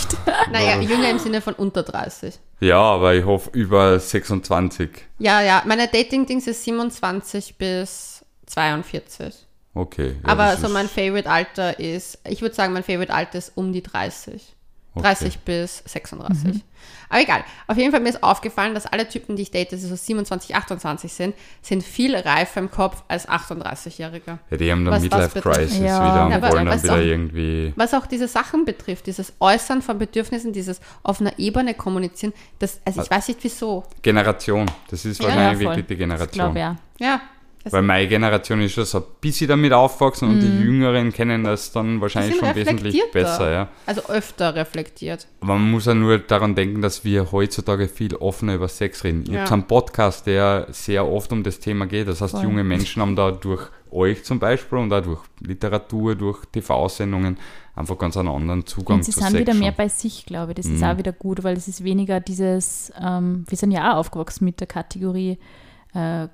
Naja, 0.53 0.81
jünger 0.81 1.11
im 1.11 1.19
Sinne 1.19 1.41
von 1.41 1.55
unter 1.55 1.83
30. 1.83 2.39
Ja, 2.61 2.79
aber 2.81 3.13
ich 3.17 3.25
hoffe 3.25 3.51
über 3.55 3.99
26. 3.99 4.89
Ja, 5.19 5.43
ja, 5.43 5.63
meine 5.67 5.89
Dating-Dings 5.89 6.47
ist 6.47 6.63
27 6.63 7.57
bis 7.59 8.25
42. 8.47 9.35
Okay. 9.75 10.15
ja, 10.25 10.29
Aber 10.33 10.57
so 10.57 10.69
mein 10.69 10.89
Favorite-Alter 10.89 11.81
ist, 11.81 12.19
ich 12.29 12.41
würde 12.41 12.55
sagen, 12.55 12.73
mein 12.73 12.85
Favorite-Alter 12.85 13.39
ist 13.39 13.53
um 13.57 13.73
die 13.73 13.83
30. 13.83 14.55
30 14.97 15.39
bis 15.41 15.83
36. 15.87 16.63
Aber 17.11 17.21
egal. 17.21 17.45
Auf 17.67 17.77
jeden 17.79 17.91
Fall 17.91 18.01
mir 18.01 18.11
ist 18.11 18.23
aufgefallen, 18.23 18.75
dass 18.75 18.85
alle 18.87 19.09
Typen, 19.09 19.37
die 19.37 19.43
ich 19.43 19.51
date, 19.51 19.71
die 19.73 19.77
so 19.77 19.95
27, 19.95 20.55
28 20.55 21.13
sind, 21.13 21.35
sind 21.63 21.83
viel 21.83 22.15
reifer 22.17 22.61
im 22.61 22.71
Kopf 22.71 23.03
als 23.09 23.27
38-Jährige. 23.29 24.39
Ja, 24.51 24.57
die 24.57 24.71
haben 24.71 24.85
dann 24.85 24.95
Was 24.95 25.03
das 25.03 25.11
Midlife 25.11 25.35
betrifft. 25.35 25.57
Crisis 25.59 25.79
Ja. 25.79 26.05
wieder 26.05 26.27
und 26.37 26.43
wollen 26.43 26.67
dann 26.67 26.75
was 26.75 26.83
wieder 26.83 26.95
auch- 26.95 26.99
irgendwie. 26.99 27.73
Was 27.77 27.95
auch 27.95 28.07
diese 28.07 28.29
Sachen 28.29 28.65
betrifft, 28.65 29.07
dieses 29.07 29.33
Äußern 29.41 29.81
von 29.83 29.99
Bedürfnissen, 29.99 30.53
dieses 30.53 30.81
auf 31.03 31.21
einer 31.21 31.39
Ebene 31.39 31.75
kommunizieren, 31.75 32.33
das, 32.59 32.81
also 32.85 33.03
ich 33.03 33.11
weiß 33.11 33.29
nicht 33.29 33.41
wieso. 33.43 33.85
Generation. 34.03 34.67
Das 34.91 35.05
ist 35.05 35.23
wahrscheinlich 35.23 35.61
ja, 35.63 35.67
wirklich 35.71 35.87
die 35.87 35.93
Ich 35.95 35.99
Generation. 35.99 36.53
glaube, 36.55 36.59
ja. 36.59 36.77
Ja. 36.99 37.21
Das 37.65 37.73
Weil 37.73 37.83
meine 37.83 38.07
Generation 38.09 38.61
ist 38.63 38.73
schon 38.73 38.85
so 38.85 38.99
ein 38.99 39.05
bisschen 39.21 39.49
damit 39.49 39.73
aufgewachsen 39.73 40.29
und 40.29 40.41
die 40.41 40.47
Jüngeren 40.61 41.13
kennen 41.13 41.43
das 41.45 41.73
dann 41.73 42.01
wahrscheinlich 42.01 42.37
schon 42.37 42.55
wesentlich 42.55 43.03
besser, 43.13 43.51
ja. 43.51 43.69
Also 43.85 44.03
öfter 44.09 44.55
reflektiert. 44.55 45.27
Aber 45.41 45.55
man 45.55 45.71
muss 45.73 45.87
ja 45.87 45.95
nur 45.95 46.19
daran 46.19 46.55
denken, 46.55 46.81
dass 46.83 47.05
wir 47.05 47.33
heutzutage 47.33 47.89
viel 47.89 48.15
offener 48.15 48.55
über 48.55 48.69
Sex 48.69 49.03
reden. 49.05 49.25
Ihr 49.27 49.35
Ja. 49.35 49.41
habt 49.43 49.53
einen 49.53 49.65
Podcast, 49.67 50.27
der 50.27 50.69
sehr 50.71 51.07
oft 51.07 51.33
um 51.33 51.43
das 51.43 51.59
Thema 51.59 51.87
geht. 51.87 52.07
Das 52.09 52.21
heißt, 52.21 52.33
Voll. 52.33 52.45
junge 52.45 52.63
Menschen 52.65 53.03
haben 53.03 53.17
da 53.17 53.33
durch 53.33 53.69
euch 53.91 54.23
zum 54.25 54.39
Beispiel 54.39 54.79
und 54.79 54.93
auch 54.93 55.03
durch 55.03 55.21
Literatur, 55.41 56.15
durch 56.15 56.45
TV-Sendungen 56.53 57.39
einfach 57.75 57.99
ganz 57.99 58.17
einen 58.17 58.29
anderen 58.29 58.67
Zugang 58.67 58.99
Und 58.99 59.05
sie 59.05 59.13
zu 59.13 59.21
sind 59.21 59.31
Sex. 59.31 59.41
wieder 59.41 59.55
mehr 59.55 59.73
bei 59.73 59.89
sich, 59.89 60.27
glaube 60.27 60.53
ich. 60.53 60.57
Das 60.57 60.67
ist 60.67 60.81
Mhm. 60.81 60.85
auch 60.85 60.99
wieder 60.99 61.13
gut, 61.13 61.43
weil 61.43 61.57
es 61.57 61.69
ist 61.69 61.83
weniger 61.85 62.21
dieses, 62.21 62.93
ähm, 63.01 63.45
wir 63.49 63.57
sind 63.59 63.71
ja 63.73 63.93
auch 63.93 63.99
aufgewachsen 63.99 64.45
mit 64.45 64.61
der 64.61 64.67
Kategorie 64.67 65.39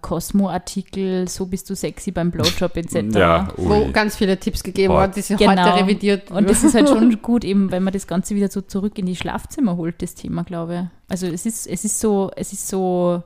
Cosmo-Artikel, 0.00 1.28
so 1.28 1.46
bist 1.46 1.68
du 1.70 1.74
sexy 1.76 2.10
beim 2.10 2.30
Blowjob 2.30 2.76
etc. 2.76 2.94
Ja, 3.16 3.48
Wo 3.56 3.90
ganz 3.92 4.16
viele 4.16 4.38
Tipps 4.38 4.62
gegeben 4.62 4.92
Voll. 4.92 5.02
wurden, 5.02 5.12
die 5.14 5.22
sie 5.22 5.36
Genau. 5.36 5.62
heute 5.64 5.82
revidiert 5.82 6.30
Und 6.30 6.48
das 6.50 6.64
ist 6.64 6.74
halt 6.74 6.88
schon 6.88 7.20
gut, 7.22 7.44
eben, 7.44 7.70
wenn 7.70 7.82
man 7.82 7.92
das 7.92 8.06
Ganze 8.06 8.34
wieder 8.34 8.48
so 8.50 8.60
zurück 8.60 8.98
in 8.98 9.06
die 9.06 9.16
Schlafzimmer 9.16 9.76
holt, 9.76 10.02
das 10.02 10.14
Thema, 10.14 10.44
glaube 10.44 10.74
ich. 10.74 10.80
Also 11.10 11.26
es 11.26 11.46
ist, 11.46 11.66
es 11.66 11.84
ist 11.84 12.00
so, 12.00 12.30
es 12.36 12.52
ist 12.52 12.68
so 12.68 13.22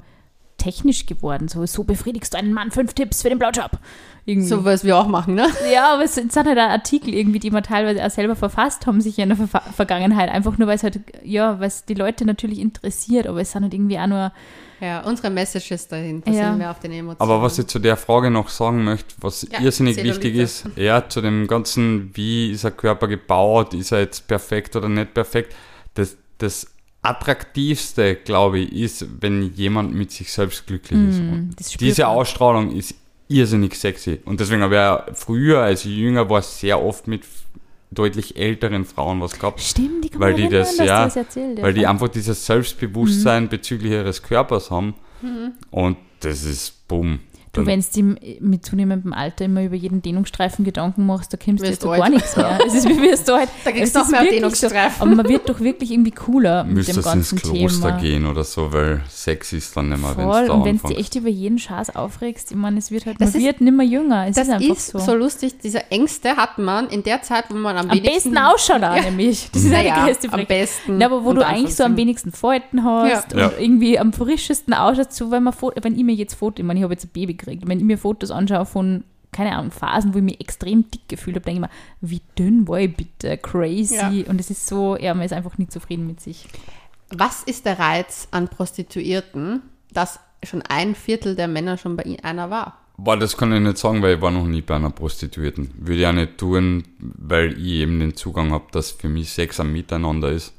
technisch 0.59 1.07
geworden. 1.07 1.49
So, 1.49 1.65
so 1.67 1.85
befriedigst 1.85 2.35
du 2.35 2.39
einen 2.39 2.53
Mann, 2.53 2.71
fünf 2.71 2.93
Tipps 2.95 3.23
für 3.23 3.29
den 3.29 3.39
Blowjob. 3.39 3.71
Irgendwie. 4.29 4.47
So, 4.49 4.63
was 4.63 4.85
wir 4.85 4.95
auch 4.99 5.09
machen, 5.09 5.37
ne? 5.37 5.49
Ja, 5.73 5.95
aber 5.95 6.05
es 6.05 6.17
sind 6.17 6.37
halt 6.37 6.59
Artikel 6.59 7.15
irgendwie, 7.15 7.39
die 7.39 7.51
man 7.51 7.63
teilweise 7.63 8.05
auch 8.05 8.11
selber 8.11 8.37
verfasst 8.37 8.87
haben, 8.87 9.01
sich 9.01 9.19
in 9.19 9.31
der 9.31 9.39
Ver 9.39 9.63
Vergangenheit. 9.75 10.29
Einfach 10.29 10.59
nur, 10.59 10.69
weil 10.69 10.77
es 10.77 10.83
halt, 10.83 11.01
ja, 11.25 11.59
es 11.63 11.87
die 11.87 11.95
Leute 11.95 12.27
natürlich 12.27 12.59
interessiert, 12.59 13.27
aber 13.27 13.41
es 13.41 13.53
sind 13.53 13.63
halt 13.63 13.73
irgendwie 13.73 13.99
auch 13.99 14.07
nur, 14.07 14.31
Ja, 14.83 15.01
unsere 15.01 15.31
Messages 15.31 15.89
dahinter 15.89 16.31
Ja. 16.31 16.51
sind 16.51 16.59
mehr 16.59 16.71
auf 16.71 16.79
den 16.79 16.93
Emotionen. 16.93 17.31
Aber 17.31 17.41
was 17.41 17.59
ich 17.59 17.69
zu 17.69 17.79
der 17.79 17.97
Frage 17.97 18.31
noch 18.31 18.51
sagen 18.51 18.85
möchte, 18.85 19.15
was 19.23 19.47
Ja, 19.51 19.61
irrsinnig 19.63 19.95
Zellulite. 19.95 20.25
wichtig 20.25 20.37
ist, 20.43 20.65
ja, 20.77 21.09
zu 21.09 21.23
dem 21.23 21.47
ganzen, 21.47 22.11
wie 22.15 22.51
ist 22.51 22.67
ein 22.67 22.77
Körper 22.77 23.09
gebaut, 23.09 23.73
ist 23.73 23.93
er 23.93 24.01
jetzt 24.01 24.29
perfekt 24.29 24.77
oder 24.77 24.91
nicht 24.91 25.15
perfekt, 25.15 25.57
das, 25.95 26.19
das 26.37 26.67
Attraktivste, 27.01 28.15
glaube 28.17 28.59
ich, 28.61 28.73
ist, 28.73 29.07
wenn 29.23 29.55
jemand 29.55 29.95
mit 29.95 30.11
sich 30.13 30.31
selbst 30.33 30.67
glücklich 30.67 31.03
ist. 31.03 31.21
Und 31.21 31.29
Mm, 31.49 31.63
spürt 31.65 31.81
diese 31.81 32.03
man. 32.03 32.11
Ausstrahlung 32.17 32.71
ist 32.73 32.95
irrsinnig 33.29 33.75
sexy. 33.75 34.21
Und 34.25 34.41
deswegen 34.41 34.63
habe 34.63 34.75
ich 34.75 34.79
ja 34.79 35.07
früher, 35.15 35.61
als 35.61 35.85
ich 35.85 35.97
jünger 35.97 36.29
war, 36.29 36.43
sehr 36.43 36.83
oft 36.83 37.07
mit 37.07 37.23
deutlich 37.91 38.37
älteren 38.37 38.85
Frauen 38.85 39.21
was 39.21 39.39
gehabt. 39.39 39.61
Stimmt, 39.61 40.05
die 40.05 40.21
Weil 40.21 40.35
die 40.35 40.49
das, 40.49 40.77
ja, 40.79 41.05
das 41.05 41.17
erzählt 41.17 41.63
weil 41.63 41.73
die 41.73 41.83
ja. 41.83 41.91
einfach 41.91 42.09
dieses 42.09 42.45
Selbstbewusstsein 42.45 43.49
bezüglich 43.49 43.93
ihres 43.93 44.23
Körpers 44.23 44.71
haben. 44.71 44.95
Und 45.71 45.97
das 46.21 46.45
ist 46.45 46.87
bumm. 46.89 47.21
Du, 47.53 47.67
wenn 47.67 47.85
du 47.95 48.17
mit 48.41 48.65
zunehmendem 48.67 49.13
Alter 49.13 49.47
immer 49.47 49.63
über 49.65 49.75
jeden 49.77 50.03
Dehnungsstreifen 50.03 50.65
Gedanken 50.65 51.07
machst, 51.07 51.33
da 51.33 51.37
kommst 51.43 51.65
du 51.65 51.69
jetzt 51.69 51.83
gar 51.83 52.09
nichts 52.09 52.37
mehr. 52.37 52.59
Es 52.67 52.75
ist 52.75 52.89
wie 52.89 53.01
wirst 53.01 53.29
du 53.29 53.33
halt. 53.35 53.49
Da 53.65 53.73
kriegst 53.73 53.95
es 53.97 54.03
noch 54.03 54.09
mehr 54.11 54.25
Dehnungsstreifen. 54.25 54.97
So, 54.99 55.03
aber 55.05 55.15
man 55.15 55.29
wird 55.29 55.49
doch 55.49 55.61
wirklich 55.61 55.91
irgendwie 55.91 56.11
cooler 56.11 56.65
mit 56.65 56.75
müsste 56.77 56.93
dem 56.93 57.01
es 57.01 57.07
ins 57.07 57.15
ganzen 57.15 57.39
Kloster 57.39 57.89
Thema. 57.89 58.01
gehen 58.01 58.27
oder 58.27 58.45
so, 58.45 58.73
weil 58.73 59.01
Sex 59.09 59.53
ist 59.53 59.77
dann 59.77 59.89
nicht 59.89 60.01
mehr, 60.01 60.17
wenn 60.17 60.25
Voll, 60.27 60.47
da 60.47 60.53
und 60.53 60.65
wenn 60.65 60.79
du 60.79 60.89
dich 60.89 60.99
echt 60.99 61.15
über 61.17 61.29
jeden 61.29 61.59
Schatz 61.59 61.91
aufregst, 61.91 62.51
ich 62.51 62.57
meine, 62.57 62.79
es 62.79 62.91
wird 62.91 63.07
halt, 63.07 63.21
Das 63.21 63.33
man 63.33 63.41
ist- 63.41 63.47
wird 63.47 63.61
nimmer 63.61 63.83
jünger. 63.83 64.27
Es 64.29 64.37
das 64.37 64.49
ist 64.49 64.55
einfach 64.55 64.77
ist 64.77 64.87
so. 64.89 64.99
so. 64.99 65.15
lustig, 65.15 65.59
diese 65.63 65.91
Ängste 65.91 66.37
hat 66.37 66.59
man 66.59 66.89
in 66.89 67.03
der 67.03 67.23
Zeit, 67.23 67.45
wo 67.51 67.55
man 67.55 67.77
am, 67.77 67.91
am 67.91 67.97
wenigsten... 67.97 68.33
besten 68.33 68.39
ausschaut 68.39 68.83
auch 68.83 69.03
nämlich. 69.03 69.49
Das 69.53 69.65
ist 69.65 69.71
ja 69.73 69.83
die 69.83 69.89
Naja, 69.89 70.05
größte 70.07 70.27
am 70.29 70.31
Frage. 70.33 70.47
besten. 70.47 71.01
Ja, 71.01 71.07
aber 71.07 71.25
wo 71.25 71.33
du 71.33 71.45
eigentlich 71.47 71.75
so 71.75 71.85
am 71.85 71.97
wenigsten 71.97 72.33
Falten 72.33 72.85
hast 72.85 73.33
Ja. 73.33 73.47
und 73.47 73.53
Ja. 73.55 73.59
irgendwie 73.59 73.99
am 73.99 74.13
frischesten 74.13 74.75
ausschaust, 74.75 75.13
so 75.15 75.31
wenn 75.31 75.43
man 75.43 75.55
wenn 75.83 75.97
ich 75.99 76.05
mir 76.05 76.15
jetzt 76.15 76.35
Fotos, 76.35 76.61
ich 76.61 76.65
meine, 76.67 76.81
ich 76.81 76.85
habe 76.85 76.93
jetzt 76.95 77.05
ein 77.07 77.11
Baby 77.13 77.35
gekriegt, 77.39 77.67
wenn 77.67 77.79
ich 77.79 77.85
mir 77.85 77.99
Fotos 77.99 78.31
anschaue 78.31 78.67
von, 78.67 79.05
keine 79.33 79.57
Ahnung, 79.57 79.71
Phasen, 79.71 80.15
wo 80.15 80.19
ich 80.19 80.25
mich 80.25 80.41
extrem 80.41 80.91
dick 80.91 81.09
gefühlt 81.09 81.37
habe, 81.37 81.45
denke 81.45 81.63
ich 81.63 81.69
mir, 81.69 82.09
wie 82.09 82.23
dünn 82.39 82.69
war 82.69 82.81
ich 82.81 82.95
bitte, 82.95 83.39
crazy. 83.39 83.95
Ja. 83.95 84.31
Und 84.31 84.41
es 84.41 84.51
ist 84.51 84.67
so, 84.67 84.97
ja, 84.97 85.15
man 85.15 85.25
ist 85.25 85.33
einfach 85.33 85.59
nicht 85.59 85.73
zufrieden 85.73 86.07
mit 86.07 86.21
sich. 86.21 86.47
Was 87.11 87.43
ist 87.43 87.65
der 87.65 87.79
Reiz 87.79 88.29
an 88.31 88.49
Prostituierten, 88.49 89.63
dass 89.93 90.21
schon 90.43 90.63
ein 90.63 90.95
Viertel 90.95 91.37
der 91.37 91.49
Männer 91.49 91.79
schon 91.79 91.97
bei 91.97 92.05
ihnen 92.05 92.25
einer 92.25 92.51
war? 92.51 92.79
Boah, 93.01 93.17
das 93.17 93.37
kann 93.37 93.53
ich 93.53 93.61
nicht 93.61 93.79
sagen, 93.79 94.03
weil 94.03 94.17
ich 94.17 94.21
war 94.21 94.33
noch 94.33 94.47
nie 94.47 94.61
bei 94.61 94.75
einer 94.75 94.91
Prostituierten. 94.91 95.71
Würde 95.77 96.01
ich 96.01 96.07
auch 96.07 96.13
nicht 96.13 96.37
tun, 96.37 96.83
weil 96.99 97.53
ich 97.53 97.67
eben 97.67 98.01
den 98.01 98.17
Zugang 98.17 98.51
habe, 98.51 98.65
dass 98.73 98.91
für 98.91 99.09
mich 99.09 99.31
Sex 99.31 99.61
am 99.61 99.73
Miteinander 99.73 100.31
ist. 100.31 100.53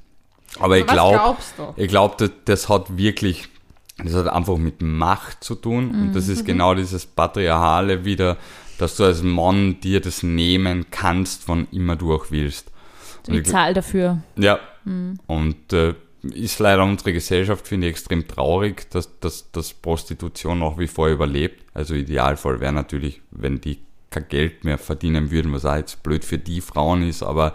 Aber 0.58 0.78
ich 0.78 0.88
Was 0.88 0.94
glaube, 0.94 1.38
ich 1.76 1.88
glaube, 1.90 2.16
das, 2.18 2.32
das 2.46 2.70
hat 2.70 2.98
wirklich, 2.98 3.50
das 4.04 4.14
hat 4.14 4.28
einfach 4.28 4.58
mit 4.58 4.82
Macht 4.82 5.44
zu 5.44 5.56
tun. 5.56 5.92
Und 5.92 6.14
das 6.14 6.28
ist 6.28 6.46
genau 6.46 6.74
dieses 6.74 7.06
Patriarchale 7.06 8.06
wieder, 8.06 8.38
dass 8.78 8.96
du 8.96 9.04
als 9.04 9.22
Mann 9.24 9.80
dir 9.82 10.00
das 10.00 10.24
nehmen 10.24 10.86
kannst, 10.92 11.48
wann 11.48 11.68
immer 11.72 11.96
du 11.96 12.14
auch 12.14 12.28
willst. 12.30 12.72
So 13.24 13.34
die 13.34 13.44
Zahl 13.44 13.74
dafür. 13.74 14.20
Ja. 14.38 14.60
Und 15.28 15.74
äh, 15.74 15.94
ist 16.24 16.60
leider 16.60 16.84
unsere 16.84 17.14
Gesellschaft, 17.14 17.68
finde 17.68 17.88
ich, 17.88 17.92
extrem 17.92 18.28
traurig, 18.28 18.90
dass, 18.90 19.20
dass, 19.20 19.52
dass 19.52 19.74
Prostitution 19.74 20.60
nach 20.60 20.78
wie 20.78 20.88
vor 20.88 21.10
überlebt. 21.10 21.64
Also 21.74 21.94
Idealfall 21.94 22.60
wäre 22.60 22.74
natürlich, 22.74 23.22
wenn 23.32 23.62
die 23.62 23.80
kein 24.10 24.28
Geld 24.28 24.64
mehr 24.64 24.78
verdienen 24.78 25.32
würden, 25.32 25.54
was 25.54 25.66
auch 25.66 25.76
jetzt 25.76 26.02
blöd 26.04 26.26
für 26.26 26.38
die 26.38 26.62
Frauen 26.62 27.08
ist, 27.08 27.22
aber 27.22 27.54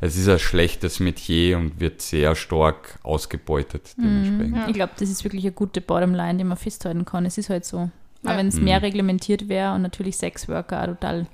es 0.00 0.16
ist 0.16 0.28
ein 0.28 0.38
schlechtes 0.38 1.00
Metier 1.00 1.58
und 1.58 1.80
wird 1.80 2.02
sehr 2.02 2.34
stark 2.34 2.98
ausgebeutet 3.02 3.94
dementsprechend. 3.96 4.68
Ich 4.68 4.74
glaube, 4.74 4.92
das 4.98 5.08
ist 5.08 5.24
wirklich 5.24 5.44
eine 5.44 5.52
gute 5.52 5.80
Bottomline, 5.80 6.36
die 6.38 6.44
man 6.44 6.56
festhalten 6.56 7.04
kann. 7.04 7.24
Es 7.26 7.38
ist 7.38 7.48
halt 7.50 7.64
so. 7.64 7.78
Ja. 8.22 8.30
Aber 8.30 8.38
wenn 8.38 8.48
es 8.48 8.60
mehr 8.60 8.82
reglementiert 8.82 9.48
wäre 9.48 9.74
und 9.74 9.82
natürlich 9.82 10.16
Sexworker 10.16 10.82
auch 10.82 10.86
total, 10.86 11.26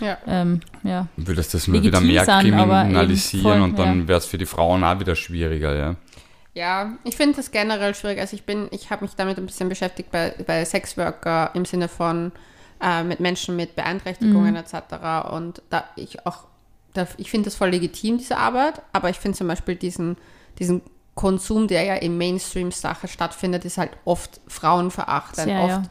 Ja. 0.00 0.18
ähm, 0.26 0.60
ja. 0.82 1.08
Würdest 1.16 1.54
das 1.54 1.66
nur 1.68 1.82
wieder 1.82 2.00
mehr 2.00 2.24
sein, 2.24 2.52
aber 2.54 2.80
eben 2.80 2.88
kriminalisieren 2.90 3.42
voll, 3.42 3.60
und 3.60 3.78
dann 3.78 4.00
ja. 4.02 4.08
wäre 4.08 4.18
es 4.18 4.26
für 4.26 4.38
die 4.38 4.46
Frauen 4.46 4.84
auch 4.84 4.98
wieder 5.00 5.16
schwieriger, 5.16 5.76
ja. 5.76 5.96
Ja, 6.54 6.94
ich 7.04 7.16
finde 7.16 7.36
das 7.36 7.50
generell 7.50 7.94
schwierig. 7.94 8.18
Also 8.18 8.34
ich 8.34 8.44
bin, 8.44 8.68
ich 8.70 8.88
habe 8.90 9.04
mich 9.04 9.14
damit 9.14 9.36
ein 9.36 9.44
bisschen 9.44 9.68
beschäftigt 9.68 10.10
bei, 10.10 10.34
bei 10.46 10.64
Sexworker 10.64 11.50
im 11.52 11.66
Sinne 11.66 11.88
von 11.88 12.32
äh, 12.80 13.02
mit 13.04 13.20
Menschen 13.20 13.56
mit 13.56 13.76
Beeinträchtigungen 13.76 14.52
Mhm. 14.54 14.56
etc. 14.56 15.30
Und 15.32 15.60
da 15.68 15.84
ich 15.96 16.24
auch, 16.26 16.44
ich 17.16 17.30
finde 17.30 17.46
das 17.46 17.54
voll 17.56 17.70
legitim, 17.70 18.18
diese 18.18 18.36
Arbeit, 18.36 18.82
aber 18.92 19.10
ich 19.10 19.16
finde 19.16 19.36
zum 19.38 19.48
Beispiel 19.48 19.74
diesen, 19.76 20.16
diesen 20.58 20.82
Konsum, 21.14 21.66
der 21.68 21.82
ja 21.84 21.94
im 21.94 22.18
Mainstream-Sache 22.18 23.08
stattfindet, 23.08 23.64
ist 23.64 23.78
halt 23.78 23.90
oft 24.04 24.40
frauenverachtend, 24.48 25.46
Sehr, 25.46 25.60
oft 25.62 25.70
ja. 25.70 25.82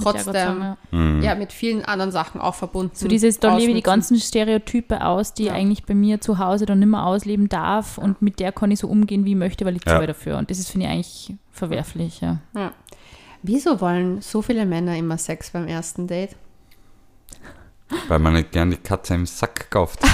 trotzdem 0.00 0.60
Gott 0.60 0.76
Mhm. 0.92 1.20
ja 1.22 1.34
mit 1.34 1.52
vielen 1.52 1.84
anderen 1.84 2.12
Sachen 2.12 2.40
auch 2.40 2.54
verbunden. 2.54 2.92
So 2.94 3.08
dieses, 3.08 3.40
da 3.40 3.56
lebe 3.56 3.72
ich 3.72 3.76
die 3.78 3.82
ganzen 3.82 4.18
Stereotype 4.20 5.04
aus, 5.04 5.34
die 5.34 5.44
Ja. 5.46 5.54
eigentlich 5.54 5.84
bei 5.84 5.94
mir 5.94 6.20
zu 6.20 6.38
Hause 6.38 6.64
dann 6.66 6.78
nimmer 6.78 7.06
ausleben 7.06 7.48
darf 7.48 7.98
und 7.98 8.22
mit 8.22 8.38
der 8.38 8.52
kann 8.52 8.70
ich 8.70 8.78
so 8.78 8.86
umgehen, 8.86 9.24
wie 9.24 9.30
ich 9.30 9.36
möchte, 9.36 9.64
weil 9.64 9.74
ich 9.76 9.82
Ja. 9.84 9.94
zahle 9.94 10.06
dafür. 10.06 10.38
Und 10.38 10.50
das 10.50 10.60
ist, 10.60 10.70
finde 10.70 10.86
ich, 10.86 10.92
eigentlich 10.92 11.34
verwerflich, 11.50 12.20
ja. 12.20 12.38
Ja. 12.54 12.72
Wieso 13.42 13.80
wollen 13.80 14.20
so 14.20 14.42
viele 14.42 14.64
Männer 14.66 14.96
immer 14.96 15.18
Sex 15.18 15.50
beim 15.50 15.66
ersten 15.66 16.06
Date? 16.06 16.36
Weil 18.08 18.18
man 18.20 18.34
nicht 18.34 18.52
gern 18.52 18.70
die 18.70 18.76
Katze 18.76 19.14
im 19.14 19.26
Sack 19.26 19.70
kauft. 19.70 20.00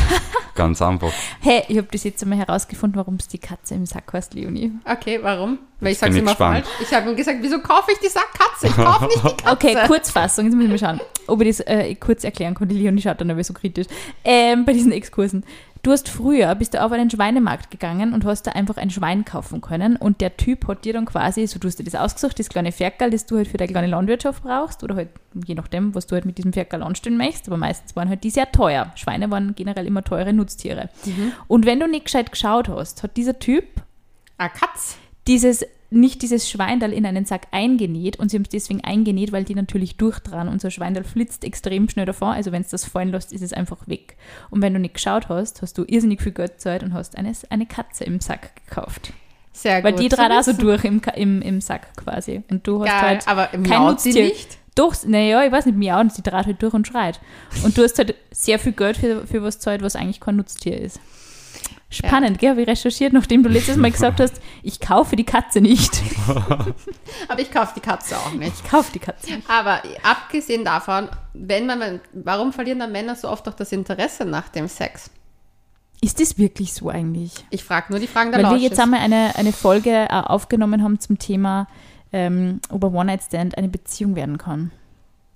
Ganz 0.55 0.81
einfach. 0.81 1.11
Hey, 1.41 1.65
ich 1.69 1.77
habe 1.77 1.89
das 1.91 2.05
jetzt 2.05 2.23
einmal 2.23 2.39
herausgefunden, 2.39 2.97
warum 2.97 3.17
es 3.17 3.27
die 3.29 3.39
Katze 3.39 3.75
im 3.75 3.87
Sack 3.87 4.13
heißt, 4.13 4.35
Leonie. 4.35 4.73
Okay, 4.85 5.19
warum? 5.23 5.59
Weil 5.81 5.93
ich 5.93 6.01
bin 6.01 6.13
sag's 6.13 6.17
immer 6.17 6.31
gespannt. 6.31 6.67
falsch. 6.67 6.77
Ich 6.89 6.95
habe 6.95 7.11
ihm 7.11 7.17
gesagt, 7.17 7.39
wieso 7.43 7.59
kaufe 7.61 7.91
ich 7.93 7.99
die 7.99 8.09
Sackkatze? 8.09 8.69
Ich 8.69 8.77
kaufe 8.77 9.07
nicht 9.07 9.25
die 9.25 9.37
Katze. 9.45 9.53
Okay, 9.53 9.77
Kurzfassung, 9.87 10.45
jetzt 10.47 10.55
müssen 10.55 10.71
wir 10.71 10.79
schauen, 10.79 11.01
ob 11.27 11.41
ich 11.43 11.57
das 11.57 11.67
äh, 11.67 11.95
kurz 11.97 12.23
erklären 12.25 12.55
konnte. 12.55 12.75
Die 12.75 12.81
Leonie 12.83 13.03
schaut 13.03 13.21
dann 13.21 13.31
aber 13.31 13.43
so 13.43 13.53
kritisch. 13.53 13.87
Ähm, 14.25 14.65
bei 14.65 14.73
diesen 14.73 14.93
Exkursen. 14.93 15.45
Du 15.85 15.93
hast 15.93 16.09
früher, 16.09 16.55
bist 16.55 16.73
du 16.73 16.83
auf 16.83 16.93
einen 16.93 17.11
Schweinemarkt 17.11 17.71
gegangen 17.71 18.15
und 18.15 18.25
hast 18.25 18.45
da 18.47 18.53
einfach 18.53 18.79
ein 18.79 18.89
Schwein 18.89 19.27
kaufen 19.27 19.61
können 19.61 19.97
und 19.97 20.23
der 20.23 20.35
Typ 20.39 20.67
hat 20.67 20.87
dir 20.87 20.95
dann 20.95 21.05
quasi, 21.05 21.47
so 21.47 21.59
du 21.59 21.69
hast 21.69 21.79
dir 21.79 21.85
das 21.85 21.95
ausgesucht, 21.95 22.39
das 22.39 22.49
kleine 22.49 22.73
Ferkerl, 22.73 23.11
das 23.11 23.27
du 23.27 23.37
halt 23.37 23.49
für 23.49 23.59
deine 23.59 23.71
kleine 23.71 23.89
Landwirtschaft 23.89 24.43
brauchst 24.43 24.83
oder 24.83 24.97
halt 24.97 25.11
je 25.47 25.55
nachdem, 25.55 25.95
was 25.95 26.07
du 26.07 26.15
halt 26.15 26.25
mit 26.25 26.39
diesem 26.39 26.55
Ferkerl 26.55 26.83
anstellen 26.83 27.19
möchtest, 27.19 27.49
aber 27.49 27.59
meistens 27.59 27.95
waren 27.97 28.09
halt 28.09 28.25
die 28.25 28.31
sehr 28.31 28.51
teuer. 28.51 28.93
Schweine 28.95 29.31
waren 29.31 29.55
generell 29.55 29.87
immer 29.87 30.03
teure 30.03 30.33
Nutztiere. 30.33 30.89
Und 31.49 31.67
wenn 31.67 31.81
du 31.81 31.87
nicht 31.87 32.07
gescheit 32.07 32.33
geschaut 32.33 32.69
hast, 32.71 33.03
hat 33.03 33.19
dieser 33.19 33.39
Typ 33.39 33.65
Ah, 34.39 34.49
Katz. 34.49 34.97
dieses, 35.27 35.67
nicht 35.95 36.23
dieses 36.23 36.49
Schweindal 36.51 36.93
in 36.93 37.07
einen 37.07 37.25
Sack 37.25 37.47
eingenäht 37.51 38.19
und 38.19 38.31
sie 38.31 38.37
haben 38.37 38.43
es 38.45 38.51
deswegen 38.51 38.83
eingenäht, 38.83 39.33
weil 39.33 39.45
die 39.45 39.55
natürlich 39.55 39.97
durchdran 39.97 40.49
und 40.49 40.61
so 40.61 40.69
ein 40.69 40.73
Schweindal 40.73 41.05
flitzt 41.05 41.45
extrem 41.45 41.89
schnell 41.89 42.07
davon. 42.07 42.29
Also 42.29 42.53
wenn 42.53 42.63
es 42.63 42.69
das 42.69 42.85
fallen 42.85 43.11
lässt, 43.11 43.33
ist 43.33 43.43
es 43.43 43.53
einfach 43.53 43.89
weg. 43.89 44.17
Und 44.51 44.63
wenn 44.63 44.75
du 44.75 44.81
nicht 44.81 44.95
geschaut 44.95 45.29
hast, 45.29 45.63
hast 45.63 45.79
du 45.79 45.85
irrsinnig 45.87 46.23
viel 46.23 46.33
Geld 46.33 46.53
gezahlt 46.55 46.83
und 46.83 46.95
hast 46.95 47.17
eine, 47.17 47.33
eine 47.51 47.67
Katze 47.67 48.05
im 48.05 48.21
Sack 48.21 48.53
gekauft. 48.67 49.13
Sehr 49.53 49.85
Weil 49.85 49.93
gut. 49.93 50.03
die 50.03 50.09
zu 50.09 50.17
trat 50.17 50.33
auch 50.33 50.43
so 50.43 50.53
durch 50.53 50.85
im, 50.85 51.01
im, 51.15 51.41
im 51.41 51.61
Sack 51.61 51.97
quasi. 51.97 52.43
Und 52.51 52.67
du 52.67 52.81
hast 52.81 52.89
Geil, 52.89 53.01
halt 53.01 53.29
aber 53.29 53.47
kein 53.47 53.63
sie 53.63 54.11
Nutztier. 54.11 54.25
nicht? 54.25 54.59
Doch, 54.75 54.95
naja, 55.07 55.45
ich 55.45 55.53
weiß 55.53 55.67
nicht, 55.67 55.79
miauen, 55.79 56.11
sie 56.11 56.23
trat 56.23 56.47
halt 56.47 56.61
durch 56.61 56.75
und 56.75 56.87
schreit. 56.89 57.21
Und 57.63 57.79
du 57.79 57.85
hast 57.85 57.97
halt 57.99 58.17
sehr 58.33 58.59
viel 58.59 58.73
Geld 58.73 58.97
für, 58.97 59.25
für 59.27 59.43
was 59.43 59.61
zahlt, 59.61 59.83
was 59.83 59.95
eigentlich 59.95 60.19
kein 60.19 60.35
Nutztier 60.37 60.81
ist. 60.81 60.99
Spannend, 61.91 62.39
gell? 62.39 62.51
Habe 62.51 62.63
ich 62.63 62.69
recherchiert, 62.69 63.13
nachdem 63.13 63.43
du 63.43 63.49
letztes 63.49 63.77
Mal 63.77 63.91
gesagt 63.91 64.21
hast, 64.21 64.41
ich 64.63 64.81
kaufe 64.81 65.15
die 65.17 65.25
Katze 65.25 65.61
nicht. 65.61 66.03
Aber 67.29 67.41
ich 67.41 67.51
kaufe 67.51 67.73
die 67.77 67.81
Katze 67.81 68.17
auch 68.17 68.33
nicht. 68.33 68.53
Ich 68.63 68.71
kaufe 68.71 68.93
die 68.93 68.99
Katze 68.99 69.35
nicht. 69.35 69.49
Aber 69.49 69.81
abgesehen 70.03 70.65
davon, 70.65 71.09
wenn 71.35 71.67
man, 71.67 72.01
warum 72.13 72.53
verlieren 72.53 72.81
dann 72.81 72.93
Männer 72.93 73.15
so 73.15 73.29
oft 73.29 73.47
doch 73.47 73.55
das 73.55 73.71
Interesse 73.73 74.25
nach 74.25 74.49
dem 74.49 74.67
Sex? 74.67 75.11
Ist 76.01 76.21
das 76.21 76.37
wirklich 76.37 76.75
so 76.75 76.89
eigentlich? 76.89 77.33
Ich 77.51 77.65
frage 77.65 77.87
nur 77.91 78.01
die 78.01 78.07
Fragen 78.07 78.31
der 78.33 78.39
Weil 78.43 78.45
wir 78.47 78.51
Lausches. 78.57 78.71
jetzt 78.71 78.81
einmal 78.81 79.01
eine, 79.01 79.37
eine 79.37 79.53
Folge 79.53 79.91
äh, 79.91 80.09
aufgenommen 80.09 80.83
haben 80.83 81.01
zum 81.01 81.19
Thema, 81.19 81.67
ähm, 82.13 82.61
ob 82.71 82.85
ein 82.85 82.95
One-Night-Stand 82.95 83.57
eine 83.57 83.69
Beziehung 83.69 84.15
werden 84.15 84.37
kann. 84.37 84.71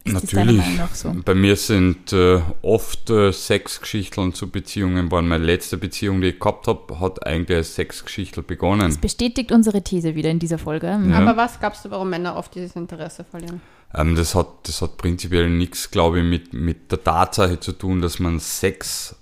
Ist 0.04 0.14
das 0.14 0.32
Natürlich. 0.32 0.64
So? 0.94 1.14
Bei 1.24 1.34
mir 1.34 1.56
sind 1.56 2.12
äh, 2.12 2.40
oft 2.62 3.10
äh, 3.10 3.32
Sexgeschichten 3.32 4.32
zu 4.32 4.50
Beziehungen 4.50 5.06
geworden. 5.06 5.28
Meine 5.28 5.44
letzte 5.44 5.76
Beziehung, 5.76 6.20
die 6.20 6.28
ich 6.28 6.40
gehabt 6.40 6.66
habe, 6.66 7.00
hat 7.00 7.26
eigentlich 7.26 7.58
als 7.58 7.74
Sexgeschichte 7.74 8.42
begonnen. 8.42 8.96
Bestätigt 9.00 9.52
unsere 9.52 9.82
These 9.82 10.14
wieder 10.14 10.30
in 10.30 10.38
dieser 10.38 10.58
Folge. 10.58 10.86
Ja. 10.86 11.18
Aber 11.18 11.36
was 11.36 11.60
gabst 11.60 11.84
du, 11.84 11.90
warum 11.90 12.10
Männer 12.10 12.36
oft 12.36 12.54
dieses 12.54 12.74
Interesse 12.76 13.24
verlieren? 13.24 13.60
Ähm, 13.94 14.14
das, 14.14 14.34
hat, 14.34 14.48
das 14.64 14.82
hat 14.82 14.96
prinzipiell 14.96 15.48
nichts, 15.50 15.90
glaube 15.90 16.20
ich, 16.20 16.24
mit, 16.24 16.52
mit 16.52 16.90
der 16.90 17.02
Tatsache 17.02 17.60
zu 17.60 17.72
tun, 17.72 18.00
dass 18.00 18.18
man 18.18 18.38
Sex 18.38 19.16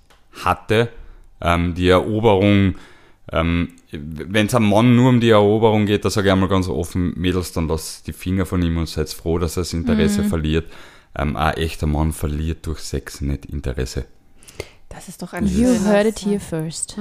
hatte. 0.45 0.91
Ähm, 1.41 1.75
die 1.75 1.89
Eroberung, 1.89 2.77
ähm, 3.33 3.73
wenn 3.91 4.47
es 4.47 4.55
einem 4.55 4.69
Mann 4.69 4.95
nur 4.95 5.09
um 5.09 5.21
die 5.21 5.31
Eroberung 5.31 5.87
geht, 5.87 6.05
da 6.05 6.11
sage 6.11 6.29
ich 6.29 6.33
einmal 6.33 6.49
ganz 6.49 6.69
offen, 6.69 7.13
Mädels, 7.17 7.53
dann 7.53 7.69
lasst 7.69 8.07
die 8.07 8.13
Finger 8.13 8.47
von 8.47 8.63
ihm 8.63 8.77
und 8.77 8.89
seid 8.89 9.09
froh, 9.11 9.39
dass 9.39 9.57
er 9.57 9.63
das 9.63 9.73
Interesse 9.73 10.23
verliert. 10.25 10.71
Ähm, 11.19 11.37
ein 11.37 11.55
echter 11.55 11.87
Mann 11.87 12.13
verliert 12.13 12.67
durch 12.67 12.81
Sex 12.81 13.21
nicht 13.21 13.47
Interesse. 13.47 14.07
Das 14.89 15.09
ist 15.09 15.23
doch 15.23 15.33
ein 15.33 15.47
You 15.47 15.75
heard 15.85 16.07
it 16.07 16.25
here 16.25 16.41
first. 16.41 16.97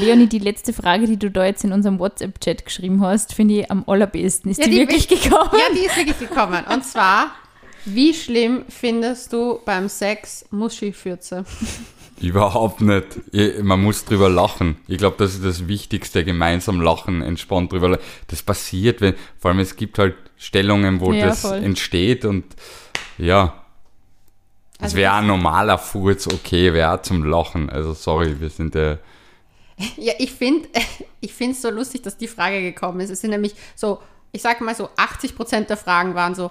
Leonie, 0.00 0.26
die 0.26 0.38
letzte 0.38 0.72
Frage, 0.72 1.06
die 1.06 1.16
du 1.16 1.30
da 1.30 1.44
jetzt 1.44 1.64
in 1.64 1.72
unserem 1.72 1.98
WhatsApp-Chat 1.98 2.64
geschrieben 2.64 3.02
hast, 3.02 3.34
finde 3.34 3.60
ich 3.60 3.70
am 3.70 3.84
allerbesten. 3.86 4.50
Ist 4.50 4.58
Ja, 4.58 4.64
die, 4.64 4.72
die 4.72 4.78
wirklich 4.78 5.06
gekommen? 5.08 5.50
Ja, 5.52 5.74
die 5.74 5.86
ist 5.86 5.96
wirklich 5.96 6.18
gekommen. 6.18 6.64
Und 6.72 6.84
zwar, 6.84 7.30
wie 7.84 8.12
schlimm 8.14 8.64
findest 8.68 9.32
du 9.32 9.60
beim 9.64 9.88
Sex 9.88 10.44
Muschifürze? 10.50 11.44
Überhaupt 12.20 12.80
nicht. 12.80 13.06
Ich, 13.32 13.62
man 13.62 13.82
muss 13.82 14.04
drüber 14.04 14.28
lachen. 14.28 14.76
Ich 14.88 14.98
glaube, 14.98 15.16
das 15.18 15.34
ist 15.34 15.44
das 15.44 15.68
Wichtigste, 15.68 16.24
gemeinsam 16.24 16.80
lachen, 16.80 17.22
entspannt 17.22 17.72
drüber 17.72 17.88
lachen. 17.90 18.02
Das 18.28 18.42
passiert, 18.42 19.00
wenn, 19.00 19.14
vor 19.38 19.50
allem 19.50 19.60
es 19.60 19.76
gibt 19.76 19.98
halt 19.98 20.14
Stellungen, 20.36 21.00
wo 21.00 21.12
Ja, 21.12 21.26
das 21.26 21.42
voll. 21.42 21.62
entsteht 21.62 22.24
und 22.24 22.44
ja. 23.18 23.64
Es 24.78 24.84
Also 24.84 24.96
wäre 24.96 25.12
das- 25.12 25.20
ein 25.20 25.26
normaler 25.26 25.78
Furz 25.78 26.26
okay, 26.26 26.72
wäre 26.72 27.02
zum 27.02 27.24
Lachen. 27.24 27.68
Also 27.70 27.92
sorry, 27.94 28.40
wir 28.40 28.50
sind 28.50 28.74
äh, 28.76 28.98
Ja, 29.96 30.12
ich 30.18 30.32
finde 30.32 30.68
ich 31.20 31.38
es 31.40 31.62
so 31.62 31.70
lustig, 31.70 32.02
dass 32.02 32.16
die 32.16 32.28
Frage 32.28 32.60
gekommen 32.62 33.00
ist. 33.00 33.10
Es 33.10 33.20
sind 33.20 33.30
nämlich 33.30 33.54
so, 33.74 34.00
ich 34.32 34.42
sage 34.42 34.62
mal 34.64 34.74
so, 34.74 34.88
80 34.96 35.34
Prozent 35.36 35.70
der 35.70 35.76
Fragen 35.76 36.14
waren 36.14 36.34
so, 36.34 36.50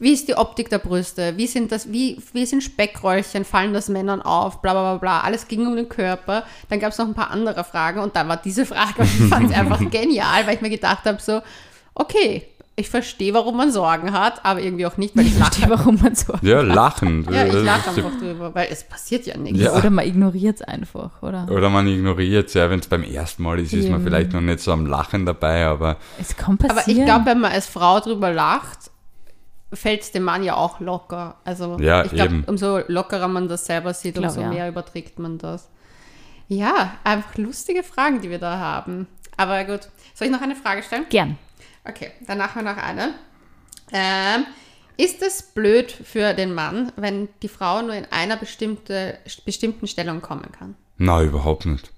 wie 0.00 0.12
ist 0.12 0.26
die 0.28 0.34
Optik 0.34 0.70
der 0.70 0.78
Brüste? 0.78 1.36
Wie 1.36 1.46
sind 1.46 1.70
das, 1.70 1.92
wie, 1.92 2.20
wie 2.32 2.46
sind 2.46 2.62
Speckröllchen? 2.62 3.44
Fallen 3.44 3.74
das 3.74 3.88
Männern 3.88 4.22
auf? 4.22 4.62
Bla 4.62 4.72
bla 4.72 4.82
bla 4.82 4.96
bla. 4.96 5.20
Alles 5.20 5.46
ging 5.46 5.66
um 5.66 5.76
den 5.76 5.88
Körper. 5.88 6.44
Dann 6.70 6.80
gab 6.80 6.92
es 6.92 6.98
noch 6.98 7.06
ein 7.06 7.14
paar 7.14 7.30
andere 7.30 7.64
Fragen 7.64 8.00
und 8.00 8.16
dann 8.16 8.26
war 8.26 8.38
diese 8.38 8.64
Frage 8.64 9.02
und 9.02 9.04
ich 9.04 9.28
fand 9.28 9.50
es 9.50 9.56
einfach 9.56 9.78
genial, 9.90 10.46
weil 10.46 10.54
ich 10.56 10.62
mir 10.62 10.70
gedacht 10.70 11.04
habe, 11.04 11.20
so, 11.20 11.42
okay, 11.94 12.46
ich 12.76 12.88
verstehe, 12.88 13.34
warum 13.34 13.58
man 13.58 13.70
Sorgen 13.70 14.12
hat, 14.12 14.42
aber 14.44 14.62
irgendwie 14.62 14.86
auch 14.86 14.96
nicht, 14.96 15.14
weil 15.14 15.26
ich 15.26 15.34
Verstehe, 15.34 15.68
lache. 15.68 15.78
warum 15.80 15.98
man 16.00 16.14
so. 16.14 16.32
ja 16.40 16.62
lachen. 16.62 17.26
Ja, 17.30 17.44
ich 17.44 17.52
lache 17.52 17.90
einfach 17.90 18.18
drüber, 18.18 18.54
weil 18.54 18.68
es 18.70 18.84
passiert 18.84 19.26
ja 19.26 19.36
nichts. 19.36 19.60
Ja. 19.60 19.74
Oder 19.74 19.90
man 19.90 20.06
ignoriert 20.06 20.56
es 20.56 20.62
einfach, 20.62 21.10
oder? 21.20 21.46
Oder 21.50 21.68
man 21.68 21.86
ignoriert 21.86 22.48
es, 22.48 22.54
ja, 22.54 22.70
wenn 22.70 22.80
es 22.80 22.86
beim 22.86 23.02
ersten 23.02 23.42
Mal 23.42 23.58
ist, 23.60 23.74
ist 23.74 23.90
man 23.90 24.00
Eben. 24.00 24.04
vielleicht 24.04 24.32
noch 24.32 24.40
nicht 24.40 24.60
so 24.60 24.72
am 24.72 24.86
Lachen 24.86 25.26
dabei, 25.26 25.66
aber 25.66 25.98
Es 26.18 26.34
kann 26.36 26.56
passieren. 26.56 26.80
Aber 26.80 26.88
ich 26.88 27.04
glaube, 27.04 27.26
wenn 27.26 27.40
man 27.40 27.52
als 27.52 27.66
Frau 27.66 28.00
drüber 28.00 28.32
lacht, 28.32 28.90
fällt 29.72 30.02
es 30.02 30.12
dem 30.12 30.24
Mann 30.24 30.42
ja 30.42 30.56
auch 30.56 30.80
locker. 30.80 31.36
Also 31.44 31.78
Ja, 31.78 32.04
ich 32.04 32.12
glaube, 32.12 32.42
umso 32.46 32.80
lockerer 32.88 33.28
man 33.28 33.48
das 33.48 33.66
selber 33.66 33.94
sieht, 33.94 34.14
Glaub, 34.14 34.26
umso 34.26 34.40
ja. 34.40 34.48
mehr 34.48 34.68
überträgt 34.68 35.18
man 35.18 35.38
das. 35.38 35.68
Ja, 36.48 36.94
einfach 37.04 37.36
lustige 37.36 37.82
Fragen, 37.82 38.20
die 38.20 38.30
wir 38.30 38.38
da 38.38 38.58
haben. 38.58 39.06
Aber 39.36 39.64
gut, 39.64 39.88
soll 40.14 40.26
ich 40.26 40.32
noch 40.32 40.42
eine 40.42 40.56
Frage 40.56 40.82
stellen? 40.82 41.06
Gern. 41.08 41.38
Okay, 41.84 42.10
dann 42.26 42.38
nachher 42.38 42.62
noch 42.62 42.76
eine. 42.76 43.14
Ähm, 43.92 44.46
ist 44.96 45.22
es 45.22 45.42
blöd 45.42 45.90
für 45.90 46.34
den 46.34 46.52
Mann, 46.52 46.92
wenn 46.96 47.28
die 47.42 47.48
Frau 47.48 47.80
nur 47.82 47.94
in 47.94 48.06
einer 48.10 48.36
bestimmte, 48.36 49.18
bestimmten 49.44 49.86
Stellung 49.86 50.20
kommen 50.20 50.50
kann? 50.52 50.74
na 51.00 51.22
überhaupt 51.22 51.66
nicht. 51.66 51.90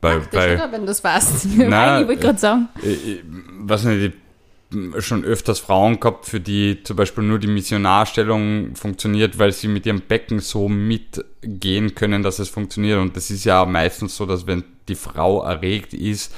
Weil, 0.00 0.18
Praktisch, 0.20 0.40
weil, 0.40 0.54
oder? 0.56 0.72
Wenn 0.72 0.84
du 0.84 0.92
es 0.92 1.02
weißt. 1.02 1.46
Na, 1.56 2.00
ich 2.00 2.08
wollte 2.08 2.20
gerade 2.20 2.38
sagen, 2.38 2.68
ich, 2.82 3.08
ich 3.08 3.20
weiß 3.24 3.84
nicht, 3.84 4.02
ich 4.02 4.12
schon 4.98 5.24
öfters 5.24 5.60
Frauen 5.60 5.98
gehabt, 5.98 6.26
für 6.26 6.40
die 6.40 6.82
zum 6.82 6.96
Beispiel 6.96 7.24
nur 7.24 7.38
die 7.38 7.46
Missionarstellung 7.46 8.74
funktioniert, 8.76 9.38
weil 9.38 9.52
sie 9.52 9.68
mit 9.68 9.86
ihrem 9.86 10.02
Becken 10.02 10.40
so 10.40 10.68
mitgehen 10.68 11.94
können, 11.94 12.22
dass 12.22 12.38
es 12.38 12.48
funktioniert. 12.48 12.98
Und 12.98 13.16
das 13.16 13.30
ist 13.30 13.44
ja 13.44 13.64
meistens 13.64 14.16
so, 14.16 14.26
dass 14.26 14.46
wenn 14.46 14.64
die 14.88 14.94
Frau 14.94 15.42
erregt 15.42 15.94
ist, 15.94 16.34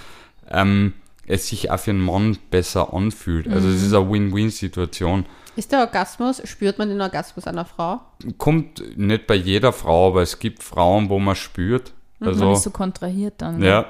ähm, 0.48 0.92
es 1.26 1.48
sich 1.48 1.70
auch 1.70 1.78
für 1.78 1.90
einen 1.90 2.00
Mann 2.00 2.38
besser 2.50 2.92
anfühlt. 2.92 3.48
Also 3.48 3.68
es 3.68 3.82
ist 3.82 3.94
eine 3.94 4.10
Win-Win-Situation. 4.10 5.26
Ist 5.56 5.72
der 5.72 5.80
Orgasmus, 5.80 6.40
spürt 6.44 6.78
man 6.78 6.88
den 6.88 7.00
Orgasmus 7.00 7.46
einer 7.46 7.64
Frau? 7.64 8.00
Kommt 8.38 8.82
nicht 8.96 9.26
bei 9.26 9.34
jeder 9.34 9.72
Frau, 9.72 10.08
aber 10.08 10.22
es 10.22 10.38
gibt 10.38 10.62
Frauen, 10.62 11.08
wo 11.08 11.18
man 11.18 11.34
spürt. 11.36 11.92
man 12.18 12.30
Also, 12.30 12.52
ist 12.52 12.62
so 12.62 12.70
kontrahiert 12.70 13.34
dann. 13.38 13.62
ja. 13.62 13.86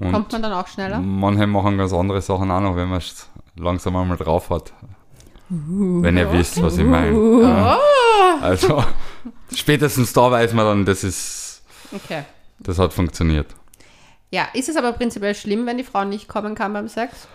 Und 0.00 0.12
Kommt 0.12 0.32
man 0.32 0.42
dann 0.42 0.52
auch 0.52 0.66
schneller? 0.68 1.00
Manche 1.00 1.46
machen 1.46 1.76
ganz 1.78 1.92
andere 1.92 2.20
Sachen 2.22 2.50
auch 2.50 2.60
noch, 2.60 2.76
wenn 2.76 2.88
man 2.88 2.98
es 2.98 3.28
langsam 3.56 3.96
einmal 3.96 4.16
drauf 4.16 4.50
hat. 4.50 4.72
wenn 5.48 6.16
ihr 6.16 6.30
wisst, 6.32 6.62
was 6.62 6.78
ich 6.78 6.84
meine. 6.84 7.16
Ja. 7.42 7.78
Also, 8.40 8.84
spätestens 9.52 10.12
da 10.12 10.30
weiß 10.30 10.52
man 10.54 10.64
dann, 10.66 10.84
das 10.84 11.02
ist, 11.04 11.62
Okay. 11.92 12.22
das 12.60 12.78
hat 12.78 12.92
funktioniert. 12.92 13.46
Ja, 14.30 14.46
ist 14.52 14.68
es 14.68 14.76
aber 14.76 14.92
prinzipiell 14.92 15.34
schlimm, 15.34 15.64
wenn 15.66 15.78
die 15.78 15.84
Frau 15.84 16.04
nicht 16.04 16.28
kommen 16.28 16.54
kann 16.54 16.72
beim 16.74 16.86
Sex? 16.86 17.26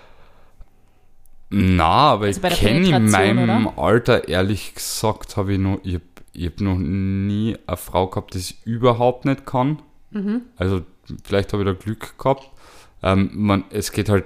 Na, 1.49 1.86
aber 2.14 2.26
Also 2.28 2.41
ich 2.47 2.55
kenne 2.59 2.88
in 2.95 3.09
meinem 3.11 3.68
oder? 3.68 3.78
Alter, 3.84 4.28
ehrlich 4.28 4.74
gesagt, 4.76 5.38
habe 5.38 5.53
ich 5.53 5.59
noch, 5.59 5.80
ich 5.84 5.95
habe 5.95 6.03
ich 6.34 6.45
hab 6.47 6.61
noch 6.61 6.78
nie 6.78 7.57
eine 7.68 7.78
Frau 7.78 8.07
gehabt, 8.07 8.34
die 8.34 8.39
es 8.39 8.51
überhaupt 8.66 9.26
nicht 9.26 9.45
kann. 9.45 9.82
Mhm. 10.11 10.41
Also, 10.57 10.82
vielleicht 11.24 11.54
habe 11.54 11.64
ich 11.64 11.70
da 11.70 11.74
Glück 11.84 12.18
gehabt. 12.18 12.49
Ähm, 13.01 13.30
man, 13.34 13.64
es 13.70 13.91
geht 13.91 14.10
halt 14.10 14.26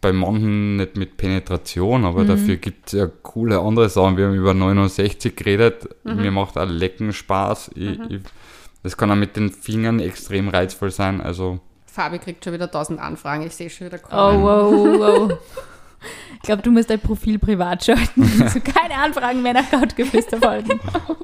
bei 0.00 0.12
manchen 0.12 0.76
nicht 0.76 0.96
mit 0.96 1.16
Penetration, 1.16 2.04
aber 2.04 2.22
Mhm. 2.22 2.28
dafür 2.28 2.56
gibt 2.56 2.86
es 2.88 2.92
ja 2.92 3.06
coole 3.22 3.58
andere 3.58 3.88
Sachen. 3.88 4.16
Wir 4.16 4.26
haben 4.26 4.34
über 4.34 4.54
69 4.54 5.34
geredet. 5.34 5.88
Mhm. 6.04 6.16
Mir 6.16 6.30
macht 6.30 6.56
auch 6.58 6.66
Lecken 6.66 7.12
Spaß. 7.12 7.70
Ich, 7.74 7.98
ich, 8.10 8.20
das 8.82 8.96
kann 8.96 9.10
auch 9.10 9.16
mit 9.16 9.34
den 9.36 9.50
Fingern 9.50 9.98
extrem 10.00 10.48
reizvoll 10.48 10.90
sein. 10.92 11.20
Also, 11.20 11.58
Fabi 11.86 12.18
kriegt 12.18 12.44
schon 12.44 12.52
wieder 12.52 12.70
tausend 12.70 13.00
Anfragen, 13.00 13.42
ich 13.46 13.54
sehe 13.56 13.70
schon 13.70 13.86
wieder 13.88 13.98
Oh, 14.04 14.08
kommen. 14.08 14.42
wow, 14.42 14.98
wow. 15.30 15.38
Ich 16.36 16.42
glaube, 16.42 16.62
du 16.62 16.70
musst 16.70 16.88
dein 16.90 17.00
Profil 17.00 17.38
privat 17.40 17.84
schalten. 17.84 18.30
Also 18.42 18.60
keine 18.60 18.94
Anfragen 18.94 19.42
mehr 19.42 19.54
nach 19.54 19.68
Couchgeflüster 19.68 20.36
folgen. 20.38 20.78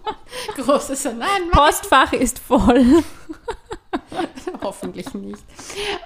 Großes 0.57 1.05
Nein, 1.05 1.51
Postfach 1.53 2.13
ist 2.15 2.41
voll. 2.41 3.05
hoffentlich 4.63 5.13
nicht. 5.15 5.43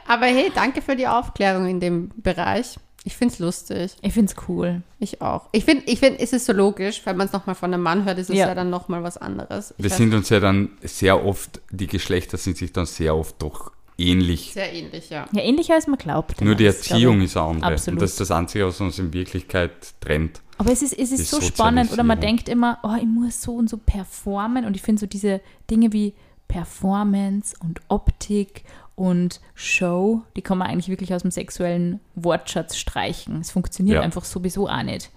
Aber 0.06 0.26
hey, 0.26 0.50
danke 0.54 0.82
für 0.82 0.96
die 0.96 1.06
Aufklärung 1.06 1.66
in 1.66 1.80
dem 1.80 2.10
Bereich. 2.16 2.76
Ich 3.04 3.16
finde 3.16 3.34
es 3.34 3.38
lustig. 3.38 3.94
Ich 4.02 4.14
finde 4.14 4.32
es 4.36 4.48
cool. 4.48 4.82
Ich 4.98 5.22
auch. 5.22 5.48
Ich 5.52 5.64
finde, 5.64 5.84
ich 5.86 6.00
find, 6.00 6.18
es 6.18 6.32
ist 6.32 6.44
so 6.44 6.52
logisch, 6.52 7.02
wenn 7.04 7.16
man 7.16 7.28
es 7.28 7.32
nochmal 7.32 7.54
von 7.54 7.72
einem 7.72 7.82
Mann 7.82 8.04
hört, 8.04 8.18
ist 8.18 8.30
es 8.30 8.36
ja, 8.36 8.48
Ja. 8.48 8.54
dann 8.56 8.68
nochmal 8.68 9.04
was 9.04 9.16
anderes. 9.16 9.72
Ich 9.78 9.84
Wir 9.84 9.90
sind 9.90 10.12
uns 10.12 10.28
ja 10.28 10.40
dann 10.40 10.70
sehr 10.82 11.24
oft, 11.24 11.60
die 11.70 11.86
Geschlechter 11.86 12.36
sind 12.36 12.56
sich 12.56 12.72
dann 12.72 12.86
sehr 12.86 13.14
oft 13.14 13.40
doch 13.40 13.70
ähnlich. 13.96 14.52
sehr 14.52 14.72
ähnlich, 14.72 15.08
ja. 15.10 15.26
Ja, 15.30 15.42
ähnlicher 15.42 15.74
als 15.74 15.86
man 15.86 15.98
glaubt. 15.98 16.40
Nur 16.40 16.56
die 16.56 16.66
Erziehung 16.66 17.20
ist 17.20 17.36
eine 17.36 17.46
andere. 17.46 17.72
Absolut. 17.74 17.98
Und 17.98 18.02
das 18.02 18.10
ist 18.10 18.20
das 18.20 18.30
Einzige, 18.32 18.66
was 18.66 18.80
uns 18.80 18.98
in 18.98 19.12
Wirklichkeit 19.12 19.70
trennt. 20.00 20.40
Aber 20.58 20.72
es 20.72 20.82
ist, 20.82 20.98
es 20.98 21.12
ist 21.12 21.30
so 21.30 21.40
spannend, 21.40 21.92
oder 21.92 22.02
man 22.02 22.20
denkt 22.20 22.48
immer, 22.48 22.78
oh, 22.82 22.94
ich 22.98 23.06
muss 23.06 23.40
so 23.40 23.54
und 23.54 23.70
so 23.70 23.76
performen. 23.76 24.64
Und 24.64 24.74
ich 24.74 24.82
finde 24.82 25.00
so 25.00 25.06
diese 25.06 25.40
Dinge 25.70 25.92
wie 25.92 26.12
Performance 26.48 27.56
und 27.60 27.80
Optik 27.88 28.64
und 28.94 29.40
Show, 29.54 30.22
die 30.36 30.42
kann 30.42 30.58
man 30.58 30.68
eigentlich 30.68 30.88
wirklich 30.88 31.12
aus 31.12 31.22
dem 31.22 31.30
sexuellen 31.30 32.00
Wortschatz 32.14 32.76
streichen. 32.76 33.40
Es 33.40 33.50
funktioniert 33.50 33.96
Ja. 33.96 34.02
einfach 34.02 34.24
sowieso 34.24 34.68
auch 34.68 34.82
nicht. 34.82 35.10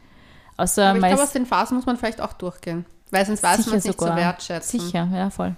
Außer 0.57 0.87
Aber 0.89 0.99
ich 0.99 1.05
glaube, 1.05 1.23
aus 1.23 1.31
den 1.31 1.45
Phasen 1.45 1.77
muss 1.77 1.85
man 1.85 1.95
vielleicht 1.97 2.19
auch 2.21 2.33
durchgehen. 2.33 2.85
Weil 3.11 3.25
sonst 3.25 3.41
weiß 3.41 3.65
man 3.67 3.77
es 3.77 3.85
nicht 3.85 3.97
sogar. 3.97 4.15
zu 4.15 4.21
wertschätzen. 4.21 4.79
Sicher, 4.79 5.07
ja, 5.13 5.29
voll. 5.29 5.55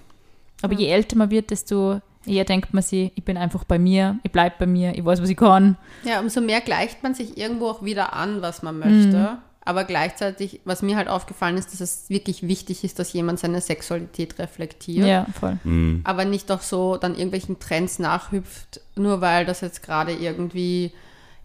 Aber 0.61 0.73
je 0.73 0.87
älter 0.87 1.17
man 1.17 1.31
wird, 1.31 1.49
desto 1.49 1.99
eher 2.25 2.45
denkt 2.45 2.73
man 2.73 2.83
sich, 2.83 3.11
ich 3.15 3.23
bin 3.25 3.35
einfach 3.35 3.63
bei 3.63 3.79
mir, 3.79 4.19
ich 4.21 4.31
bleibe 4.31 4.55
bei 4.59 4.67
mir, 4.67 4.95
ich 4.95 5.03
weiß, 5.03 5.19
was 5.21 5.29
ich 5.29 5.37
kann. 5.37 5.75
Ja, 6.03 6.19
umso 6.19 6.39
mehr 6.39 6.61
gleicht 6.61 7.01
man 7.01 7.15
sich 7.15 7.35
irgendwo 7.37 7.67
auch 7.69 7.83
wieder 7.83 8.13
an, 8.13 8.43
was 8.43 8.61
man 8.61 8.77
möchte. 8.77 9.17
Mhm. 9.17 9.37
Aber 9.71 9.85
gleichzeitig, 9.85 10.59
was 10.65 10.81
mir 10.81 10.97
halt 10.97 11.07
aufgefallen 11.07 11.55
ist, 11.55 11.71
dass 11.71 11.79
es 11.79 12.09
wirklich 12.09 12.45
wichtig 12.45 12.83
ist, 12.83 12.99
dass 12.99 13.13
jemand 13.13 13.39
seine 13.39 13.61
Sexualität 13.61 14.37
reflektiert. 14.37 15.07
Ja, 15.07 15.25
voll. 15.39 15.59
Mhm. 15.63 16.01
aber 16.03 16.25
nicht 16.25 16.49
doch 16.49 16.61
so 16.61 16.97
dann 16.97 17.13
irgendwelchen 17.13 17.57
Trends 17.57 17.97
nachhüpft, 17.97 18.81
nur 18.97 19.21
weil 19.21 19.45
das 19.45 19.61
jetzt 19.61 19.81
gerade 19.81 20.11
irgendwie, 20.11 20.91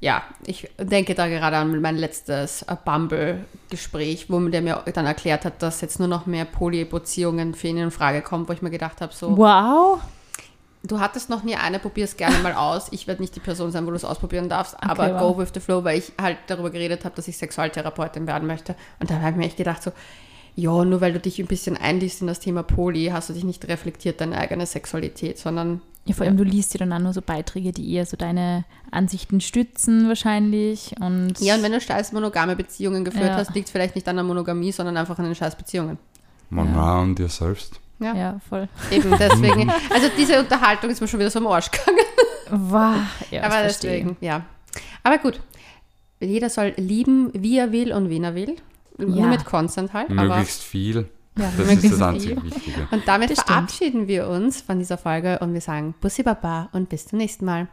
ja, 0.00 0.24
ich 0.44 0.68
denke 0.76 1.14
da 1.14 1.28
gerade 1.28 1.56
an 1.58 1.80
mein 1.80 1.96
letztes 1.96 2.62
äh, 2.62 2.74
Bumble-Gespräch, 2.84 4.28
wo 4.28 4.40
der 4.40 4.60
mir 4.60 4.82
dann 4.92 5.06
erklärt 5.06 5.44
hat, 5.44 5.62
dass 5.62 5.80
jetzt 5.80 6.00
nur 6.00 6.08
noch 6.08 6.26
mehr 6.26 6.46
Polybeziehungen 6.46 7.54
für 7.54 7.68
ihn 7.68 7.76
in 7.76 7.92
Frage 7.92 8.22
kommen, 8.22 8.48
wo 8.48 8.52
ich 8.52 8.60
mir 8.60 8.70
gedacht 8.70 9.00
habe, 9.00 9.14
so, 9.14 9.36
Wow. 9.38 10.00
Du 10.86 11.00
hattest 11.00 11.30
noch 11.30 11.42
nie 11.42 11.56
eine, 11.56 11.78
probier 11.78 12.04
es 12.04 12.16
gerne 12.16 12.38
mal 12.38 12.54
aus. 12.54 12.88
Ich 12.90 13.06
werde 13.06 13.22
nicht 13.22 13.34
die 13.36 13.40
Person 13.40 13.70
sein, 13.72 13.86
wo 13.86 13.90
du 13.90 13.96
es 13.96 14.04
ausprobieren 14.04 14.48
darfst, 14.48 14.76
aber 14.82 15.12
wow. 15.14 15.20
go 15.36 15.38
with 15.38 15.50
the 15.54 15.60
flow, 15.60 15.84
weil 15.84 15.98
ich 15.98 16.12
halt 16.20 16.38
darüber 16.46 16.70
geredet 16.70 17.04
habe, 17.04 17.14
dass 17.14 17.28
ich 17.28 17.36
Sexualtherapeutin 17.38 18.26
werden 18.26 18.46
möchte. 18.46 18.74
Und 19.00 19.10
da 19.10 19.20
habe 19.20 19.30
ich 19.30 19.36
mir 19.36 19.44
echt 19.46 19.56
gedacht, 19.56 19.82
so, 19.82 19.92
ja, 20.54 20.84
nur 20.84 21.00
weil 21.00 21.12
du 21.12 21.20
dich 21.20 21.38
ein 21.38 21.46
bisschen 21.46 21.76
einliest 21.76 22.22
in 22.22 22.26
das 22.26 22.40
Thema 22.40 22.62
Poly, 22.62 23.06
hast 23.12 23.28
du 23.28 23.34
dich 23.34 23.44
nicht 23.44 23.68
reflektiert, 23.68 24.20
deine 24.20 24.38
eigene 24.38 24.64
Sexualität, 24.64 25.38
sondern 25.38 25.82
Ja, 26.06 26.14
vor 26.14 26.24
allem, 26.24 26.38
du 26.38 26.44
liest 26.44 26.72
ja 26.72 26.78
dann 26.78 26.92
auch 26.94 26.98
nur 26.98 27.12
so 27.12 27.20
Beiträge, 27.20 27.72
die 27.72 27.92
eher 27.92 28.06
so 28.06 28.16
deine 28.16 28.64
Ansichten 28.90 29.42
stützen 29.42 30.08
wahrscheinlich. 30.08 30.94
Und 31.00 31.38
Ja, 31.40 31.56
und 31.56 31.62
wenn 31.62 31.72
du 31.72 31.80
scheiß 31.80 32.12
monogame 32.12 32.56
Beziehungen 32.56 33.04
geführt 33.04 33.28
Ja. 33.30 33.36
hast, 33.36 33.54
liegt 33.54 33.66
es 33.66 33.72
vielleicht 33.72 33.96
nicht 33.96 34.08
an 34.08 34.16
der 34.16 34.24
Monogamie, 34.24 34.72
sondern 34.72 34.96
einfach 34.96 35.18
an 35.18 35.26
den 35.26 35.34
scheiß 35.34 35.56
Beziehungen. 35.56 35.98
Man 36.48 36.68
Ja. 36.68 36.76
war 36.76 37.02
an 37.02 37.14
dir 37.14 37.28
selbst. 37.28 37.80
Ja, 37.98 38.14
ja, 38.14 38.40
voll. 38.48 38.68
eben 38.90 39.10
deswegen. 39.18 39.70
Also 39.92 40.08
diese 40.16 40.38
Unterhaltung 40.38 40.90
ist 40.90 41.00
mir 41.00 41.08
schon 41.08 41.20
wieder 41.20 41.30
so 41.30 41.38
am 41.38 41.46
Arsch 41.46 41.70
gegangen. 41.70 41.98
Wow. 42.50 42.94
Ja, 43.30 43.42
Aber 43.44 43.54
das 43.54 43.62
verstehe 43.78 43.90
deswegen, 43.92 44.16
ja. 44.20 44.42
Aber 45.02 45.18
gut. 45.18 45.40
Jeder 46.20 46.48
soll 46.48 46.72
lieben, 46.76 47.30
wie 47.34 47.58
er 47.58 47.72
will 47.72 47.92
und 47.92 48.08
wen 48.08 48.24
er 48.24 48.34
will. 48.34 48.56
Nur 48.98 49.16
Ja. 49.18 49.26
mit 49.26 49.44
Consent 49.44 49.92
halt. 49.92 50.10
Aber, 50.10 50.24
Möglichst 50.24 50.62
viel. 50.62 51.08
Ja, 51.38 51.44
Das 51.44 51.52
ist 51.58 51.58
möglichst 51.66 52.00
das 52.00 52.08
einzig 52.08 52.30
viel. 52.30 52.42
Wichtige. 52.44 52.88
und 52.90 53.06
damit 53.06 53.30
Das 53.30 53.38
stimmt. 53.40 53.48
verabschieden 53.48 54.08
wir 54.08 54.26
uns 54.28 54.62
von 54.62 54.78
dieser 54.78 54.96
Folge 54.96 55.38
und 55.40 55.52
wir 55.52 55.60
sagen 55.60 55.94
Bussi 56.00 56.22
Baba 56.22 56.70
und 56.72 56.88
bis 56.88 57.06
zum 57.06 57.18
nächsten 57.18 57.44
Mal. 57.44 57.68